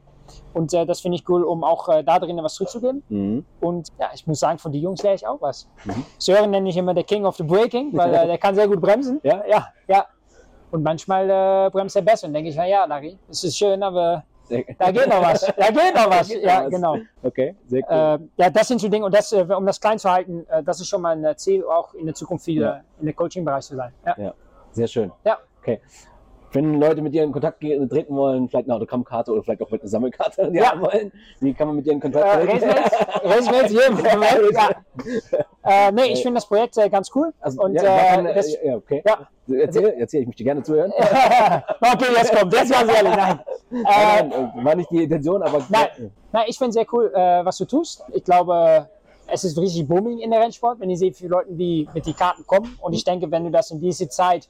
Und 0.52 0.72
äh, 0.74 0.85
das 0.85 1.00
finde 1.00 1.16
ich 1.16 1.28
cool, 1.28 1.42
um 1.44 1.64
auch 1.64 1.88
äh, 1.88 2.04
da 2.04 2.18
drinnen 2.18 2.44
was 2.44 2.54
zurückzugeben. 2.54 3.02
Mhm. 3.09 3.44
Und 3.61 3.88
ja, 3.98 4.11
ich 4.14 4.26
muss 4.26 4.38
sagen, 4.38 4.59
von 4.59 4.70
den 4.70 4.83
Jungs 4.83 5.02
lerne 5.02 5.16
ich 5.16 5.26
auch 5.26 5.40
was. 5.40 5.66
Mhm. 5.85 6.04
Sören 6.18 6.50
nenne 6.50 6.68
ich 6.68 6.76
immer 6.76 6.92
der 6.92 7.04
King 7.04 7.24
of 7.24 7.37
the 7.37 7.42
Braking, 7.42 7.88
weil 7.96 8.14
äh, 8.14 8.26
der 8.26 8.38
kann 8.38 8.54
sehr 8.54 8.68
gut 8.68 8.83
bremsen. 8.83 9.18
Ja, 9.22 9.42
ja, 9.48 9.68
ja. 9.88 10.07
Und 10.70 10.83
manchmal 10.83 11.28
äh, 11.30 11.70
bremst 11.70 11.96
er 11.96 12.02
besser. 12.02 12.26
Und 12.26 12.35
denke 12.35 12.50
ich, 12.50 12.57
na 12.57 12.66
ja, 12.66 12.85
Larry, 12.85 13.18
das 13.28 13.42
ist 13.44 13.57
schön, 13.57 13.83
aber 13.83 14.24
da 14.48 14.90
geht 14.90 15.09
noch 15.09 15.22
was. 15.22 15.40
Da 15.40 15.70
geht 15.70 15.94
noch 15.94 16.11
was. 16.11 16.28
Ja, 16.42 16.68
genau. 16.68 16.98
Okay, 17.22 17.57
sehr 17.66 17.83
cool. 17.88 18.26
Äh, 18.38 18.42
ja, 18.42 18.50
das 18.50 18.68
sind 18.68 18.80
so 18.80 18.88
Dinge. 18.88 19.07
Und 19.07 19.14
das, 19.14 19.33
äh, 19.33 19.46
um 19.57 19.64
das 19.66 19.80
klein 19.80 19.98
zu 19.98 20.11
halten, 20.11 20.46
äh, 20.48 20.62
das 20.62 20.80
ist 20.80 20.88
schon 20.88 21.00
mal 21.00 21.16
ein 21.16 21.37
Ziel, 21.37 21.64
auch 21.64 21.94
in 21.94 22.07
der 22.07 22.14
Zukunft 22.14 22.46
wieder 22.46 22.66
ja. 22.66 22.85
in 23.00 23.07
der 23.07 23.14
Coaching-Bereich 23.14 23.64
zu 23.64 23.76
sein. 23.76 23.92
Ja. 24.04 24.14
ja, 24.18 24.35
sehr 24.72 24.87
schön. 24.87 25.12
Ja. 25.24 25.38
Okay. 25.61 25.80
Wenn 26.54 26.80
Leute 26.80 27.02
mit 27.02 27.12
dir 27.12 27.24
in 27.24 27.32
Kontakt 27.32 27.60
treten 27.60 28.14
wollen, 28.14 28.48
vielleicht 28.48 28.68
eine 28.68 28.76
Autogrammkarte 28.76 29.32
oder 29.32 29.42
vielleicht 29.42 29.60
auch 29.60 29.70
mit 29.70 29.82
einer 29.82 29.88
Sammelkarte 29.88 30.50
die 30.52 30.58
ja. 30.58 30.70
haben 30.70 30.82
wollen, 30.82 31.12
wie 31.40 31.52
kann 31.52 31.66
man 31.66 31.76
mit 31.76 31.86
dir 31.86 31.92
in 31.92 32.00
Kontakt 32.00 32.46
treten? 32.46 32.62
Äh, 32.62 33.68
hier 33.68 33.86
im 33.88 33.94
Moment, 33.96 34.52
ja. 34.52 34.70
Äh, 35.64 35.92
nee, 35.92 36.12
ich 36.12 36.22
finde 36.22 36.34
das 36.36 36.46
Projekt 36.46 36.78
äh, 36.78 36.88
ganz 36.88 37.10
cool. 37.14 37.32
Also, 37.40 37.60
und, 37.60 37.74
ja, 37.74 37.82
kann, 37.82 38.26
äh, 38.26 38.34
das, 38.34 38.56
ja, 38.62 38.76
okay. 38.76 39.02
Ja. 39.04 39.28
Erzähl, 39.52 39.94
erzähl, 39.98 40.20
ich 40.22 40.26
möchte 40.26 40.44
gerne 40.44 40.62
zuhören. 40.62 40.92
okay, 40.98 42.04
jetzt 42.16 42.34
kommt, 42.34 42.52
jetzt 42.52 42.72
ganz 42.72 42.92
ehrlich, 42.92 43.16
nein. 43.16 43.40
nein, 43.70 43.82
nein. 43.82 44.32
Äh, 44.32 44.64
war 44.64 44.74
nicht 44.76 44.90
die 44.90 45.02
Intention, 45.02 45.42
aber... 45.42 45.58
Nein, 45.68 46.12
nein 46.32 46.44
ich 46.46 46.56
finde 46.56 46.72
sehr 46.72 46.86
cool, 46.92 47.12
äh, 47.12 47.44
was 47.44 47.58
du 47.58 47.64
tust. 47.64 48.04
Ich 48.12 48.24
glaube, 48.24 48.88
es 49.26 49.44
ist 49.44 49.58
richtig 49.58 49.88
booming 49.88 50.18
in 50.18 50.30
der 50.30 50.40
Rennsport, 50.40 50.80
wenn 50.80 50.90
ich 50.90 50.98
sehe, 50.98 51.10
wie 51.10 51.14
viele 51.14 51.30
Leute, 51.30 51.52
die 51.52 51.88
mit 51.92 52.06
den 52.06 52.14
Karten 52.14 52.46
kommen. 52.46 52.78
Und 52.80 52.92
ich 52.92 53.04
denke, 53.04 53.30
wenn 53.30 53.44
du 53.44 53.50
das 53.50 53.70
in 53.70 53.80
diese 53.80 54.08
Zeit 54.08 54.48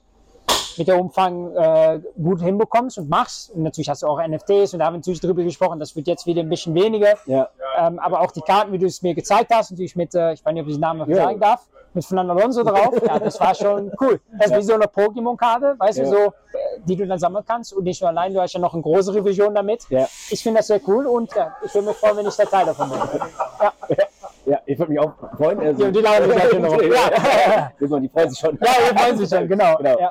mit 0.78 0.88
der 0.88 1.00
Umfang 1.00 1.54
äh, 1.54 2.00
gut 2.20 2.40
hinbekommst 2.40 2.98
und 2.98 3.08
machst. 3.08 3.50
Und 3.50 3.62
natürlich 3.62 3.88
hast 3.88 4.02
du 4.02 4.06
auch 4.06 4.20
NFTs 4.24 4.72
und 4.72 4.80
da 4.80 4.86
haben 4.86 4.94
wir 4.94 4.98
natürlich 4.98 5.20
drüber 5.20 5.42
gesprochen, 5.42 5.80
das 5.80 5.94
wird 5.96 6.06
jetzt 6.06 6.26
wieder 6.26 6.42
ein 6.42 6.48
bisschen 6.48 6.74
weniger. 6.74 7.14
Ja. 7.26 7.48
Ähm, 7.78 7.98
aber 7.98 8.20
auch 8.20 8.30
die 8.30 8.40
Karten, 8.40 8.72
wie 8.72 8.78
du 8.78 8.86
es 8.86 9.02
mir 9.02 9.14
gezeigt 9.14 9.50
hast, 9.52 9.70
natürlich 9.70 9.96
mit, 9.96 10.14
äh, 10.14 10.32
ich 10.32 10.44
weiß 10.44 10.52
nicht, 10.52 10.62
ob 10.62 10.68
ich 10.68 10.74
den 10.74 10.80
Namen 10.80 11.08
ja. 11.10 11.16
sagen 11.16 11.40
darf, 11.40 11.66
mit 11.92 12.04
Fernando 12.04 12.34
Alonso 12.34 12.62
drauf. 12.62 12.94
ja, 13.06 13.18
das 13.18 13.40
war 13.40 13.54
schon 13.54 13.92
cool. 14.00 14.20
Das 14.32 14.46
ist 14.46 14.52
ja. 14.52 14.58
wie 14.58 14.62
so 14.62 14.74
eine 14.74 14.86
Pokémon-Karte, 14.86 15.76
weißt 15.78 15.98
ja. 15.98 16.04
du, 16.04 16.10
so, 16.10 16.16
äh, 16.16 16.32
die 16.84 16.96
du 16.96 17.06
dann 17.06 17.18
sammeln 17.18 17.44
kannst. 17.46 17.72
Und 17.72 17.84
nicht 17.84 18.00
nur 18.00 18.10
allein, 18.10 18.34
du 18.34 18.40
hast 18.40 18.52
ja 18.52 18.60
noch 18.60 18.74
eine 18.74 18.82
größere 18.82 19.24
Vision 19.24 19.54
damit. 19.54 19.84
Ja. 19.90 20.08
Ich 20.30 20.42
finde 20.42 20.58
das 20.58 20.66
sehr 20.66 20.80
cool 20.86 21.06
und 21.06 21.34
ja, 21.34 21.54
ich 21.64 21.74
würde 21.74 21.88
mich 21.88 21.96
freuen, 21.96 22.16
wenn 22.18 22.26
ich 22.26 22.36
der 22.36 22.46
Teil 22.46 22.66
davon 22.66 22.90
bin. 22.90 23.00
Ja. 23.60 23.72
Ja, 24.46 24.60
ich 24.66 24.78
würde 24.78 24.92
mich 24.92 25.00
auch 25.00 25.14
freuen. 25.36 25.58
Also, 25.58 25.84
ja, 25.84 25.90
die 25.90 26.00
lachen 26.00 26.28
mich 26.28 26.38
halt 26.38 26.60
noch. 26.60 26.82
ja. 26.82 27.72
die 27.80 28.08
freuen 28.08 28.30
sich 28.30 28.38
schon. 28.38 28.58
Ja, 28.60 28.72
die 28.90 28.98
freuen 28.98 29.18
sich 29.18 29.28
schon, 29.28 29.48
genau. 29.48 29.76
genau 29.76 29.98
ja. 29.98 30.10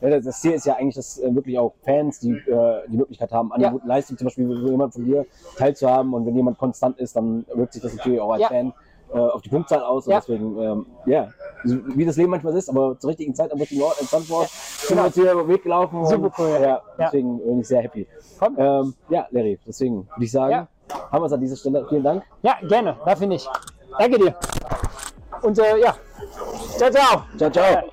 Ja. 0.00 0.20
Das 0.20 0.40
Ziel 0.40 0.52
ist 0.52 0.66
ja 0.66 0.76
eigentlich, 0.76 0.94
dass 0.94 1.18
äh, 1.18 1.34
wirklich 1.34 1.58
auch 1.58 1.74
Fans 1.84 2.18
die, 2.20 2.32
äh, 2.32 2.82
die 2.88 2.96
Möglichkeit 2.96 3.30
haben, 3.32 3.52
an 3.52 3.60
ja. 3.60 3.70
guten 3.70 3.86
Leistung 3.86 4.16
zum 4.16 4.26
Beispiel 4.26 4.50
jemand 4.68 4.94
von 4.94 5.04
dir 5.04 5.26
teilzuhaben. 5.56 6.14
Und 6.14 6.24
wenn 6.26 6.34
jemand 6.34 6.58
konstant 6.58 6.98
ist, 6.98 7.14
dann 7.16 7.44
wirkt 7.54 7.74
sich 7.74 7.82
das 7.82 7.94
natürlich 7.94 8.20
auch 8.20 8.32
als 8.32 8.46
Fan 8.46 8.72
äh, 9.12 9.18
auf 9.18 9.42
die 9.42 9.50
Punktzahl 9.50 9.82
aus. 9.82 10.06
Und 10.06 10.14
deswegen, 10.14 10.58
ähm, 10.58 10.86
ja, 11.06 11.28
wie 11.62 12.04
das 12.04 12.16
Leben 12.16 12.30
manchmal 12.30 12.56
ist, 12.56 12.68
aber 12.68 12.98
zur 12.98 13.10
richtigen 13.10 13.34
Zeit 13.34 13.52
am 13.52 13.58
richtigen 13.58 13.82
Ort 13.82 14.00
in 14.00 14.06
Sandwort 14.06 14.48
sind 14.48 14.96
wir 14.96 15.04
uns 15.04 15.14
hier 15.14 15.32
über 15.32 15.42
den 15.42 15.48
Weg 15.48 15.62
gelaufen. 15.62 16.04
Super 16.06 16.32
cool. 16.38 16.58
Ja, 16.60 16.82
deswegen 16.98 17.38
bin 17.38 17.60
ich 17.60 17.68
sehr 17.68 17.82
happy. 17.82 18.06
Ähm, 18.56 18.94
ja, 19.08 19.26
Larry, 19.30 19.58
deswegen 19.66 20.08
würde 20.14 20.24
ich 20.24 20.32
sagen, 20.32 20.68
haben 21.10 21.22
wir 21.22 21.26
es 21.26 21.32
an 21.32 21.40
dieser 21.40 21.56
Stelle. 21.56 21.86
Vielen 21.88 22.02
Dank. 22.02 22.22
Ja, 22.42 22.56
gerne. 22.68 22.96
Dafür 23.04 23.26
nicht. 23.26 23.48
Danke 23.98 24.18
dir. 24.18 24.34
Und 25.42 25.58
äh, 25.58 25.78
ja, 25.78 25.94
ciao, 26.76 26.90
ciao. 26.90 27.24
Ciao, 27.36 27.50
ciao. 27.50 27.90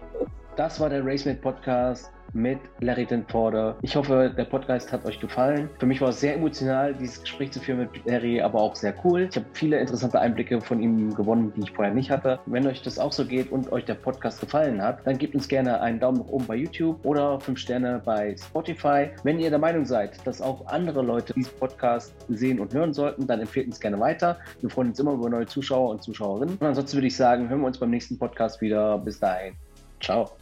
Das 0.55 0.79
war 0.79 0.89
der 0.89 1.05
RaceMate 1.05 1.41
Podcast 1.41 2.11
mit 2.33 2.59
Larry 2.79 3.05
Tenforde. 3.05 3.75
Ich 3.81 3.95
hoffe, 3.95 4.33
der 4.35 4.45
Podcast 4.45 4.91
hat 4.91 5.05
euch 5.05 5.19
gefallen. 5.19 5.69
Für 5.79 5.85
mich 5.85 6.01
war 6.01 6.09
es 6.09 6.19
sehr 6.19 6.35
emotional, 6.35 6.93
dieses 6.93 7.21
Gespräch 7.21 7.51
zu 7.51 7.59
führen 7.59 7.79
mit 7.79 8.05
Larry, 8.05 8.41
aber 8.41 8.61
auch 8.61 8.75
sehr 8.75 8.93
cool. 9.03 9.27
Ich 9.29 9.35
habe 9.35 9.45
viele 9.53 9.79
interessante 9.79 10.19
Einblicke 10.19 10.61
von 10.61 10.81
ihm 10.81 11.13
gewonnen, 11.13 11.53
die 11.55 11.61
ich 11.61 11.71
vorher 11.71 11.93
nicht 11.93 12.11
hatte. 12.11 12.39
Wenn 12.45 12.65
euch 12.67 12.81
das 12.81 12.99
auch 12.99 13.11
so 13.11 13.25
geht 13.25 13.51
und 13.51 13.71
euch 13.71 13.85
der 13.85 13.95
Podcast 13.95 14.39
gefallen 14.39 14.81
hat, 14.81 15.05
dann 15.05 15.17
gebt 15.17 15.35
uns 15.35 15.47
gerne 15.47 15.81
einen 15.81 15.99
Daumen 15.99 16.19
nach 16.19 16.27
oben 16.27 16.45
bei 16.45 16.55
YouTube 16.55 17.05
oder 17.05 17.39
5 17.39 17.57
Sterne 17.57 18.01
bei 18.03 18.35
Spotify. 18.37 19.09
Wenn 19.23 19.39
ihr 19.39 19.49
der 19.49 19.59
Meinung 19.59 19.85
seid, 19.85 20.25
dass 20.25 20.41
auch 20.41 20.65
andere 20.67 21.01
Leute 21.01 21.33
diesen 21.33 21.53
Podcast 21.57 22.13
sehen 22.29 22.59
und 22.59 22.73
hören 22.73 22.93
sollten, 22.93 23.27
dann 23.27 23.39
empfehlt 23.39 23.67
uns 23.67 23.79
gerne 23.79 23.99
weiter. 23.99 24.37
Wir 24.59 24.69
freuen 24.69 24.89
uns 24.89 24.99
immer 24.99 25.13
über 25.13 25.29
neue 25.29 25.45
Zuschauer 25.45 25.91
und 25.91 26.03
Zuschauerinnen. 26.03 26.57
Und 26.59 26.67
ansonsten 26.67 26.97
würde 26.97 27.07
ich 27.07 27.15
sagen, 27.15 27.49
hören 27.49 27.61
wir 27.61 27.67
uns 27.67 27.77
beim 27.77 27.89
nächsten 27.89 28.17
Podcast 28.17 28.61
wieder. 28.61 28.97
Bis 28.97 29.19
dahin. 29.19 29.55
Ciao. 30.01 30.40